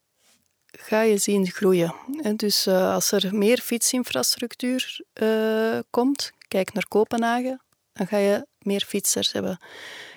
ga 0.67 1.01
je 1.01 1.19
zien 1.19 1.47
groeien. 1.47 1.95
Dus 2.37 2.67
uh, 2.67 2.95
als 2.95 3.13
er 3.13 3.35
meer 3.35 3.59
fietsinfrastructuur 3.59 5.01
uh, 5.23 5.79
komt, 5.91 6.33
kijk 6.49 6.73
naar 6.73 6.89
Kopenhagen, 6.89 7.63
dan 7.93 8.07
ga 8.07 8.17
je 8.17 8.47
meer 8.59 8.85
fietsers 8.87 9.33
hebben. 9.33 9.59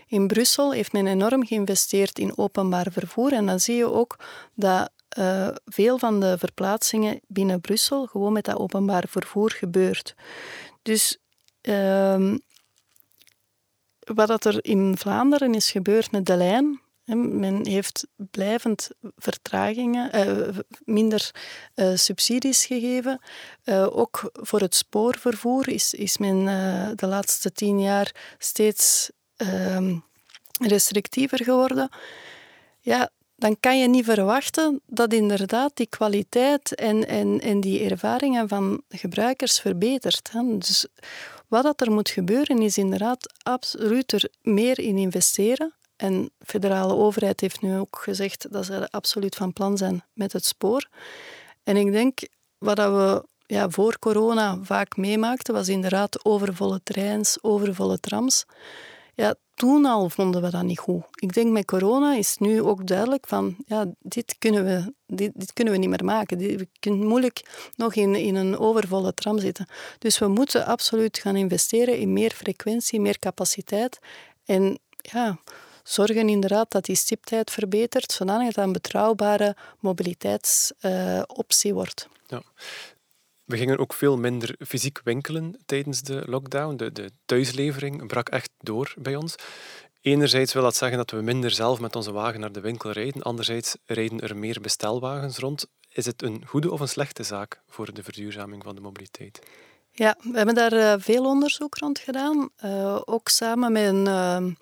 In 0.08 0.28
Brussel 0.28 0.72
heeft 0.72 0.92
men 0.92 1.08
enorm 1.08 1.46
geïnvesteerd 1.46 2.20
in 2.20 2.38
openbaar 2.38 2.88
vervoer 2.92 3.34
en 3.34 3.46
dan 3.46 3.60
zie 3.60 3.76
je 3.76 3.92
ook 3.92 4.20
dat 4.54 4.92
uh, 5.18 5.48
veel 5.66 5.98
van 5.98 6.20
de 6.20 6.38
verplaatsingen 6.38 7.20
binnen 7.28 7.62
Brussel 7.62 8.06
gewoon 8.06 8.34
met 8.34 8.46
dat 8.46 8.58
openbaar 8.58 9.04
vervoer 9.08 9.52
gebeurt. 9.52 10.16
Dus 10.82 11.18
uh, 11.62 12.36
wat 14.00 14.46
er 14.46 14.66
in 14.66 14.98
Vlaanderen 14.98 15.54
is 15.54 15.72
gebeurd 15.72 16.12
met 16.12 16.26
de 16.26 16.36
lijn, 16.36 16.82
men 17.16 17.68
heeft 17.68 18.08
blijvend 18.16 18.90
vertragingen, 19.16 20.16
uh, 20.16 20.58
minder 20.86 21.32
uh, 21.76 21.96
subsidies 21.96 22.66
gegeven. 22.66 23.22
Uh, 23.66 23.98
ook 23.98 24.30
voor 24.34 24.60
het 24.60 24.76
spoorvervoer 24.76 25.70
is, 25.70 25.94
is 25.94 26.18
men 26.18 26.46
de 26.96 27.08
laatste 27.08 27.52
tien 27.52 27.82
jaar 27.82 28.36
steeds 28.38 29.12
ehm, 29.36 29.98
restrictiever 30.60 31.44
geworden. 31.44 31.90
Ja, 32.80 33.10
dan 33.40 33.60
kan 33.60 33.80
je 33.80 33.88
niet 33.88 34.06
verwachten 34.06 34.82
dat 34.86 35.14
inderdaad 35.14 35.72
die 35.74 35.88
kwaliteit 35.88 36.76
en, 36.76 37.08
en, 37.08 37.40
en 37.40 37.62
die 37.62 37.90
ervaringen 37.90 38.48
van 38.48 38.82
gebruikers 38.90 39.60
verbetert. 39.60 40.32
Dus 40.58 40.88
wat 41.48 41.64
dat 41.64 41.82
er 41.82 41.92
moet 41.92 42.10
gebeuren 42.10 42.62
is 42.62 42.78
inderdaad 42.78 43.34
absoluut 43.44 44.12
er 44.12 44.30
meer 44.42 44.80
in 44.80 44.98
investeren. 44.98 45.74
En 45.96 46.24
de 46.24 46.46
federale 46.46 46.94
overheid 46.94 47.42
heeft 47.42 47.62
nu 47.62 47.78
ook 47.78 48.00
gezegd 48.02 48.52
dat 48.52 48.66
ze 48.66 48.88
absoluut 48.92 49.36
van 49.36 49.54
plan 49.54 49.78
zijn 49.78 50.04
met 50.14 50.34
het 50.34 50.46
spoor. 50.46 50.88
En 51.64 51.78
ik 51.78 51.92
denk, 51.92 52.20
wat 52.58 52.78
we 52.78 53.26
ja, 53.46 53.70
voor 53.70 54.00
corona 54.00 54.58
vaak 54.62 54.98
meemaakten, 54.98 55.54
was 55.54 55.70
inderdaad 55.70 56.26
overvolle 56.26 56.80
treins, 56.84 57.38
overvolle 57.42 58.00
trams. 58.00 58.46
Ja, 59.20 59.36
toen 59.56 59.86
al 59.86 60.10
vonden 60.10 60.42
we 60.42 60.50
dat 60.50 60.64
niet 60.64 60.80
goed. 60.80 61.04
Ik 61.16 61.34
denk 61.34 61.52
met 61.52 61.66
corona 61.66 62.16
is 62.16 62.38
nu 62.38 62.62
ook 62.62 62.88
duidelijk 62.88 63.28
van, 63.28 63.56
ja, 63.66 63.86
dit 64.00 64.36
kunnen 64.38 64.66
we, 64.66 64.94
dit, 65.06 65.32
dit 65.36 65.54
kunnen 65.54 65.74
we 65.74 65.80
niet 65.80 65.90
meer 65.90 66.06
maken. 66.06 66.38
We 66.38 66.68
kunnen 66.80 67.08
moeilijk 67.08 67.70
nog 67.76 67.96
in, 67.96 68.16
in 68.16 68.36
een 68.36 68.58
overvolle 68.58 69.14
tram 69.14 69.40
zitten. 69.40 69.68
Dus 69.98 70.20
we 70.20 70.28
moeten 70.28 70.66
absoluut 70.66 71.18
gaan 71.18 71.36
investeren 71.36 71.98
in 71.98 72.14
meer 72.14 72.32
frequentie, 72.32 73.02
meer 73.02 73.20
capaciteit. 73.20 74.00
En 74.46 74.80
ja, 74.90 75.40
zorgen 75.84 76.30
inderdaad 76.30 76.72
dat 76.72 76.86
die 76.86 76.96
stiptijd 76.96 77.52
verbetert, 77.52 78.12
zodat 78.12 78.42
het 78.42 78.58
een 78.58 78.72
betrouwbare 78.72 79.56
mobiliteitsoptie 79.80 81.70
uh, 81.70 81.76
wordt. 81.76 82.08
Ja. 82.28 82.42
We 83.50 83.58
gingen 83.58 83.80
ook 83.80 83.94
veel 83.94 84.18
minder 84.18 84.56
fysiek 84.68 85.02
winkelen 85.04 85.60
tijdens 85.66 86.02
de 86.02 86.24
lockdown. 86.26 86.76
De, 86.76 86.92
de 86.92 87.12
thuislevering 87.26 88.08
brak 88.08 88.30
echt 88.30 88.52
door 88.60 88.94
bij 88.98 89.16
ons. 89.16 89.36
Enerzijds 90.02 90.54
wil 90.54 90.64
dat 90.64 90.76
zeggen 90.76 90.98
dat 90.98 91.12
we 91.12 91.22
minder 91.22 91.52
zelf 91.52 91.80
met 91.80 91.96
onze 91.96 92.12
wagen 92.12 92.40
naar 92.40 92.52
de 92.52 92.60
winkel 92.60 92.92
rijden. 92.92 93.22
Anderzijds 93.22 93.78
rijden 93.86 94.20
er 94.20 94.38
meer 94.38 94.62
bestelwagens 94.62 95.38
rond. 95.38 95.66
Is 95.90 96.06
het 96.06 96.22
een 96.22 96.46
goede 96.46 96.72
of 96.72 96.80
een 96.80 96.88
slechte 96.88 97.24
zaak 97.24 97.62
voor 97.68 97.94
de 97.94 98.04
verduurzaming 98.04 98.64
van 98.64 98.76
de 98.76 98.82
mobiliteit? 98.82 99.40
Ja, 99.92 100.16
we 100.22 100.38
hebben 100.38 100.56
daar 100.56 100.74
eh, 100.74 100.94
veel 100.98 101.26
onderzoek 101.26 101.78
rond 101.78 102.00
gedaan. 102.00 102.50
Uh, 102.64 103.02
ook 103.06 103.28
samen 103.28 103.72
met 103.72 103.86
een, 103.86 104.06
uh, 104.06 104.54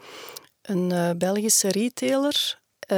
een 0.61 1.17
Belgische 1.17 1.69
retailer 1.69 2.59
uh, 2.87 2.97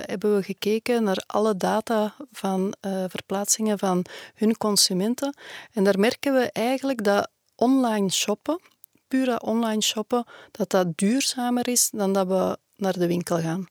hebben 0.00 0.36
we 0.36 0.42
gekeken 0.42 1.02
naar 1.02 1.22
alle 1.26 1.56
data 1.56 2.14
van 2.32 2.74
uh, 2.86 3.04
verplaatsingen 3.08 3.78
van 3.78 4.04
hun 4.34 4.56
consumenten. 4.56 5.36
En 5.72 5.84
daar 5.84 5.98
merken 5.98 6.32
we 6.32 6.50
eigenlijk 6.52 7.04
dat 7.04 7.30
online 7.54 8.10
shoppen, 8.10 8.60
pure 9.08 9.40
online 9.40 9.82
shoppen, 9.82 10.24
dat 10.50 10.70
dat 10.70 10.96
duurzamer 10.96 11.68
is 11.68 11.90
dan 11.92 12.12
dat 12.12 12.26
we 12.26 12.58
naar 12.76 12.98
de 12.98 13.06
winkel 13.06 13.38
gaan. 13.38 13.66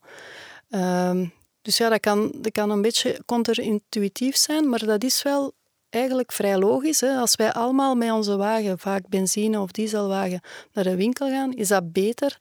Uh, 0.70 1.28
dus 1.62 1.78
ja, 1.78 1.90
dat 1.90 2.00
kan, 2.00 2.32
dat 2.36 2.52
kan 2.52 2.70
een 2.70 2.82
beetje 2.82 3.22
counterintuïtief 3.26 4.36
zijn, 4.36 4.70
maar 4.70 4.86
dat 4.86 5.04
is 5.04 5.24
wel 5.24 5.54
eigenlijk 5.90 6.32
vrij 6.32 6.58
logisch. 6.58 7.00
Hè? 7.00 7.18
Als 7.18 7.36
wij 7.36 7.54
allemaal 7.54 7.96
met 7.96 8.12
onze 8.12 8.38
wagen, 8.38 8.80
vaak 8.80 9.08
benzine- 9.08 9.60
of 9.60 9.72
dieselwagen, 9.72 10.42
naar 10.74 10.84
de 10.84 10.96
winkel 10.96 11.30
gaan, 11.30 11.54
is 11.54 11.68
dat 11.68 11.92
beter 11.92 12.38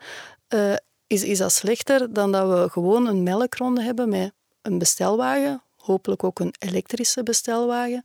uh, 0.54 0.74
is, 1.08 1.22
is 1.22 1.38
dat 1.38 1.52
slechter 1.52 2.12
dan 2.12 2.32
dat 2.32 2.48
we 2.48 2.70
gewoon 2.70 3.06
een 3.06 3.22
melkronde 3.22 3.82
hebben 3.82 4.08
met 4.08 4.32
een 4.62 4.78
bestelwagen, 4.78 5.62
hopelijk 5.76 6.24
ook 6.24 6.38
een 6.38 6.54
elektrische 6.58 7.22
bestelwagen, 7.22 8.04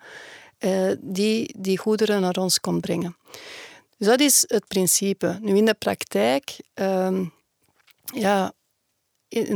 eh, 0.58 0.92
die 1.00 1.56
die 1.58 1.78
goederen 1.78 2.22
naar 2.22 2.38
ons 2.38 2.60
komt 2.60 2.82
brengen. 2.82 3.18
Dus 3.98 4.08
dat 4.08 4.20
is 4.20 4.44
het 4.48 4.68
principe. 4.68 5.38
Nu 5.42 5.56
in 5.56 5.66
de 5.66 5.74
praktijk, 5.74 6.60
uh, 6.76 7.20
ja, 8.14 8.54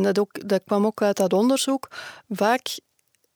dat, 0.02 0.20
ook, 0.20 0.50
dat 0.50 0.64
kwam 0.66 0.86
ook 0.86 1.02
uit 1.02 1.18
dat 1.18 1.34
onderzoek, 1.34 1.88
vaak 2.30 2.80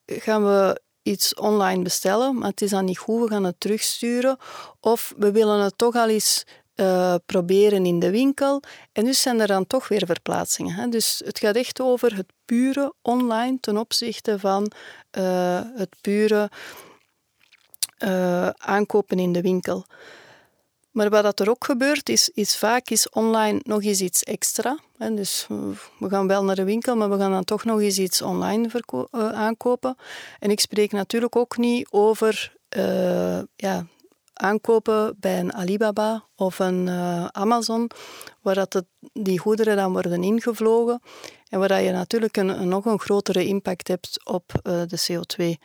gaan 0.05 0.43
we 0.43 0.81
iets 1.01 1.33
online 1.33 1.83
bestellen, 1.83 2.37
maar 2.37 2.49
het 2.49 2.61
is 2.61 2.69
dan 2.69 2.85
niet 2.85 2.97
goed, 2.97 3.21
we 3.21 3.27
gaan 3.27 3.43
het 3.43 3.59
terugsturen. 3.59 4.37
Of 4.79 5.13
we 5.17 5.31
willen 5.31 5.59
het 5.59 5.77
toch 5.77 5.95
al 5.95 6.07
eens 6.09 6.43
uh, 6.75 7.15
proberen 7.25 7.85
in 7.85 7.99
de 7.99 8.09
winkel. 8.09 8.61
En 8.91 9.05
dus 9.05 9.21
zijn 9.21 9.39
er 9.39 9.47
dan 9.47 9.67
toch 9.67 9.87
weer 9.87 10.05
verplaatsingen. 10.05 10.73
Hè? 10.73 10.87
Dus 10.87 11.21
het 11.25 11.39
gaat 11.39 11.55
echt 11.55 11.81
over 11.81 12.15
het 12.15 12.31
pure 12.45 12.93
online 13.01 13.57
ten 13.59 13.77
opzichte 13.77 14.39
van 14.39 14.71
uh, 15.17 15.59
het 15.75 15.95
pure 16.01 16.49
uh, 17.99 18.47
aankopen 18.47 19.19
in 19.19 19.31
de 19.31 19.41
winkel. 19.41 19.85
Maar 20.91 21.09
wat 21.09 21.39
er 21.39 21.49
ook 21.49 21.65
gebeurt, 21.65 22.09
is, 22.09 22.55
vaak 22.57 22.89
is 22.89 23.09
online 23.09 23.59
nog 23.63 23.83
eens 23.83 24.01
iets 24.01 24.23
extra. 24.23 24.79
Dus 24.97 25.45
we 25.99 26.09
gaan 26.09 26.27
wel 26.27 26.43
naar 26.43 26.55
de 26.55 26.63
winkel, 26.63 26.95
maar 26.95 27.09
we 27.09 27.17
gaan 27.17 27.31
dan 27.31 27.43
toch 27.43 27.63
nog 27.63 27.81
eens 27.81 27.97
iets 27.97 28.21
online 28.21 28.69
aankopen. 29.11 29.95
En 30.39 30.51
ik 30.51 30.59
spreek 30.59 30.91
natuurlijk 30.91 31.35
ook 31.35 31.57
niet 31.57 31.87
over 31.89 32.53
ja, 33.55 33.85
aankopen 34.41 35.15
bij 35.19 35.39
een 35.39 35.53
Alibaba 35.53 36.27
of 36.35 36.59
een 36.59 36.87
uh, 36.87 37.25
Amazon, 37.25 37.89
waar 38.41 38.55
dat 38.55 38.73
het, 38.73 38.85
die 39.13 39.39
goederen 39.39 39.75
dan 39.75 39.91
worden 39.91 40.23
ingevlogen 40.23 41.01
en 41.49 41.59
waar 41.59 41.81
je 41.81 41.91
natuurlijk 41.91 42.37
een, 42.37 42.67
nog 42.67 42.85
een 42.85 42.99
grotere 42.99 43.45
impact 43.45 43.87
hebt 43.87 44.25
op 44.25 44.51
uh, 44.63 44.81
de 44.87 44.99
CO2. 45.07 45.63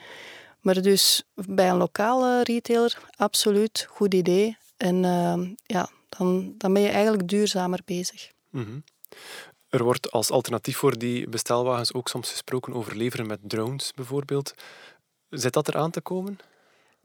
Maar 0.61 0.83
dus 0.83 1.25
bij 1.35 1.71
een 1.71 1.77
lokale 1.77 2.43
retailer, 2.43 2.99
absoluut 3.17 3.87
goed 3.91 4.15
idee. 4.15 4.57
En 4.77 5.03
uh, 5.03 5.49
ja, 5.63 5.89
dan, 6.09 6.55
dan 6.59 6.73
ben 6.73 6.83
je 6.83 6.89
eigenlijk 6.89 7.29
duurzamer 7.29 7.81
bezig. 7.85 8.31
Mm 8.51 8.65
-hmm. 8.65 8.85
Er 9.69 9.83
wordt 9.83 10.11
als 10.11 10.31
alternatief 10.31 10.77
voor 10.77 10.99
die 10.99 11.29
bestelwagens 11.29 11.93
ook 11.93 12.09
soms 12.09 12.31
gesproken 12.31 12.75
over 12.75 12.97
leveren 12.97 13.27
met 13.27 13.39
drones 13.43 13.93
bijvoorbeeld. 13.95 14.55
Zit 15.31 15.53
dat 15.53 15.69
er 15.69 15.77
aan 15.77 15.91
te 15.91 16.01
komen? 16.01 16.39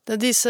Dat 0.03 0.21
is 0.21 0.45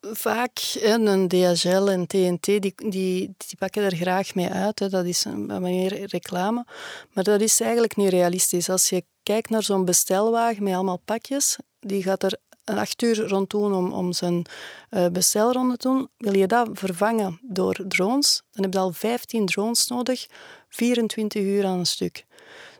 vaak 0.00 0.60
een 0.80 1.28
DHL 1.28 1.88
en 1.88 2.06
TNT, 2.06 2.44
die, 2.44 2.60
die, 2.60 3.34
die 3.36 3.56
pakken 3.58 3.82
er 3.82 3.96
graag 3.96 4.34
mee 4.34 4.48
uit. 4.48 4.78
Hè. 4.78 4.88
Dat 4.88 5.04
is 5.04 5.24
een 5.24 5.60
meer 5.60 6.06
reclame. 6.06 6.66
Maar 7.12 7.24
dat 7.24 7.40
is 7.40 7.60
eigenlijk 7.60 7.96
niet 7.96 8.08
realistisch. 8.08 8.68
Als 8.68 8.88
je 8.88 9.04
kijkt 9.22 9.50
naar 9.50 9.62
zo'n 9.62 9.84
bestelwagen 9.84 10.62
met 10.62 10.74
allemaal 10.74 11.02
pakjes, 11.04 11.58
die 11.80 12.02
gaat 12.02 12.22
er 12.22 12.38
acht 12.64 13.02
uur 13.02 13.28
rond 13.28 13.50
doen 13.50 13.74
om, 13.74 13.92
om 13.92 14.12
zijn 14.12 14.46
uh, 14.90 15.06
bestelronde 15.06 15.76
te 15.76 15.88
doen. 15.88 16.08
Wil 16.16 16.36
je 16.36 16.46
dat 16.46 16.68
vervangen 16.72 17.38
door 17.42 17.80
drones, 17.88 18.42
dan 18.52 18.62
heb 18.64 18.72
je 18.72 18.78
al 18.78 18.92
15 18.92 19.46
drones 19.46 19.86
nodig, 19.86 20.26
24 20.68 21.42
uur 21.42 21.66
aan 21.66 21.78
een 21.78 21.86
stuk. 21.86 22.24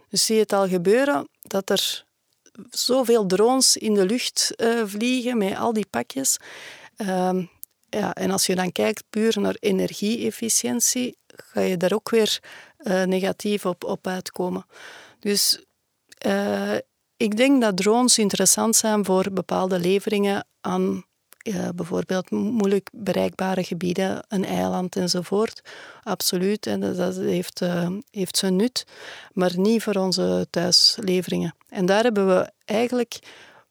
Dus 0.09 0.25
zie 0.25 0.35
je 0.35 0.41
het 0.41 0.53
al 0.53 0.69
gebeuren 0.69 1.29
dat 1.41 1.71
er 1.71 2.05
zoveel 2.71 3.27
drones 3.27 3.77
in 3.77 3.95
de 3.95 4.07
lucht 4.07 4.53
uh, 4.57 4.83
vliegen 4.85 5.39
met 5.39 5.57
al 5.57 5.73
die 5.73 5.87
pakjes. 5.91 6.39
Um, 7.07 7.51
ja, 7.89 8.15
en 8.15 8.31
als 8.31 8.47
je 8.47 8.55
dan 8.55 8.73
kijkt 8.73 9.05
puur 9.11 9.41
naar 9.41 9.57
energie-efficiëntie, 9.61 11.17
ga 11.27 11.61
je 11.61 11.77
daar 11.77 11.93
ook 11.93 12.11
weer 12.11 12.41
uh, 12.79 13.03
negatief 13.03 13.67
op, 13.67 13.85
op 13.85 14.07
uitkomen. 14.07 14.67
Dus 15.19 15.65
uh, 16.27 16.75
ik 17.17 17.37
denk 17.37 17.61
dat 17.61 17.77
drones 17.77 18.19
interessant 18.19 18.77
zijn 18.77 19.05
voor 19.05 19.33
bepaalde 19.33 19.79
leveringen 19.79 20.47
aan 20.61 21.05
uh, 21.43 21.69
bijvoorbeeld 21.75 22.31
moeilijk 22.31 22.89
bereikbare 22.93 23.65
gebieden, 23.65 24.25
een 24.29 24.45
eiland 24.45 24.97
enzovoort. 24.97 25.61
Absoluut, 26.03 26.67
en 26.67 26.81
dat, 26.81 26.97
dat 26.97 27.17
heeft, 27.17 27.61
heeft 28.11 28.37
zijn 28.37 28.57
nut, 28.57 28.85
maar 29.33 29.59
niet 29.59 29.83
voor 29.83 29.95
onze 29.95 30.47
thuisleveringen. 30.51 31.55
En 31.69 31.87
daar 31.87 32.03
hebben 32.03 32.27
we 32.27 32.53
eigenlijk 32.65 33.19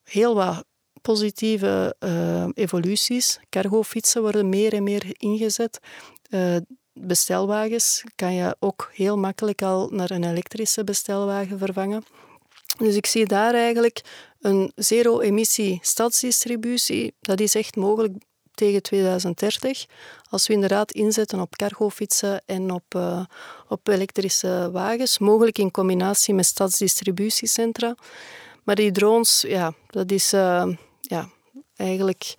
heel 0.03 0.35
wat 0.35 0.65
positieve 1.01 1.95
uh, 1.99 2.47
evoluties. 2.53 3.39
Cargofietsen 3.49 4.21
worden 4.21 4.49
meer 4.49 4.73
en 4.73 4.83
meer 4.83 5.03
ingezet. 5.17 5.79
Uh, 6.29 6.55
bestelwagens 6.93 8.03
kan 8.15 8.33
je 8.33 8.55
ook 8.59 8.89
heel 8.93 9.17
makkelijk 9.17 9.61
al 9.61 9.89
naar 9.89 10.11
een 10.11 10.23
elektrische 10.23 10.83
bestelwagen 10.83 11.57
vervangen. 11.57 12.03
Dus 12.77 12.95
ik 12.95 13.05
zie 13.05 13.25
daar 13.25 13.53
eigenlijk 13.53 14.01
een 14.39 14.71
zero-emissie 14.75 15.79
stadsdistributie. 15.81 17.15
Dat 17.21 17.39
is 17.39 17.55
echt 17.55 17.75
mogelijk 17.75 18.13
tegen 18.53 18.81
2030. 18.81 19.85
Als 20.29 20.47
we 20.47 20.53
inderdaad 20.53 20.91
inzetten 20.91 21.39
op 21.39 21.55
cargofietsen 21.55 22.41
en 22.45 22.71
op, 22.71 22.95
uh, 22.95 23.25
op 23.67 23.87
elektrische 23.87 24.69
wagens, 24.71 25.17
mogelijk 25.19 25.57
in 25.57 25.71
combinatie 25.71 26.33
met 26.33 26.45
stadsdistributiecentra. 26.45 27.95
Maar 28.63 28.75
die 28.75 28.91
drones, 28.91 29.45
ja, 29.47 29.73
dat 29.87 30.11
is 30.11 30.33
ja, 31.09 31.29
eigenlijk 31.75 32.35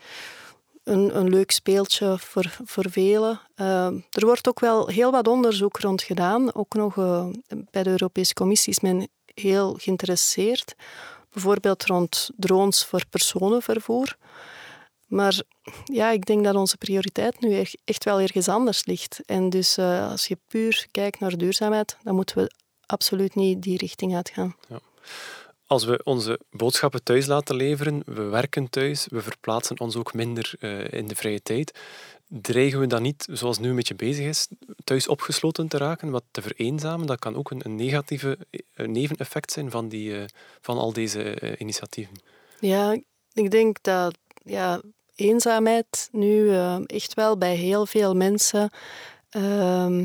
een, 0.84 1.16
een 1.16 1.28
leuk 1.28 1.50
speeltje 1.50 2.18
voor, 2.18 2.86
velen. 2.90 3.40
Uh, 3.56 3.86
er 3.86 4.24
wordt 4.26 4.48
ook 4.48 4.60
wel 4.60 4.86
heel 4.86 5.10
wat 5.10 5.28
onderzoek 5.28 5.78
rond 5.78 6.02
gedaan. 6.02 6.54
Ook 6.54 6.74
nog 6.74 6.96
uh, 6.96 7.26
bij 7.70 7.82
de 7.82 7.90
Europese 7.90 8.34
Commissie 8.34 8.72
is 8.72 8.80
men 8.80 9.08
heel 9.34 9.74
geïnteresseerd. 9.74 10.74
Bijvoorbeeld 11.30 11.84
rond 11.84 12.30
drones 12.36 12.84
voor 12.84 13.06
personenvervoer. 13.10 14.16
Maar 15.06 15.42
ja, 15.84 16.10
ik 16.10 16.26
denk 16.26 16.44
dat 16.44 16.54
onze 16.54 16.76
prioriteit 16.76 17.40
nu 17.40 17.64
echt 17.84 18.04
wel 18.04 18.20
ergens 18.20 18.48
anders 18.48 18.86
ligt. 18.86 19.20
En 19.26 19.50
dus 19.50 19.78
uh, 19.78 20.10
als 20.10 20.26
je 20.26 20.38
puur 20.46 20.86
kijkt 20.90 21.20
naar 21.20 21.36
duurzaamheid, 21.36 21.96
dan 22.02 22.14
moeten 22.14 22.36
we 22.36 22.50
absoluut 22.86 23.34
niet 23.34 23.62
die 23.62 23.78
richting 23.78 24.14
uitgaan. 24.14 24.56
Ja. 24.68 24.80
Als 25.70 25.84
we 25.84 26.00
onze 26.04 26.40
boodschappen 26.50 27.02
thuis 27.02 27.26
laten 27.26 27.56
leveren, 27.56 28.02
we 28.06 28.22
werken 28.22 28.70
thuis, 28.70 29.06
we 29.10 29.22
verplaatsen 29.22 29.80
ons 29.80 29.96
ook 29.96 30.14
minder 30.14 30.52
uh, 30.60 30.92
in 30.92 31.08
de 31.08 31.14
vrije 31.14 31.42
tijd, 31.42 31.78
dreigen 32.28 32.80
we 32.80 32.86
dan 32.86 33.02
niet, 33.02 33.28
zoals 33.30 33.58
nu 33.58 33.68
een 33.68 33.76
beetje 33.76 33.94
bezig 33.94 34.26
is, 34.26 34.48
thuis 34.84 35.08
opgesloten 35.08 35.68
te 35.68 35.76
raken, 35.76 36.10
wat 36.10 36.22
te 36.30 36.42
vereenzamen? 36.42 37.06
Dat 37.06 37.18
kan 37.18 37.36
ook 37.36 37.50
een, 37.50 37.60
een 37.64 37.74
negatieve 37.74 38.38
een 38.74 38.92
neveneffect 38.92 39.52
zijn 39.52 39.70
van, 39.70 39.88
die, 39.88 40.10
uh, 40.10 40.24
van 40.60 40.78
al 40.78 40.92
deze 40.92 41.56
initiatieven. 41.58 42.14
Ja, 42.60 42.98
ik 43.32 43.50
denk 43.50 43.82
dat 43.82 44.18
ja, 44.44 44.80
eenzaamheid 45.14 46.08
nu 46.12 46.56
echt 46.86 47.14
wel 47.14 47.38
bij 47.38 47.54
heel 47.54 47.86
veel 47.86 48.14
mensen 48.14 48.70
ehm, 49.30 50.04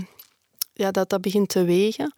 ja, 0.73 0.91
dat 0.91 1.09
dat 1.09 1.21
begint 1.21 1.49
te 1.49 1.63
wegen. 1.63 2.13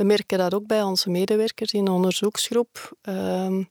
We 0.00 0.06
merken 0.06 0.38
dat 0.38 0.54
ook 0.54 0.66
bij 0.66 0.82
onze 0.82 1.10
medewerkers 1.10 1.72
in 1.72 1.84
de 1.84 1.90
onderzoeksgroep. 1.90 2.96
Ehm, 3.02 3.62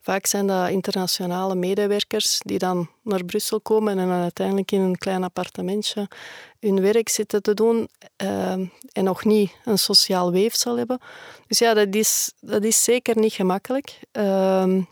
vaak 0.00 0.26
zijn 0.26 0.46
dat 0.46 0.68
internationale 0.68 1.54
medewerkers 1.54 2.40
die 2.44 2.58
dan 2.58 2.88
naar 3.02 3.24
Brussel 3.24 3.60
komen 3.60 3.98
en 3.98 4.08
dan 4.08 4.20
uiteindelijk 4.20 4.72
in 4.72 4.80
een 4.80 4.98
klein 4.98 5.24
appartementje 5.24 6.08
hun 6.60 6.80
werk 6.80 7.08
zitten 7.08 7.42
te 7.42 7.54
doen 7.54 7.88
ehm, 8.16 8.66
en 8.92 9.04
nog 9.04 9.24
niet 9.24 9.52
een 9.64 9.78
sociaal 9.78 10.32
weefsel 10.32 10.76
hebben. 10.76 11.00
Dus 11.46 11.58
ja, 11.58 11.74
dat 11.74 11.94
is, 11.94 12.32
dat 12.40 12.64
is 12.64 12.84
zeker 12.84 13.18
niet 13.18 13.32
gemakkelijk. 13.32 13.98
Ehm, 14.12 14.82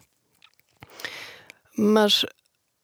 maar 1.71 2.33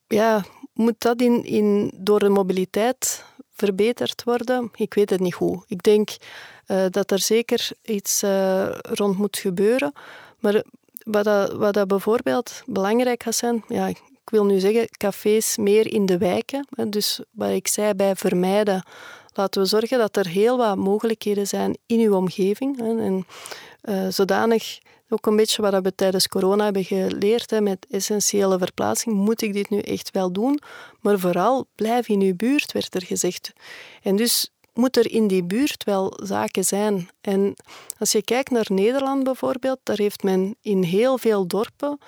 ja, 0.07 0.45
moet 0.73 0.95
dat 0.97 1.21
in, 1.21 1.43
in, 1.43 1.91
door 1.95 2.19
de 2.19 2.29
mobiliteit 2.29 3.25
verbeterd 3.53 4.23
worden? 4.23 4.71
Ik 4.75 4.93
weet 4.93 5.09
het 5.09 5.19
niet 5.19 5.33
hoe. 5.33 5.63
Ik 5.67 5.83
denk 5.83 6.09
uh, 6.67 6.85
dat 6.89 7.11
er 7.11 7.19
zeker 7.19 7.69
iets 7.81 8.23
uh, 8.23 8.67
rond 8.81 9.17
moet 9.17 9.37
gebeuren. 9.37 9.93
Maar 10.39 10.63
wat, 11.03 11.23
dat, 11.23 11.51
wat 11.51 11.73
dat 11.73 11.87
bijvoorbeeld 11.87 12.63
belangrijk 12.65 13.23
gaat 13.23 13.35
zijn, 13.35 13.63
ja, 13.67 13.87
ik 13.87 14.01
wil 14.25 14.45
nu 14.45 14.59
zeggen, 14.59 14.87
cafés 14.97 15.57
meer 15.57 15.93
in 15.93 16.05
de 16.05 16.17
wijken. 16.17 16.67
Dus 16.87 17.19
wat 17.31 17.49
ik 17.49 17.67
zei 17.67 17.93
bij 17.93 18.15
vermijden, 18.15 18.83
laten 19.33 19.61
we 19.61 19.67
zorgen 19.67 19.97
dat 19.97 20.17
er 20.17 20.27
heel 20.27 20.57
wat 20.57 20.77
mogelijkheden 20.77 21.47
zijn 21.47 21.77
in 21.85 21.99
uw 21.99 22.15
omgeving. 22.15 22.79
En 22.79 23.25
zodanig 24.11 24.79
ook 25.13 25.25
een 25.25 25.35
beetje 25.35 25.61
wat 25.61 25.83
we 25.83 25.95
tijdens 25.95 26.27
corona 26.27 26.63
hebben 26.63 26.83
geleerd 26.83 27.49
hè, 27.49 27.61
met 27.61 27.87
essentiële 27.89 28.57
verplaatsing. 28.57 29.15
Moet 29.15 29.41
ik 29.41 29.53
dit 29.53 29.69
nu 29.69 29.79
echt 29.79 30.11
wel 30.11 30.31
doen? 30.31 30.59
Maar 30.99 31.19
vooral 31.19 31.65
blijf 31.75 32.07
in 32.07 32.21
uw 32.21 32.35
buurt, 32.35 32.71
werd 32.71 32.95
er 32.95 33.05
gezegd. 33.05 33.51
En 34.01 34.15
dus 34.15 34.50
moet 34.73 34.97
er 34.97 35.11
in 35.11 35.27
die 35.27 35.43
buurt 35.43 35.83
wel 35.83 36.19
zaken 36.23 36.65
zijn. 36.65 37.09
En 37.21 37.53
als 37.97 38.11
je 38.11 38.23
kijkt 38.23 38.51
naar 38.51 38.67
Nederland 38.67 39.23
bijvoorbeeld, 39.23 39.79
daar 39.83 39.97
heeft 39.97 40.23
men 40.23 40.55
in 40.61 40.83
heel 40.83 41.17
veel 41.17 41.47
dorpen 41.47 41.99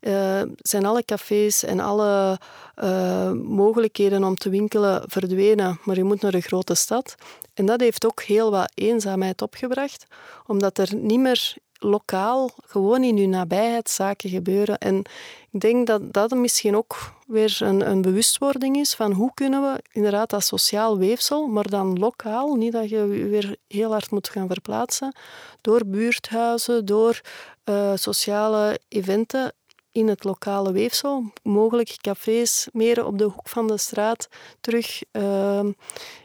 uh, 0.00 0.42
zijn 0.56 0.86
alle 0.86 1.04
cafés 1.04 1.64
en 1.64 1.80
alle 1.80 2.38
uh, 2.82 3.32
mogelijkheden 3.32 4.24
om 4.24 4.34
te 4.34 4.50
winkelen 4.50 5.02
verdwenen, 5.06 5.80
maar 5.84 5.96
je 5.96 6.04
moet 6.04 6.20
naar 6.20 6.34
een 6.34 6.42
grote 6.42 6.74
stad. 6.74 7.14
En 7.54 7.66
dat 7.66 7.80
heeft 7.80 8.06
ook 8.06 8.22
heel 8.22 8.50
wat 8.50 8.72
eenzaamheid 8.74 9.42
opgebracht, 9.42 10.06
omdat 10.46 10.78
er 10.78 10.94
niet 10.94 11.20
meer 11.20 11.56
lokaal, 11.80 12.50
gewoon 12.66 13.02
in 13.04 13.16
uw 13.16 13.28
nabijheid 13.28 13.90
zaken 13.90 14.30
gebeuren. 14.30 14.78
En 14.78 15.04
ik 15.50 15.60
denk 15.60 15.86
dat 15.86 16.12
dat 16.12 16.30
misschien 16.30 16.76
ook 16.76 17.12
weer 17.26 17.58
een, 17.60 17.90
een 17.90 18.02
bewustwording 18.02 18.76
is 18.76 18.94
van 18.94 19.12
hoe 19.12 19.30
kunnen 19.34 19.62
we 19.62 19.82
inderdaad 19.92 20.30
dat 20.30 20.44
sociaal 20.44 20.98
weefsel, 20.98 21.46
maar 21.46 21.68
dan 21.68 21.98
lokaal, 21.98 22.54
niet 22.54 22.72
dat 22.72 22.88
je 22.88 23.06
weer 23.06 23.56
heel 23.68 23.90
hard 23.90 24.10
moet 24.10 24.28
gaan 24.28 24.46
verplaatsen, 24.46 25.14
door 25.60 25.86
buurthuizen, 25.86 26.84
door 26.84 27.20
uh, 27.64 27.92
sociale 27.94 28.80
eventen 28.88 29.52
in 29.92 30.08
het 30.08 30.24
lokale 30.24 30.72
weefsel, 30.72 31.24
mogelijk 31.42 31.96
cafés 32.00 32.68
meer 32.72 33.06
op 33.06 33.18
de 33.18 33.24
hoek 33.24 33.48
van 33.48 33.66
de 33.66 33.78
straat, 33.78 34.28
terug 34.60 35.02
uh, 35.12 35.64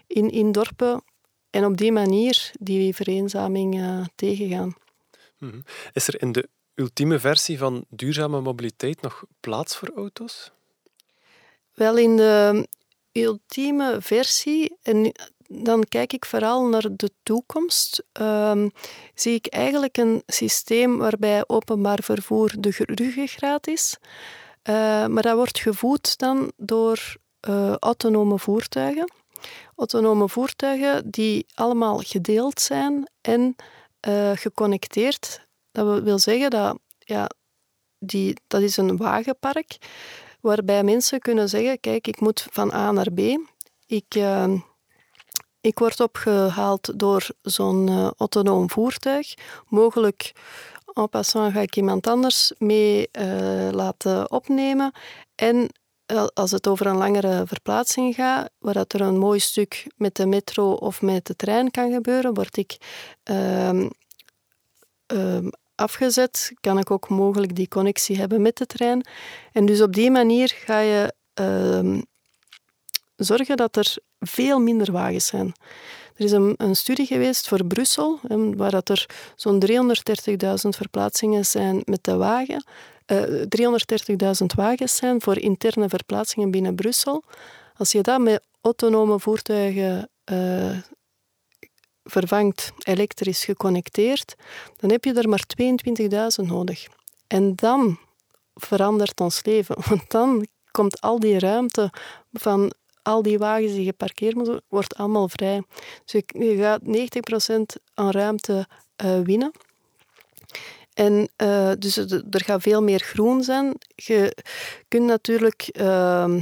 in, 0.08 0.30
in 0.30 0.51
dorpen 0.51 1.03
en 1.49 1.66
op 1.66 1.78
die 1.78 1.91
manier 1.91 2.51
die 2.60 2.95
vereenzaming 2.95 3.76
uh, 3.76 4.06
tegengaan. 4.16 4.76
Mhm. 5.46 5.60
Is 5.93 6.08
er 6.08 6.22
in 6.22 6.32
de 6.32 6.50
ultieme 6.74 7.20
versie 7.20 7.58
van 7.58 7.86
duurzame 7.89 8.41
mobiliteit 8.41 9.02
nog 9.02 9.24
plaats 9.39 9.78
voor 9.78 9.91
auto's? 9.96 10.52
Wel, 11.74 11.98
in 11.98 12.18
de 12.18 12.68
ultieme 13.12 13.98
versie, 14.00 14.78
en 14.82 15.12
dan 15.48 15.84
kijk 15.89 16.14
ik 16.14 16.26
vooral 16.26 16.68
naar 16.68 16.88
de 16.91 17.12
toekomst, 17.24 18.04
um, 18.14 18.72
zie 19.14 19.34
ik 19.34 19.48
eigenlijk 19.48 19.98
een 19.98 20.24
systeem 20.26 20.98
waarbij 20.98 21.43
openbaar 21.48 22.00
vervoer 22.04 22.54
de 22.60 22.72
ruggengraat 22.78 23.68
is. 23.68 23.98
Uh, 24.70 25.06
maar 25.08 25.24
dat 25.24 25.36
wordt 25.36 25.60
gevoed 25.60 26.18
dan 26.18 26.52
door 26.58 27.16
uh, 27.50 27.76
autonome 27.76 28.39
voertuigen. 28.39 29.12
Autonome 29.76 30.30
voertuigen 30.30 31.10
die 31.10 31.46
allemaal 31.54 31.98
gedeeld 31.98 32.62
zijn 32.62 33.10
en 33.22 33.56
uh, 34.08 34.32
geconnecteerd. 34.34 35.47
Dat 35.72 36.03
wil 36.03 36.20
zeggen 36.20 36.49
dat 36.49 36.80
ja, 36.99 37.30
die, 37.99 38.38
dat 38.47 38.62
is 38.62 38.78
een 38.78 38.97
wagenpark 38.97 39.78
waarbij 40.41 40.84
mensen 40.84 41.20
kunnen 41.20 41.49
zeggen, 41.49 41.80
kijk, 41.80 42.08
ik 42.08 42.20
moet 42.20 42.47
van 42.51 42.74
A 42.74 42.91
naar 42.91 43.12
B. 43.12 43.20
Ik, 43.86 44.16
uh, 44.16 44.53
ik 45.62 45.80
word 45.80 45.99
opgehaald 45.99 46.99
door 46.99 47.28
zo'n 47.41 47.88
uh, 47.89 48.12
autonoom 48.18 48.70
voertuig. 48.70 49.34
Mogelijk 49.68 50.32
en 50.93 51.10
passant 51.10 51.53
ga 51.53 51.60
ik 51.60 51.76
iemand 51.76 52.08
anders 52.08 52.53
mee 52.58 53.10
laten 53.72 54.32
opnemen. 54.32 54.91
En 55.36 55.70
als 56.34 56.51
het 56.51 56.68
over 56.68 56.86
een 56.86 56.97
langere 56.97 57.43
verplaatsing 57.45 58.16
gaat, 58.16 58.49
waar 58.60 58.74
dat 58.74 58.93
er 58.93 59.01
een 59.01 59.18
mooi 59.18 59.39
stuk 59.39 59.88
met 59.95 60.16
de 60.16 60.26
metro 60.26 60.72
of 60.72 61.01
met 61.01 61.26
de 61.26 61.36
trein 61.36 61.72
kan 61.72 61.91
gebeuren, 61.91 62.34
word 62.34 62.58
ik 62.58 62.78
uh, 63.32 63.88
afgezet, 65.76 66.53
kan 66.62 66.78
ik 66.78 66.91
ook 66.91 67.10
mogelijk 67.10 67.56
die 67.56 67.68
connectie 67.68 68.18
hebben 68.18 68.41
met 68.41 68.58
de 68.58 68.66
trein. 68.66 69.06
En 69.51 69.66
dus 69.66 69.82
op 69.82 69.93
die 69.93 70.12
manier 70.12 70.56
ga 70.56 70.80
je 70.80 71.14
uh, 71.39 72.01
zorgen 73.16 73.58
dat 73.58 73.76
er 73.76 73.97
veel 74.20 74.60
minder 74.60 74.91
wagens 74.91 75.26
zijn. 75.26 75.53
Er 76.16 76.26
is 76.26 76.32
een, 76.32 76.53
een 76.58 76.76
studie 76.76 77.06
geweest 77.06 77.47
voor 77.47 77.66
Brussel, 77.66 78.20
waar 78.56 78.72
dat 78.72 78.89
er 78.89 79.06
zo'n 79.36 79.64
330.000 79.72 80.70
verplaatsingen 80.70 81.45
zijn 81.45 81.82
met 81.86 82.03
de 82.03 82.16
wagen. 82.16 82.66
330.000 83.14 83.18
eh, 84.18 84.56
wagens 84.56 84.95
zijn 84.95 85.22
voor 85.22 85.38
interne 85.38 85.89
verplaatsingen 85.89 86.51
binnen 86.51 86.76
Brussel. 86.76 87.24
Als 87.78 87.91
je 87.91 88.01
dat 88.01 88.20
met 88.20 88.43
autonome 88.62 89.20
voertuigen 89.20 90.10
uh, 90.32 90.78
vervangt, 92.03 92.72
elektrisch 92.78 93.43
geconnecteerd, 93.43 94.36
dan 94.78 94.91
heb 94.91 95.03
je 95.03 95.14
er 95.14 95.30
maar 95.30 95.43
22.000 96.41 96.47
nodig. 96.47 96.88
En 97.28 97.56
dan 97.56 97.99
verandert 98.53 99.20
ons 99.20 99.43
leven, 99.43 99.76
want 99.89 100.12
dan 100.12 100.47
komt 100.72 101.01
al 101.01 101.20
die 101.20 101.39
ruimte 101.39 101.91
van 102.32 102.74
al 103.01 103.22
die 103.22 103.38
wagens 103.38 103.72
die 103.72 103.86
geparkeerd 103.86 104.36
moeten 104.36 104.62
wordt 104.68 104.95
allemaal 104.95 105.30
vrij. 105.30 105.64
Dus 106.06 106.24
je, 106.28 106.56
gaat 106.58 106.82
90% 107.78 107.82
aan 107.93 108.10
ruimte 108.10 108.68
uh, 109.03 109.20
winnen. 109.20 109.51
En 110.96 111.30
uh, 111.43 111.72
dus 111.80 111.98
er 111.98 112.43
gaat 112.46 112.62
veel 112.62 112.84
meer 112.84 113.00
groen 113.00 113.43
zijn. 113.43 113.74
Je 113.96 114.38
kunt 114.88 115.06
natuurlijk 115.06 115.70
uh, 115.80 116.36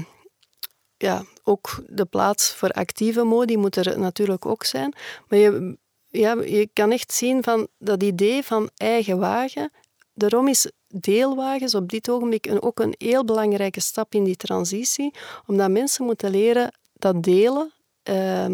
ja, 0.97 1.23
ook 1.43 1.83
de 1.87 2.05
plaats 2.05 2.53
voor 2.53 2.69
actieve 2.69 3.23
modi 3.23 3.57
moet 3.57 3.75
er 3.75 3.99
natuurlijk 3.99 4.45
ook 4.45 4.63
zijn. 4.63 4.93
Maar 5.27 5.39
je, 5.39 5.77
ja, 6.07 6.41
je 6.41 6.69
kan 6.73 6.91
echt 6.91 7.13
zien 7.13 7.43
van 7.43 7.67
dat 7.77 8.03
idee 8.03 8.43
van 8.43 8.69
eigen 8.75 9.17
wagen. 9.17 9.71
Daarom 10.13 10.47
is 10.47 10.71
deelwagens 10.87 11.75
op 11.75 11.89
dit 11.89 12.09
ogenblik 12.09 12.45
een, 12.45 12.61
ook 12.61 12.79
een 12.79 12.95
heel 12.97 13.25
belangrijke 13.25 13.81
stap 13.81 14.13
in 14.13 14.23
die 14.23 14.35
transitie, 14.35 15.13
omdat 15.45 15.69
mensen 15.71 16.05
moeten 16.05 16.31
leren 16.31 16.73
dat 16.93 17.23
delen 17.23 17.73
uh, 18.09 18.45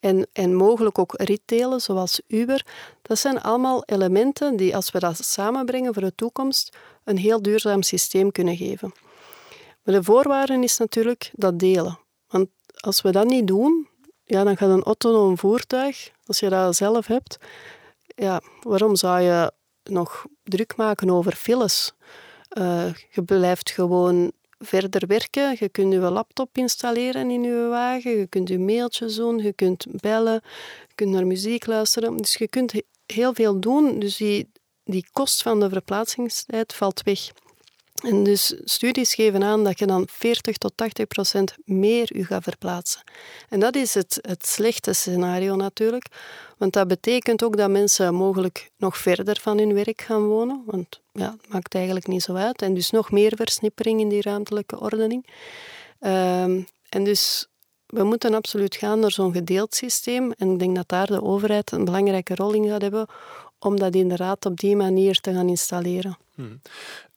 en, 0.00 0.26
en 0.32 0.54
mogelijk 0.54 0.98
ook 0.98 1.14
ritdelen, 1.16 1.80
zoals 1.80 2.20
Uber. 2.26 2.66
Dat 3.02 3.18
zijn 3.18 3.40
allemaal 3.40 3.82
elementen 3.84 4.56
die, 4.56 4.76
als 4.76 4.90
we 4.90 4.98
dat 4.98 5.24
samenbrengen 5.24 5.94
voor 5.94 6.02
de 6.02 6.14
toekomst, 6.14 6.76
een 7.04 7.18
heel 7.18 7.42
duurzaam 7.42 7.82
systeem 7.82 8.32
kunnen 8.32 8.56
geven. 8.56 8.92
De 9.82 10.02
voorwaarde 10.02 10.62
is 10.62 10.76
natuurlijk 10.76 11.30
dat 11.32 11.58
delen. 11.58 11.98
Want 12.26 12.48
als 12.76 13.02
we 13.02 13.10
dat 13.10 13.26
niet 13.26 13.46
doen, 13.46 13.88
ja, 14.24 14.44
dan 14.44 14.56
gaat 14.56 14.70
een 14.70 14.82
autonoom 14.82 15.38
voertuig, 15.38 16.10
als 16.26 16.38
je 16.38 16.48
dat 16.48 16.76
zelf 16.76 17.06
hebt, 17.06 17.38
ja, 18.06 18.40
waarom 18.60 18.96
zou 18.96 19.20
je 19.20 19.52
nog 19.82 20.26
druk 20.42 20.76
maken 20.76 21.10
over 21.10 21.32
files? 21.32 21.92
Uh, 22.58 22.94
je 23.10 23.22
blijft 23.22 23.70
gewoon 23.70 24.32
verder 24.58 25.06
werken. 25.06 25.56
Je 25.58 25.68
kunt 25.68 25.92
je 25.92 25.98
laptop 25.98 26.56
installeren 26.56 27.30
in 27.30 27.42
je 27.42 27.66
wagen, 27.68 28.10
je 28.10 28.26
kunt 28.26 28.48
je 28.48 28.58
mailtjes 28.58 29.14
doen, 29.14 29.38
je 29.38 29.52
kunt 29.52 29.86
bellen, 29.90 30.40
je 30.88 30.94
kunt 30.94 31.10
naar 31.10 31.26
muziek 31.26 31.66
luisteren. 31.66 32.16
Dus 32.16 32.34
je 32.34 32.48
kunt 32.48 32.72
heel 33.06 33.34
veel 33.34 33.60
doen. 33.60 33.98
Dus 33.98 34.16
die, 34.16 34.50
die 34.84 35.06
kost 35.12 35.42
van 35.42 35.60
de 35.60 35.68
verplaatsingstijd 35.68 36.74
valt 36.74 37.02
weg. 37.02 37.30
En 38.02 38.22
dus 38.22 38.54
studies 38.64 39.14
geven 39.14 39.42
aan 39.42 39.64
dat 39.64 39.78
je 39.78 39.86
dan 39.86 40.08
40 40.10 40.56
tot 40.56 40.72
80 40.74 41.06
procent 41.06 41.54
meer 41.64 42.16
je 42.16 42.24
gaat 42.24 42.42
verplaatsen. 42.42 43.02
En 43.48 43.60
dat 43.60 43.74
is 43.74 43.94
het, 43.94 44.18
het 44.20 44.46
slechte 44.46 44.92
scenario 44.92 45.56
natuurlijk, 45.56 46.06
want 46.56 46.72
dat 46.72 46.88
betekent 46.88 47.44
ook 47.44 47.56
dat 47.56 47.70
mensen 47.70 48.14
mogelijk 48.14 48.70
nog 48.76 48.96
verder 48.96 49.38
van 49.40 49.58
hun 49.58 49.74
werk 49.74 50.00
gaan 50.00 50.26
wonen, 50.26 50.62
want 50.66 51.00
ja, 51.12 51.36
het 51.40 51.48
maakt 51.48 51.74
eigenlijk 51.74 52.06
niet 52.06 52.22
zo 52.22 52.34
uit. 52.34 52.62
En 52.62 52.74
dus 52.74 52.90
nog 52.90 53.10
meer 53.10 53.32
versnippering 53.36 54.00
in 54.00 54.08
die 54.08 54.22
ruimtelijke 54.22 54.80
ordening. 54.80 55.26
Um, 56.00 56.66
en 56.88 57.04
dus 57.04 57.46
we 57.86 58.02
moeten 58.02 58.34
absoluut 58.34 58.76
gaan 58.76 59.00
naar 59.00 59.10
zo'n 59.10 59.32
gedeeld 59.32 59.74
systeem. 59.74 60.32
En 60.32 60.52
ik 60.52 60.58
denk 60.58 60.76
dat 60.76 60.88
daar 60.88 61.06
de 61.06 61.22
overheid 61.22 61.72
een 61.72 61.84
belangrijke 61.84 62.34
rol 62.34 62.52
in 62.52 62.68
gaat 62.68 62.82
hebben 62.82 63.06
om 63.58 63.78
dat 63.78 63.94
inderdaad 63.94 64.46
op 64.46 64.56
die 64.56 64.76
manier 64.76 65.20
te 65.20 65.32
gaan 65.32 65.48
installeren. 65.48 66.18
Hmm. 66.34 66.60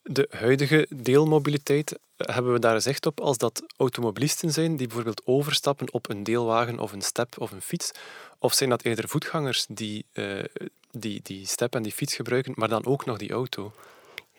De 0.03 0.27
huidige 0.29 0.87
deelmobiliteit, 0.89 1.91
eh, 1.91 2.35
hebben 2.35 2.53
we 2.53 2.59
daar 2.59 2.73
gezegd 2.73 3.05
op 3.05 3.19
als 3.19 3.37
dat 3.37 3.63
automobilisten 3.77 4.51
zijn 4.51 4.75
die 4.75 4.87
bijvoorbeeld 4.87 5.21
overstappen 5.25 5.93
op 5.93 6.09
een 6.09 6.23
deelwagen 6.23 6.79
of 6.79 6.91
een 6.91 7.01
step 7.01 7.39
of 7.39 7.51
een 7.51 7.61
fiets? 7.61 7.91
Of 8.39 8.53
zijn 8.53 8.69
dat 8.69 8.83
eerder 8.83 9.07
voetgangers 9.07 9.65
die, 9.69 10.05
uh, 10.13 10.43
die 10.91 11.19
die 11.23 11.47
step 11.47 11.75
en 11.75 11.83
die 11.83 11.91
fiets 11.91 12.15
gebruiken, 12.15 12.53
maar 12.55 12.69
dan 12.69 12.85
ook 12.85 13.05
nog 13.05 13.17
die 13.17 13.31
auto? 13.31 13.73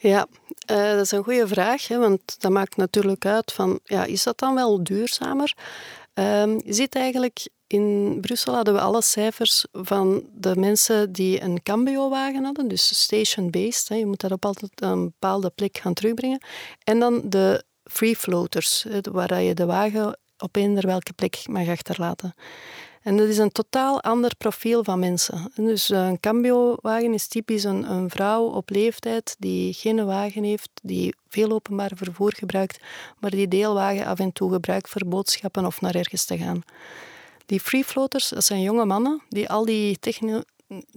Ja, 0.03 0.27
uh, 0.71 0.93
dat 0.93 1.01
is 1.01 1.11
een 1.11 1.25
goede 1.25 1.49
vraag, 1.49 1.89
hè, 1.89 1.99
want 1.99 2.41
dat 2.41 2.51
maakt 2.51 2.77
natuurlijk 2.77 3.27
uit 3.27 3.53
van, 3.53 3.81
ja, 3.85 4.05
is 4.05 4.23
dat 4.23 4.39
dan 4.39 4.55
wel 4.55 4.85
duurzamer? 4.85 5.55
Uh, 6.15 6.25
je 6.59 6.73
ziet 6.73 6.95
eigenlijk, 6.95 7.49
in 7.73 8.19
Brussel 8.21 8.55
hadden 8.55 8.75
we 8.75 8.81
alle 8.81 9.03
cijfers 9.03 9.67
van 9.73 10.23
de 10.35 10.57
mensen 10.57 11.13
die 11.13 11.43
een 11.43 11.63
cambio-wagen 11.63 12.45
hadden, 12.45 12.69
dus 12.69 13.03
station-based, 13.03 13.89
je 13.89 14.07
moet 14.07 14.21
dat 14.21 14.33
op 14.33 14.45
altijd 14.45 14.71
een 14.75 15.05
bepaalde 15.05 15.51
plek 15.51 15.79
gaan 15.79 15.95
terugbrengen, 15.95 16.43
en 16.85 16.99
dan 16.99 17.21
de 17.25 17.65
free 17.85 18.17
floaters, 18.17 18.87
waar 19.11 19.43
je 19.43 19.55
de 19.55 19.67
wagen 19.67 20.19
op 20.39 20.57
eender 20.57 20.87
welke 20.87 21.13
plek 21.13 21.43
mag 21.49 21.69
achterlaten. 21.69 22.35
En 23.03 23.17
dat 23.17 23.29
is 23.29 23.39
een 23.39 23.53
totaal 23.53 24.03
ander 24.03 24.37
profiel 24.37 24.85
van 24.85 24.99
mensen. 24.99 25.53
Dus 25.55 25.91
eh, 25.91 26.07
een 26.07 26.21
cambio-wagen 26.21 27.15
is 27.15 27.27
typisch 27.27 27.65
een, 27.65 27.91
een, 27.91 28.11
vrouw 28.11 28.45
op 28.45 28.71
leeftijd 28.71 29.37
die 29.39 29.73
geen 29.73 30.05
wagen 30.05 30.45
heeft, 30.45 30.71
die 30.83 31.15
veel 31.29 31.51
openbaar 31.51 31.91
vervoer 31.95 32.33
gebruikt, 32.37 32.81
maar 33.19 33.31
die 33.31 33.49
deelwagen 33.49 34.07
af 34.07 34.19
en 34.19 34.33
toe 34.33 34.53
gebruikt 34.53 34.89
voor 34.89 35.07
boodschappen 35.07 35.67
of 35.67 35.81
naar 35.81 35.95
ergens 35.95 36.25
te 36.25 36.39
gaan. 36.39 36.63
Die 37.47 37.61
free 37.61 37.85
floaters, 37.85 38.29
dat 38.29 38.45
zijn 38.45 38.61
jonge 38.61 38.85
mannen 38.85 39.23
die 39.29 39.49
al 39.49 39.65
die 39.65 39.99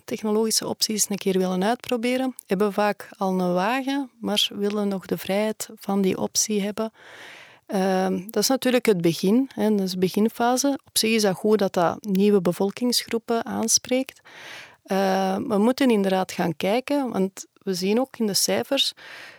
technologische 0.05 0.67
opties 0.67 1.09
een 1.09 1.17
keer 1.17 1.37
willen 1.37 1.63
uitproberen, 1.63 2.35
hebben 2.45 2.73
vaak 2.73 3.09
al 3.17 3.39
een 3.39 3.53
wagen, 3.53 4.11
maar 4.19 4.49
willen 4.53 4.87
nog 4.87 5.05
de 5.05 5.17
vrijheid 5.17 5.69
van 5.75 6.01
die 6.01 6.17
optie 6.17 6.61
hebben. 6.61 6.91
Ehm, 7.65 8.21
dat 8.25 8.43
is 8.43 8.47
natuurlijk 8.47 8.85
het 8.85 9.01
begin, 9.01 9.49
hè, 9.53 9.69
dat 9.69 9.85
is 9.85 9.91
de 9.91 9.97
beginfase. 9.97 10.79
Op 10.85 10.97
zich 10.97 11.11
is 11.11 11.21
dat 11.21 11.35
goed 11.35 11.59
dat 11.59 11.73
dat 11.73 11.97
nieuwe 12.01 12.41
bevolkingsgroepen 12.41 13.45
aanspreekt. 13.45 14.21
Uh, 14.85 15.35
we 15.35 15.57
moeten 15.57 15.89
inderdaad 15.89 16.31
gaan 16.31 16.55
kijken, 16.55 17.11
want 17.11 17.45
we 17.53 17.73
zien 17.73 17.99
ook 17.99 18.17
in 18.17 18.27
de 18.27 18.33
cijfers, 18.33 18.93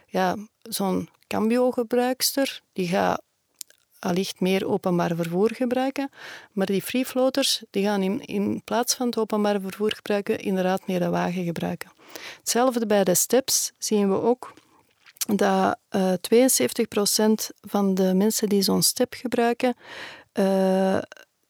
ja, 0.06 0.36
zo'n 0.62 1.08
cambio-gebruikster, 1.26 2.60
die 2.72 2.88
gaat 2.88 3.22
allicht 4.06 4.40
meer 4.40 4.66
openbaar 4.66 5.16
vervoer 5.16 5.50
gebruiken, 5.54 6.10
maar 6.52 6.66
die 6.66 6.82
free 6.82 7.04
floaters, 7.04 7.62
die 7.70 7.84
gaan 7.84 8.02
in, 8.02 8.20
in 8.20 8.62
plaats 8.64 8.94
van 8.94 9.06
het 9.06 9.18
openbaar 9.18 9.60
vervoer 9.60 9.92
gebruiken, 9.94 10.38
inderdaad 10.38 10.86
meer 10.86 10.98
de 10.98 11.08
wagen 11.08 11.44
gebruiken. 11.44 11.90
Hetzelfde 12.38 12.86
bij 12.86 13.04
de 13.04 13.14
steps 13.14 13.72
zien 13.78 14.10
we 14.10 14.20
ook 14.20 14.52
dat 15.26 15.78
uh, 15.90 16.12
eh, 16.12 16.18
72% 16.18 17.56
van 17.60 17.94
de 17.94 18.14
mensen 18.14 18.48
die 18.48 18.62
zo'n 18.62 18.82
step 18.82 19.14
gebruiken, 19.14 19.74
uh, 20.34 20.98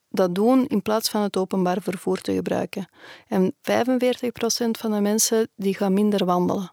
dat 0.09 0.35
doen 0.35 0.67
in 0.67 0.83
plaats 0.83 1.09
van 1.09 1.23
het 1.23 1.37
openbaar 1.37 1.83
vervoer 1.83 2.21
te 2.21 2.33
gebruiken. 2.33 2.89
En 3.29 3.55
45% 3.55 3.57
van 4.71 4.91
de 4.91 5.01
mensen 5.01 5.49
die 5.57 5.75
gaan 5.75 5.93
minder 5.93 6.25
wandelen. 6.25 6.71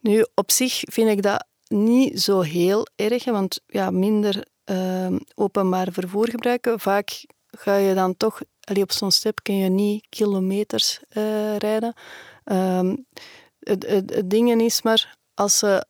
Nu, 0.00 0.26
op 0.34 0.50
zich 0.50 0.82
vind 0.84 1.10
ik 1.10 1.22
dat 1.22 1.46
niet 1.68 2.20
zo 2.20 2.40
heel 2.40 2.86
erg, 2.96 3.24
want 3.24 3.60
ja, 3.66 3.90
minder 3.90 4.46
uh, 4.70 5.16
openbaar 5.34 5.92
vervoer 5.92 6.28
gebruiken, 6.28 6.80
vaak 6.80 7.26
ga 7.50 7.76
je 7.76 7.94
dan 7.94 8.16
toch, 8.16 8.40
allee, 8.60 8.82
op 8.82 8.92
zo'n 8.92 9.10
step 9.10 9.42
kun 9.42 9.56
je 9.56 9.68
niet 9.68 10.06
kilometers 10.08 11.00
uh, 11.12 11.56
rijden. 11.56 11.94
Ehm, 12.44 12.96
het, 13.60 13.86
het, 13.86 14.30
ding 14.30 14.62
is 14.62 14.82
maar, 14.82 15.16
als 15.34 15.58
ze, 15.58 15.86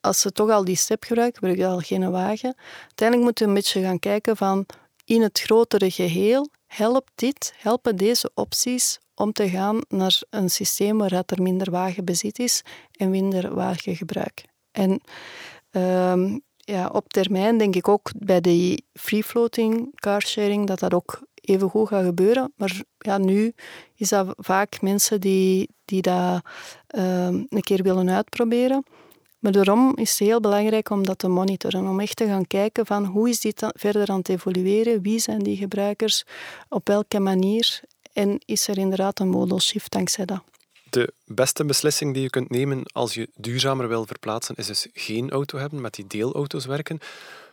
als 0.00 0.20
ze 0.20 0.32
toch 0.32 0.50
al 0.50 0.64
die 0.64 0.76
step 0.76 1.04
gebruiken, 1.04 1.38
gebruik 1.38 1.58
je 1.58 1.66
al 1.66 1.80
geen 1.80 2.10
wagen. 2.10 2.54
Uiteindelijk 2.82 3.26
moeten 3.28 3.44
we 3.44 3.50
een 3.50 3.56
beetje 3.56 3.82
gaan 3.82 3.98
kijken 3.98 4.36
van 4.36 4.66
in 5.04 5.22
het 5.22 5.40
grotere 5.40 5.90
geheel, 5.90 6.48
helpt 6.66 7.10
dit, 7.14 7.52
helpen 7.56 7.96
deze 7.96 8.30
opties 8.34 8.98
om 9.14 9.32
te 9.32 9.48
gaan 9.48 9.80
naar 9.88 10.22
een 10.30 10.50
systeem 10.50 10.98
waar 10.98 11.12
er 11.26 11.42
minder 11.42 11.70
wagenbezit 11.70 12.38
is 12.38 12.62
en 12.92 13.10
minder 13.10 13.54
wagengebruik. 13.54 14.44
En 14.70 15.00
um, 15.70 16.42
ja, 16.66 16.88
op 16.88 17.08
termijn 17.08 17.58
denk 17.58 17.76
ik 17.76 17.88
ook 17.88 18.10
bij 18.18 18.40
de 18.40 18.82
free-floating 18.92 20.00
carsharing 20.00 20.66
dat 20.66 20.78
dat 20.78 20.94
ook 20.94 21.22
even 21.34 21.68
goed 21.68 21.88
gaat 21.88 22.04
gebeuren. 22.04 22.52
Maar 22.56 22.82
ja, 22.98 23.18
nu 23.18 23.54
is 23.94 24.08
dat 24.08 24.34
vaak 24.36 24.80
mensen 24.80 25.20
die, 25.20 25.68
die 25.84 26.02
dat 26.02 26.42
uh, 26.96 27.26
een 27.26 27.60
keer 27.60 27.82
willen 27.82 28.10
uitproberen. 28.10 28.84
Maar 29.38 29.52
daarom 29.52 29.96
is 29.96 30.10
het 30.10 30.18
heel 30.18 30.40
belangrijk 30.40 30.90
om 30.90 31.04
dat 31.04 31.18
te 31.18 31.28
monitoren, 31.28 31.88
om 31.88 32.00
echt 32.00 32.16
te 32.16 32.26
gaan 32.26 32.46
kijken 32.46 32.86
van 32.86 33.04
hoe 33.04 33.28
is 33.28 33.40
dit 33.40 33.72
verder 33.74 34.08
aan 34.08 34.18
het 34.18 34.28
evolueren, 34.28 35.02
wie 35.02 35.18
zijn 35.18 35.38
die 35.38 35.56
gebruikers, 35.56 36.24
op 36.68 36.88
welke 36.88 37.20
manier 37.20 37.80
en 38.12 38.38
is 38.44 38.68
er 38.68 38.78
inderdaad 38.78 39.20
een 39.20 39.28
model 39.28 39.60
shift 39.60 39.92
dankzij 39.92 40.24
dat. 40.24 40.42
De 40.96 41.12
beste 41.24 41.64
beslissing 41.64 42.14
die 42.14 42.22
je 42.22 42.30
kunt 42.30 42.50
nemen 42.50 42.82
als 42.92 43.14
je 43.14 43.28
duurzamer 43.34 43.88
wil 43.88 44.06
verplaatsen, 44.06 44.54
is 44.54 44.66
dus 44.66 44.86
geen 44.92 45.30
auto 45.30 45.58
hebben, 45.58 45.80
met 45.80 45.94
die 45.94 46.06
deelauto's 46.06 46.66
werken. 46.66 46.98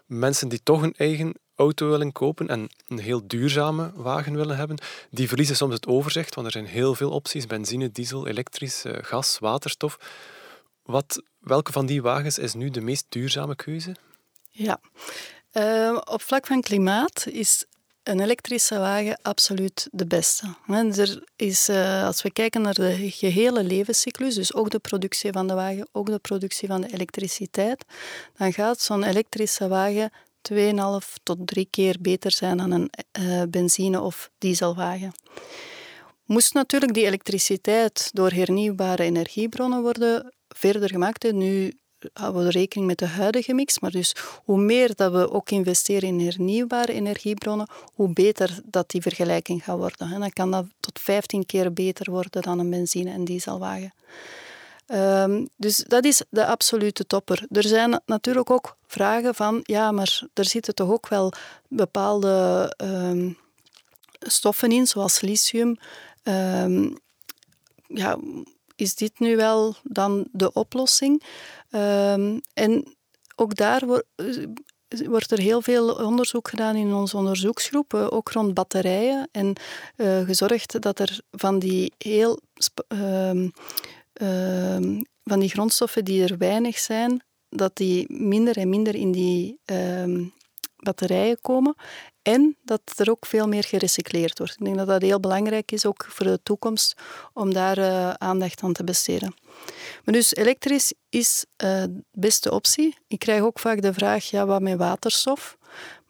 Mensen 0.06 0.50
die 0.50 0.64
toch 0.64 0.82
een 0.82 0.94
eigen 0.98 1.34
auto 1.56 1.89
willen 1.89 2.12
kopen 2.12 2.48
en 2.48 2.70
een 2.88 3.00
heel 3.00 3.28
duurzame 3.28 3.91
wagen 3.96 4.36
willen 4.36 4.58
hebben, 4.58 4.78
die 5.10 5.28
verliezen 5.28 5.56
soms 5.56 5.74
het 5.74 5.88
overzicht, 5.88 6.36
want 6.36 6.48
er 6.48 6.54
zijn 6.54 6.66
heel 6.66 6.96
veel 6.96 7.10
opties, 7.10 7.46
benzine, 7.46 7.91
diesel, 7.91 8.28
elektrisch, 8.28 8.86
eh, 8.86 8.98
gas, 9.02 9.39
waterstof. 9.39 9.98
Wat, 10.84 11.22
welke 11.39 11.72
van 11.72 11.86
die 11.86 12.02
wagens 12.02 12.38
is 12.38 12.54
nu 12.54 12.70
de 12.70 12.82
meest 12.82 13.06
duurzame 13.10 13.56
keuze? 13.56 13.96
Ja, 14.50 14.80
uh, 15.54 15.98
op 16.04 16.22
vlak 16.22 16.48
van 16.48 16.62
klimaat 16.62 17.28
is 17.28 17.66
een 18.04 18.20
elektrische 18.20 18.78
wagen 18.78 19.20
absoluut 19.22 19.88
de 19.91 20.06
beste. 20.06 20.56
Er 20.68 21.24
is, 21.36 21.70
uh, 21.70 22.06
als 22.06 22.22
we 22.22 22.32
kijken 22.32 22.62
naar 22.62 22.74
de 22.74 23.12
gehele 23.12 23.64
levenscyclus, 23.64 24.36
dus 24.36 24.54
ook 24.54 24.70
de 24.70 24.80
productie 24.80 25.32
van 25.32 25.47
de 25.47 25.54
wagen, 25.54 25.88
ook 25.91 26.08
de 26.08 26.20
productie 26.20 26.68
van 26.68 26.82
de 26.82 26.93
elektriciteit, 26.93 27.86
dan 28.38 28.54
gaat 28.54 28.80
zo'n 28.80 29.04
elektrische 29.04 29.68
wagen 29.68 30.12
2,5 30.41 31.14
tot 31.24 31.38
3 31.45 31.68
keer 31.70 31.95
beter 31.99 32.32
zijn 32.32 32.58
dan 32.58 32.72
een 32.72 32.89
uh, 33.20 33.41
benzine- 33.49 34.01
of 34.01 34.30
dieselwagen. 34.38 35.12
Moest 36.26 36.54
natuurlijk 36.54 36.93
die 36.93 37.06
elektriciteit 37.06 38.10
door 38.14 38.32
hernieuwbare 38.32 39.04
energiebronnen 39.04 39.82
worden 39.82 40.34
verder 40.47 40.89
gemaakt. 40.89 41.32
Nu 41.32 41.74
houden 42.14 42.43
we 42.43 42.49
rekening 42.49 42.88
met 42.88 42.97
de 42.97 43.08
huidige 43.08 43.54
mix, 43.54 43.80
maar 43.80 43.91
dus 43.91 44.16
hoe 44.43 44.58
meer 44.58 44.95
dat 44.95 45.12
we 45.12 45.32
ook 45.32 45.49
investeren 45.49 46.10
in 46.10 46.20
hernieuwbare 46.20 46.93
energiebronnen, 46.93 47.68
hoe 47.93 48.14
beter 48.14 48.60
dat 48.66 48.89
die 48.89 49.01
vergelijking 49.01 49.64
gaat 49.64 49.78
worden. 49.78 50.12
En 50.12 50.20
dan 50.20 50.30
kan 50.30 50.51
dat 50.51 50.66
tot 50.80 50.99
15 50.99 51.45
keer 51.45 51.74
beter 51.74 52.12
worden 52.12 52.41
dan 52.41 52.60
een 52.60 52.70
benzine- 52.70 53.12
en 53.12 53.26
dieselwagen. 53.26 53.93
Um, 54.88 55.49
dus 55.56 55.78
dat 55.78 56.06
is 56.06 56.22
de 56.30 56.45
absolute 56.45 57.06
topper. 57.06 57.45
Er 57.51 57.64
zijn 57.64 58.01
natuurlijk 58.06 58.51
ook 58.51 58.78
vragen 58.88 59.36
van, 59.36 59.60
ja, 59.64 59.91
maar 59.91 60.22
er 60.34 60.45
zitten 60.45 60.76
toch 60.76 60.89
ook 60.89 61.08
wel 61.08 61.34
bepaalde 61.68 62.74
um, 62.84 63.38
stoffen 64.20 64.72
in, 64.72 64.88
zoals 64.88 65.22
lithium. 65.22 65.78
Um, 66.24 66.97
ja, 67.88 68.18
is 68.84 68.96
dit 68.96 69.20
nu 69.20 69.36
wel 69.36 69.76
dan 69.84 70.28
de 70.32 70.54
oplossing? 70.54 71.24
en 72.54 72.96
ook 73.36 73.56
daar 73.56 73.86
wordt 73.86 74.06
wordt 75.06 75.32
er 75.32 75.40
heel 75.40 75.62
veel 75.62 75.90
onderzoek 75.94 76.50
gedaan 76.50 76.76
in 76.76 76.94
onze 76.94 77.18
onderzoeksgroep, 77.18 77.94
eh, 77.94 78.08
ook 78.10 78.32
rond 78.32 78.54
batterijen. 78.54 79.30
En 79.32 79.56
uh, 79.98 80.22
gezorgd 80.22 80.82
dat 80.82 81.00
er 81.00 81.20
van 81.32 81.60
die 81.60 81.94
heel 81.98 82.40
Ehm, 84.14 85.02
van 85.24 85.40
die 85.40 85.50
grondstoffen 85.50 86.06
die 86.06 86.24
er 86.24 86.38
weinig 86.38 86.80
zijn, 86.80 87.24
dat 87.50 87.76
die 87.76 88.14
minder 88.14 88.58
en 88.58 88.70
minder 88.70 88.96
in 88.96 89.12
die 89.12 89.60
ehm, 89.66 90.26
batterijen 90.76 91.38
komen. 91.42 91.76
En 92.24 92.58
dat 92.64 92.82
er 92.96 93.10
ook 93.10 93.26
veel 93.26 93.48
meer 93.48 93.64
gerecycleerd 93.64 94.38
wordt. 94.38 94.54
Ik 94.54 94.66
denk 94.66 94.78
dat 94.78 94.88
dat 94.88 95.02
heel 95.02 95.20
belangrijk 95.20 95.72
is, 95.72 95.86
ook 95.86 96.06
voor 96.10 96.26
de 96.26 96.40
toekomst, 96.44 96.94
om 97.34 97.54
daar 97.54 97.78
uh, 97.78 98.10
aandacht 98.10 98.64
aan 98.64 98.74
te 98.74 98.84
besteden. 98.84 99.36
Maar 100.04 100.14
dus 100.14 100.36
elektrisch 100.36 100.94
is 101.10 101.46
uh, 101.46 101.70
de 101.82 102.04
beste 102.12 102.52
optie. 102.52 102.98
Ik 103.08 103.20
krijg 103.20 103.42
ook 103.42 103.60
vaak 103.60 103.82
de 103.82 103.94
vraag, 103.94 104.26
ja, 104.26 104.46
wat 104.46 104.62
met 104.62 104.78
waterstof? 104.78 105.58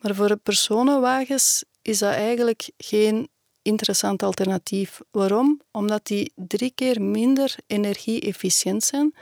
Maar 0.02 0.16
voor 0.16 0.38
personenwagens 0.38 1.64
is 1.82 1.98
dat 1.98 2.14
eigenlijk 2.14 2.70
geen 2.78 3.30
interessant 3.62 4.24
alternatief. 4.24 5.00
Waarom? 5.12 5.62
Omdat 5.72 6.06
die 6.06 6.32
drie 6.36 6.72
keer 6.76 7.02
minder 7.02 7.56
energie-efficiënt 7.68 8.84
zijn 8.84 9.16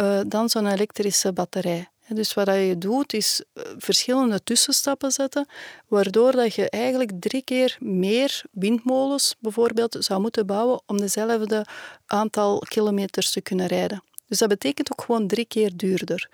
uh, 0.00 0.20
dan 0.26 0.48
zo'n 0.48 0.66
elektrische 0.66 1.32
batterij. 1.32 1.88
Dus 2.08 2.34
wat 2.34 2.46
je 2.46 2.74
doet, 2.78 3.12
is 3.12 3.42
eh, 3.52 3.62
verschillende 3.78 4.42
tussenstappen 4.42 5.10
zetten, 5.10 5.46
waardoor 5.88 6.32
dat 6.32 6.54
je 6.54 6.70
eigenlijk 6.70 7.10
drie 7.20 7.42
keer 7.42 7.76
meer 7.80 8.42
windmolens 8.50 9.34
bijvoorbeeld 9.38 9.96
zou 9.98 10.20
moeten 10.20 10.46
bouwen 10.46 10.82
om 10.86 10.98
dezelfde 10.98 11.66
aantal 12.06 12.58
kilometers 12.58 13.30
te 13.30 13.40
kunnen 13.40 13.66
rijden. 13.66 14.02
Dus 14.26 14.38
dat 14.38 14.48
betekent 14.48 14.92
ook 14.92 15.04
gewoon 15.04 15.26
drie 15.26 15.44
keer 15.44 15.76
duurder. 15.76 16.28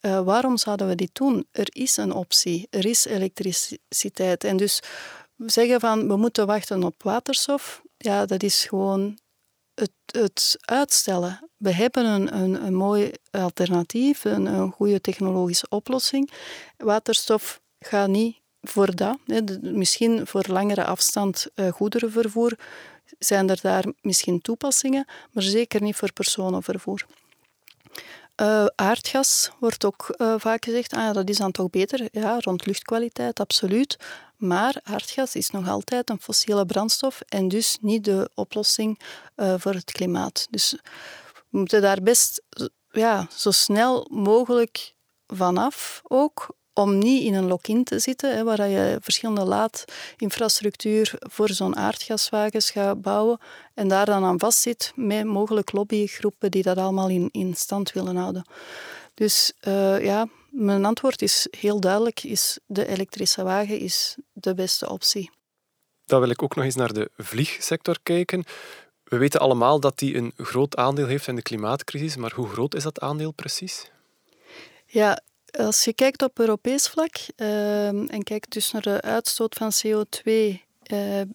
Uh, 0.00 0.20
waarom 0.20 0.56
zouden 0.56 0.88
we 0.88 0.94
dit 0.94 1.10
doen? 1.12 1.46
Er 1.52 1.68
is 1.72 1.96
een 1.96 2.12
optie, 2.12 2.66
er 2.70 2.86
is 2.86 3.04
elektriciteit. 3.04 4.44
En 4.44 4.56
dus 4.56 4.80
zeggen 5.46 5.80
van 5.80 6.08
we 6.08 6.16
moeten 6.16 6.46
wachten 6.46 6.82
op 6.82 7.02
waterstof, 7.02 7.82
ja, 7.96 8.26
dat 8.26 8.42
is 8.42 8.64
gewoon 8.64 9.18
het, 9.74 9.92
het 10.06 10.56
uitstellen. 10.60 11.50
We 11.56 11.72
hebben 11.72 12.04
een, 12.04 12.64
een, 12.64 12.74
mooi 12.74 13.12
alternatief, 13.30 14.24
een, 14.24 14.70
goede 14.70 15.00
technologische 15.00 15.66
oplossing. 15.68 16.30
Waterstof 16.76 17.60
gaat 17.78 18.08
niet 18.08 18.40
voor 18.60 18.94
dat. 18.94 19.18
Hè. 19.26 19.40
Misschien 19.60 20.26
voor 20.26 20.44
langere 20.48 20.84
afstand 20.84 21.46
uh, 21.54 21.68
goederenvervoer 21.68 22.56
zijn 23.18 23.50
er 23.50 23.58
daar 23.62 23.84
misschien 24.00 24.40
toepassingen, 24.40 25.06
maar 25.32 25.42
zeker 25.42 25.82
niet 25.82 25.96
voor 25.96 26.12
personenvervoer. 26.12 27.06
Uh, 28.40 28.66
aardgas 28.74 29.50
wordt 29.60 29.84
ook 29.84 30.14
uh, 30.16 30.34
vaak 30.38 30.64
gezegd, 30.64 30.92
ah, 30.92 31.14
dat 31.14 31.28
is 31.28 31.36
dan 31.36 31.52
toch 31.52 31.70
beter, 31.70 32.08
ja, 32.10 32.36
rond 32.40 32.66
luchtkwaliteit, 32.66 33.40
absoluut. 33.40 33.96
Maar 34.36 34.80
aardgas 34.82 35.34
is 35.34 35.50
nog 35.50 35.68
altijd 35.68 36.10
een 36.10 36.20
fossiele 36.20 36.66
brandstof 36.66 37.20
en 37.20 37.48
dus 37.48 37.78
niet 37.80 38.04
de 38.04 38.30
oplossing 38.34 39.00
uh, 39.36 39.54
voor 39.58 39.72
het 39.72 39.92
klimaat. 39.92 40.46
Dus 40.50 40.76
we 41.50 41.58
moeten 41.58 41.82
daar 41.82 42.02
best 42.02 42.42
ja, 42.90 43.26
zo 43.36 43.50
snel 43.50 44.06
mogelijk 44.10 44.94
vanaf 45.26 46.00
ook, 46.02 46.56
om 46.72 46.98
niet 46.98 47.22
in 47.22 47.34
een 47.34 47.46
lock-in 47.46 47.84
te 47.84 47.98
zitten, 47.98 48.36
hè, 48.36 48.44
waar 48.44 48.68
je 48.68 48.98
verschillende 49.00 49.44
laadinfrastructuur 49.44 51.14
voor 51.18 51.48
zo'n 51.48 51.76
aardgaswagens 51.76 52.70
gaat 52.70 53.02
bouwen 53.02 53.38
en 53.74 53.88
daar 53.88 54.06
dan 54.06 54.24
aan 54.24 54.38
vastzit 54.38 54.92
met 54.94 55.24
mogelijk 55.24 55.72
lobbygroepen 55.72 56.50
die 56.50 56.62
dat 56.62 56.76
allemaal 56.76 57.08
in, 57.08 57.54
stand 57.56 57.92
willen 57.92 58.16
houden. 58.16 58.44
Dus 59.14 59.52
uh, 59.68 60.04
ja, 60.04 60.28
mijn 60.54 60.84
antwoord 60.84 61.22
is 61.22 61.46
heel 61.50 61.80
duidelijk, 61.80 62.22
is 62.22 62.58
de 62.66 62.86
elektrische 62.86 63.42
wagen 63.42 63.78
is 63.78 64.16
de 64.32 64.54
beste 64.54 64.88
optie. 64.88 65.30
Dan 66.04 66.20
wil 66.20 66.30
ik 66.30 66.42
ook 66.42 66.54
nog 66.54 66.64
eens 66.64 66.74
naar 66.74 66.92
de 66.92 67.10
vliegsector 67.16 67.96
kijken. 68.02 68.44
We 69.04 69.16
weten 69.16 69.40
allemaal 69.40 69.80
dat 69.80 69.98
die 69.98 70.16
een 70.16 70.32
groot 70.36 70.76
aandeel 70.76 71.06
heeft 71.06 71.26
in 71.26 71.36
de 71.36 71.42
klimaatcrisis, 71.42 72.16
maar 72.16 72.32
hoe 72.34 72.48
groot 72.48 72.74
is 72.74 72.82
dat 72.82 73.00
aandeel 73.00 73.32
precies? 73.32 73.90
Ja, 74.86 75.22
als 75.50 75.84
je 75.84 75.92
kijkt 75.92 76.22
op 76.22 76.38
Europees 76.38 76.88
vlak 76.88 77.16
uh, 77.36 77.86
en 77.86 78.22
kijkt 78.22 78.52
dus 78.52 78.70
naar 78.70 78.82
de 78.82 79.00
uitstoot 79.00 79.54
van 79.54 79.72
CO2 79.72 80.22
uh, 80.24 80.60
eh, 81.20 81.28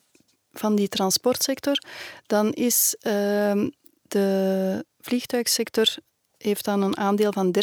van 0.53 0.75
die 0.75 0.87
transportsector, 0.87 1.83
dan 2.25 2.53
is 2.53 2.95
uh, 3.01 3.67
de 4.01 4.85
vliegtuigsector 4.99 5.95
heeft 6.39 6.65
dan 6.65 6.81
een 6.81 6.97
aandeel 6.97 7.31
van 7.31 7.55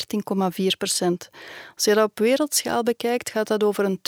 13,4 0.58 0.66
procent. 0.78 1.28
Als 1.74 1.84
je 1.84 1.94
dat 1.94 2.08
op 2.08 2.18
wereldschaal 2.18 2.82
bekijkt, 2.82 3.30
gaat 3.30 3.46
dat 3.46 3.62
over 3.62 3.84
een 3.84 4.00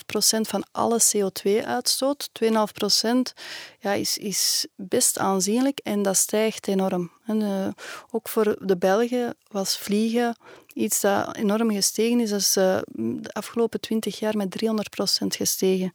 2,5 0.00 0.06
procent 0.06 0.48
van 0.48 0.64
alle 0.72 1.00
CO2-uitstoot. 1.00 2.30
2,5 2.44 2.50
procent 2.72 3.32
ja, 3.80 3.92
is, 3.92 4.18
is 4.18 4.66
best 4.76 5.18
aanzienlijk 5.18 5.78
en 5.78 6.02
dat 6.02 6.16
stijgt 6.16 6.68
enorm. 6.68 7.10
En, 7.26 7.40
uh, 7.40 7.68
ook 8.10 8.28
voor 8.28 8.56
de 8.60 8.76
Belgen 8.76 9.36
was 9.48 9.78
vliegen 9.78 10.36
iets 10.74 11.00
dat 11.00 11.36
enorm 11.36 11.70
gestegen 11.72 12.20
is. 12.20 12.30
Dat 12.30 12.40
is 12.40 12.56
uh, 12.56 12.78
de 12.94 13.32
afgelopen 13.32 13.80
20 13.80 14.18
jaar 14.18 14.36
met 14.36 14.50
300 14.50 14.90
procent 14.90 15.36
gestegen. 15.36 15.92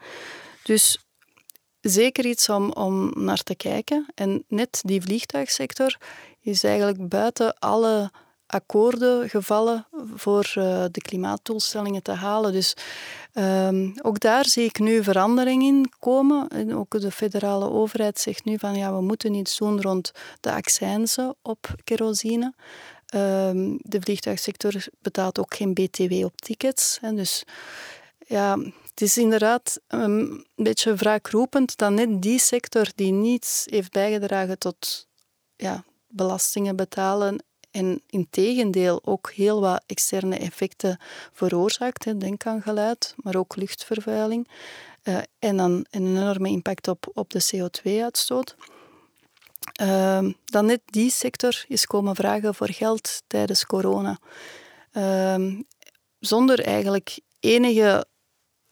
Dus 0.63 0.97
zeker 1.81 2.25
iets 2.25 2.49
om, 2.49 2.71
om 2.71 3.11
naar 3.15 3.43
te 3.43 3.55
kijken. 3.55 4.05
En 4.15 4.43
net 4.47 4.81
die 4.85 5.01
vliegtuigsector 5.01 5.97
is 6.47 6.63
eigenlijk 6.63 7.09
buiten 7.09 7.59
alle 7.59 8.11
akkoorden 8.47 9.29
gevallen 9.29 9.87
voor 10.15 10.53
uh, 10.57 10.85
de 10.91 11.01
klimaatdoelstellingen 11.01 12.03
te 12.03 12.11
halen. 12.11 12.51
Dus 12.51 12.73
um, 13.33 13.93
ook 14.01 14.19
daar 14.19 14.45
zie 14.45 14.63
ik 14.63 14.79
nu 14.79 15.03
verandering 15.03 15.63
in 15.63 15.91
komen. 15.99 16.47
En 16.47 16.75
ook 16.75 16.99
de 17.01 17.11
federale 17.11 17.69
overheid 17.69 18.19
zegt 18.19 18.45
nu 18.45 18.57
van 18.57 18.75
ja, 18.75 18.93
we 18.93 19.01
moeten 19.01 19.33
iets 19.33 19.57
doen 19.57 19.81
rond 19.81 20.11
de 20.39 20.51
accijnzen 20.51 21.35
op 21.41 21.75
kerosine. 21.83 22.53
Um, 23.15 23.77
de 23.81 24.01
vliegtuigsector 24.01 24.85
betaalt 25.01 25.39
ook 25.39 25.55
geen 25.55 25.73
BTW 25.73 26.23
op 26.23 26.41
tickets. 26.41 26.97
Hè, 27.01 27.13
dus 27.13 27.43
ja, 28.27 28.57
het 28.89 29.01
is 29.01 29.17
inderdaad 29.17 29.79
een 29.87 30.45
beetje 30.55 30.95
wraakroepend 30.95 31.77
dat 31.77 31.91
net 31.91 32.21
die 32.21 32.39
sector 32.39 32.87
die 32.95 33.11
niets 33.11 33.63
heeft 33.69 33.91
bijgedragen 33.91 34.57
tot 34.57 35.07
ja, 35.55 35.83
belastingen 36.17 36.75
betalen 36.75 37.43
en 37.71 38.01
in 38.07 38.27
tegendeel 38.29 38.99
ook 39.03 39.31
heel 39.31 39.61
wat 39.61 39.83
externe 39.85 40.37
effecten 40.37 40.99
veroorzaakt. 41.31 42.19
Denk 42.19 42.45
aan 42.45 42.61
geluid, 42.61 43.13
maar 43.17 43.35
ook 43.35 43.55
luchtvervuiling. 43.55 44.47
Uh, 45.03 45.17
en 45.39 45.57
dan 45.57 45.85
een 45.89 46.17
enorme 46.17 46.49
impact 46.49 46.87
op, 46.87 47.11
op 47.13 47.29
de 47.29 47.43
CO2-uitstoot. 47.43 48.55
Uh, 49.81 50.17
ehm, 50.17 50.31
dan 50.45 50.65
net 50.65 50.81
die 50.85 51.11
sector 51.11 51.65
is 51.67 51.85
komen 51.85 52.15
vragen 52.15 52.55
voor 52.55 52.69
geld 52.69 53.21
tijdens 53.27 53.65
corona. 53.65 54.17
Uh, 54.93 55.59
zonder 56.19 56.65
eigenlijk 56.65 57.19
enige 57.39 58.05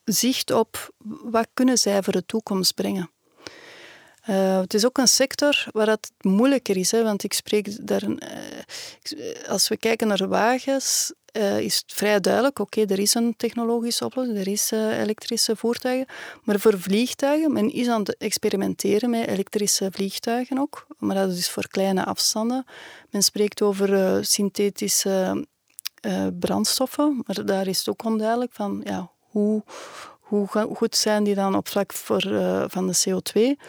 zicht 0.03 0.51
op 0.51 0.93
wat 1.23 1.47
kunnen 1.53 1.77
zij 1.77 2.03
voor 2.03 2.13
de 2.13 2.25
toekomst 2.25 2.73
brengen. 2.73 3.09
Uh, 4.29 4.59
het 4.59 4.73
is 4.73 4.85
ook 4.85 4.97
een 4.97 5.07
sector 5.07 5.65
waar 5.71 5.87
het 5.87 6.11
moeilijker 6.21 6.77
is, 6.77 6.91
hè, 6.91 7.03
want 7.03 7.23
ik 7.23 7.33
spreek 7.33 7.87
daar. 7.87 8.03
Uh, 8.03 8.17
als 9.47 9.67
we 9.67 9.77
kijken 9.77 10.07
naar 10.07 10.27
wagens, 10.27 11.13
is 11.59 11.77
het 11.77 11.93
vrij 11.93 12.19
duidelijk: 12.19 12.59
oké, 12.59 12.81
er 12.85 12.99
is 12.99 13.13
een 13.13 13.33
technologische 13.37 14.05
oplossing, 14.05 14.37
er 14.37 14.47
is 14.47 14.71
elektrische 14.71 15.55
voertuigen. 15.55 16.05
Maar 16.43 16.59
voor 16.59 16.79
vliegtuigen, 16.79 17.53
men 17.53 17.73
is 17.73 17.87
aan 17.87 17.99
het 17.99 18.17
experimenteren 18.17 19.09
met 19.09 19.27
elektrische 19.27 19.87
vliegtuigen 19.91 20.59
ook, 20.59 20.87
maar 20.97 21.15
dat 21.15 21.31
is 21.31 21.49
voor 21.49 21.67
kleine 21.67 22.05
afstanden. 22.05 22.65
Men 23.09 23.23
spreekt 23.23 23.61
over 23.61 24.25
synthetische 24.25 25.45
brandstoffen, 26.39 27.23
maar 27.25 27.45
daar 27.45 27.67
is 27.67 27.77
het 27.77 27.89
ook 27.89 28.05
onduidelijk 28.05 28.51
van 28.53 28.81
ja, 28.83 29.11
hoe, 29.19 29.63
hoe 30.19 30.47
goed 30.47 30.95
zijn 30.95 31.23
die 31.23 31.35
dan 31.35 31.55
op 31.55 31.67
vlak 31.67 31.93
voor, 31.93 32.21
van 32.67 32.87
de 32.87 33.03
CO2. 33.07 33.61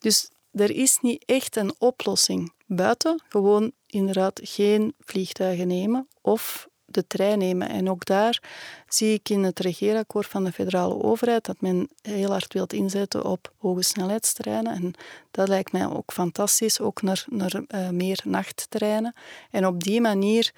Dus 0.00 0.30
er 0.52 0.70
is 0.70 0.98
niet 1.00 1.24
echt 1.26 1.56
een 1.56 1.74
oplossing 1.78 2.52
buiten 2.66 3.22
gewoon 3.28 3.72
inderdaad 3.86 4.40
geen 4.42 4.94
vliegtuigen 4.98 5.66
nemen 5.66 6.08
of 6.20 6.68
de 6.84 7.06
trein 7.06 7.38
nemen. 7.38 7.68
En 7.68 7.90
ook 7.90 8.04
daar 8.04 8.42
zie 8.88 9.14
ik 9.14 9.28
in 9.28 9.42
het 9.42 9.58
regeerakkoord 9.58 10.26
van 10.26 10.44
de 10.44 10.52
federale 10.52 11.02
overheid 11.02 11.44
dat 11.44 11.60
men 11.60 11.88
heel 12.02 12.30
hard 12.30 12.52
wil 12.52 12.66
inzetten 12.66 13.24
op 13.24 13.52
hoge 13.58 13.82
snelheidstreinen. 13.82 14.74
En 14.74 14.94
dat 15.30 15.48
lijkt 15.48 15.72
mij 15.72 15.88
ook 15.88 16.12
fantastisch, 16.12 16.80
ook 16.80 17.02
naar, 17.02 17.24
naar 17.28 17.62
uh, 17.68 17.88
meer 17.88 18.20
nachttreinen. 18.24 19.14
En 19.50 19.66
op 19.66 19.82
die 19.82 20.00
manier 20.00 20.52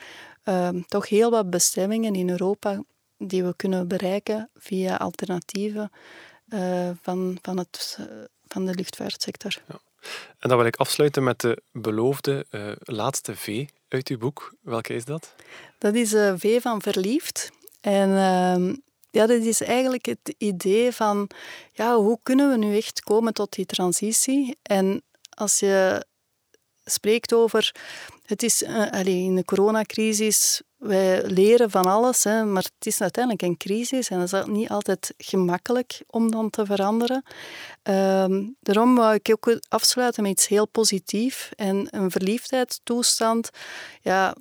uh, 0.44 0.68
toch 0.68 1.08
heel 1.08 1.30
wat 1.30 1.50
bestemmingen 1.50 2.14
in 2.14 2.30
Europa 2.30 2.82
die 3.18 3.44
we 3.44 3.56
kunnen 3.56 3.88
bereiken 3.88 4.50
via 4.54 4.96
alternatieven 4.96 5.90
uh, 6.48 6.90
van, 7.02 7.38
van 7.42 7.58
het 7.58 7.98
van 8.52 8.66
de 8.66 8.74
luchtvaartsector. 8.74 9.54
Ja. 9.68 9.80
En 10.38 10.48
dan 10.48 10.58
wil 10.58 10.66
ik 10.66 10.76
afsluiten 10.76 11.22
met 11.22 11.40
de 11.40 11.62
beloofde 11.72 12.46
uh, 12.50 12.72
laatste 12.78 13.36
V 13.36 13.66
uit 13.88 14.08
uw 14.08 14.18
boek. 14.18 14.54
Welke 14.60 14.94
is 14.94 15.04
dat? 15.04 15.34
Dat 15.78 15.94
is 15.94 16.12
uh, 16.12 16.32
V 16.36 16.62
van 16.62 16.82
verliefd. 16.82 17.50
En 17.80 18.08
uh, 18.08 18.74
ja, 19.10 19.26
dat 19.26 19.42
is 19.42 19.60
eigenlijk 19.60 20.06
het 20.06 20.34
idee 20.38 20.92
van 20.92 21.30
ja, 21.72 21.96
hoe 21.96 22.18
kunnen 22.22 22.50
we 22.50 22.56
nu 22.56 22.76
echt 22.76 23.00
komen 23.00 23.34
tot 23.34 23.52
die 23.52 23.66
transitie? 23.66 24.56
En 24.62 25.02
als 25.30 25.58
je 25.58 26.06
spreekt 26.84 27.34
over, 27.34 27.74
het 28.24 28.42
is 28.42 28.62
uh, 28.62 29.04
in 29.04 29.36
de 29.36 29.44
coronacrisis 29.44 30.62
wij 30.82 31.22
leren 31.26 31.70
van 31.70 31.84
alles, 31.84 32.24
hè, 32.24 32.44
maar 32.44 32.62
het 32.62 32.86
is 32.86 33.00
uiteindelijk 33.00 33.44
een 33.44 33.56
crisis 33.56 34.08
en 34.08 34.18
het 34.18 34.32
is 34.32 34.44
niet 34.46 34.68
altijd 34.68 35.14
gemakkelijk 35.18 36.02
om 36.06 36.30
dan 36.30 36.50
te 36.50 36.66
veranderen. 36.66 37.24
Um, 37.82 38.56
daarom 38.60 38.94
wou 38.94 39.14
ik 39.14 39.30
ook 39.32 39.58
afsluiten 39.68 40.22
met 40.22 40.32
iets 40.32 40.48
heel 40.48 40.66
positiefs 40.66 41.48
en 41.56 41.86
een 41.90 42.10
verliefdheidstoestand. 42.10 43.50
Ja, 44.00 44.34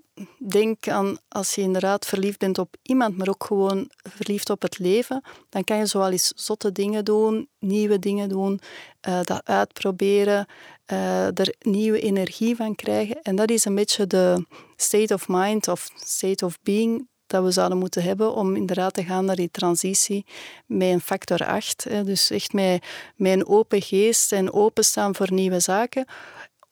denk 0.47 0.87
aan 0.87 1.17
als 1.27 1.55
je 1.55 1.61
inderdaad 1.61 2.05
verliefd 2.05 2.39
bent 2.39 2.57
op 2.57 2.75
iemand, 2.81 3.17
maar 3.17 3.27
ook 3.27 3.43
gewoon 3.43 3.89
verliefd 4.09 4.49
op 4.49 4.61
het 4.61 4.79
leven, 4.79 5.23
dan 5.49 5.63
kan 5.63 5.77
je 5.77 5.85
zoal 5.85 6.11
eens 6.11 6.31
zotte 6.35 6.71
dingen 6.71 7.05
doen, 7.05 7.49
nieuwe 7.59 7.99
dingen 7.99 8.29
doen, 8.29 8.59
uh, 9.07 9.19
dat 9.23 9.41
uitproberen, 9.43 10.45
uh, 10.91 11.25
er 11.25 11.55
nieuwe 11.59 11.99
energie 11.99 12.55
van 12.55 12.75
krijgen. 12.75 13.21
En 13.21 13.35
dat 13.35 13.49
is 13.49 13.65
een 13.65 13.75
beetje 13.75 14.07
de 14.07 14.45
state 14.75 15.13
of 15.13 15.27
mind 15.27 15.67
of 15.67 15.89
state 15.95 16.45
of 16.45 16.57
being 16.63 17.09
dat 17.27 17.43
we 17.43 17.51
zouden 17.51 17.77
moeten 17.77 18.03
hebben 18.03 18.33
om 18.33 18.55
inderdaad 18.55 18.93
te 18.93 19.03
gaan 19.03 19.25
naar 19.25 19.35
die 19.35 19.51
transitie 19.51 20.25
met 20.65 20.89
een 20.89 21.01
factor 21.01 21.45
8. 21.45 21.83
Hè. 21.83 22.03
Dus 22.03 22.29
echt 22.29 22.53
met, 22.53 22.85
met 23.15 23.31
een 23.31 23.47
open 23.47 23.81
geest 23.81 24.31
en 24.31 24.53
openstaan 24.53 25.15
voor 25.15 25.33
nieuwe 25.33 25.59
zaken 25.59 26.05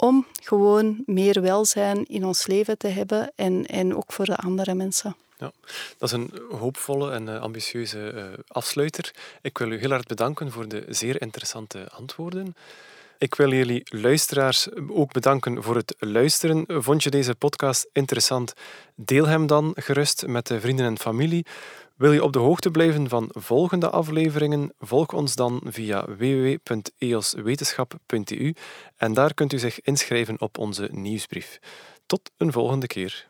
om 0.02 0.26
gewoon 0.43 1.04
meer 1.06 1.41
welzijn 1.41 2.06
in 2.06 2.26
ons 2.26 2.47
leven 2.47 2.78
te 2.78 2.88
hebben 2.88 3.32
en, 3.36 3.66
en 3.66 3.95
ook 3.95 4.12
voor 4.12 4.26
de 4.26 4.38
andere 4.38 4.74
mensen. 4.74 5.16
Ja, 5.38 5.52
dat 5.97 6.10
is 6.10 6.12
een 6.12 6.32
hoopvolle 6.50 7.12
en 7.12 7.30
eh, 7.30 7.41
ambitieuze 7.41 8.12
uh, 8.16 8.24
afsluiter. 8.47 9.14
Ik 9.41 9.58
wil 9.58 9.72
u 9.72 9.80
heel 9.80 9.89
hard 9.89 10.08
bedanken 10.08 10.52
voor 10.52 10.68
de 10.68 10.86
zeer 10.89 11.22
interessante 11.22 11.89
antwoorden. 11.91 12.56
Ik 13.18 13.36
wil 13.36 13.54
jullie 13.54 13.82
luisteraars 13.86 14.68
ook 14.89 15.12
bedanken 15.12 15.64
voor 15.64 15.76
het 15.76 15.95
luisteren. 16.00 16.66
Vond 16.68 17.04
je 17.04 17.10
deze 17.10 17.36
podcast 17.36 17.88
interessant? 17.93 18.54
Deel 18.95 19.28
hem 19.28 19.47
dan 19.47 19.72
gerust 19.76 20.28
met 20.28 20.47
de 20.47 20.60
vrienden 20.60 20.86
en 20.86 21.00
familie. 21.00 21.45
Wil 22.00 22.14
je 22.14 22.24
op 22.24 22.34
de 22.34 22.39
hoogte 22.39 22.72
blijven 22.72 23.10
van 23.10 23.30
volgende 23.34 23.89
afleveringen? 23.89 24.74
Volg 24.80 25.14
ons 25.14 25.36
dan 25.36 25.62
via 25.66 26.06
www.eoswetenschap.eu 26.06 28.54
en 28.95 29.14
daar 29.14 29.34
kunt 29.34 29.54
u 29.54 29.60
zich 29.60 29.82
inschrijven 29.82 30.41
op 30.41 30.58
onze 30.58 30.89
nieuwsbrief. 30.91 31.60
Tot 32.06 32.32
een 32.38 32.52
volgende 32.52 32.88
keer. 32.88 33.29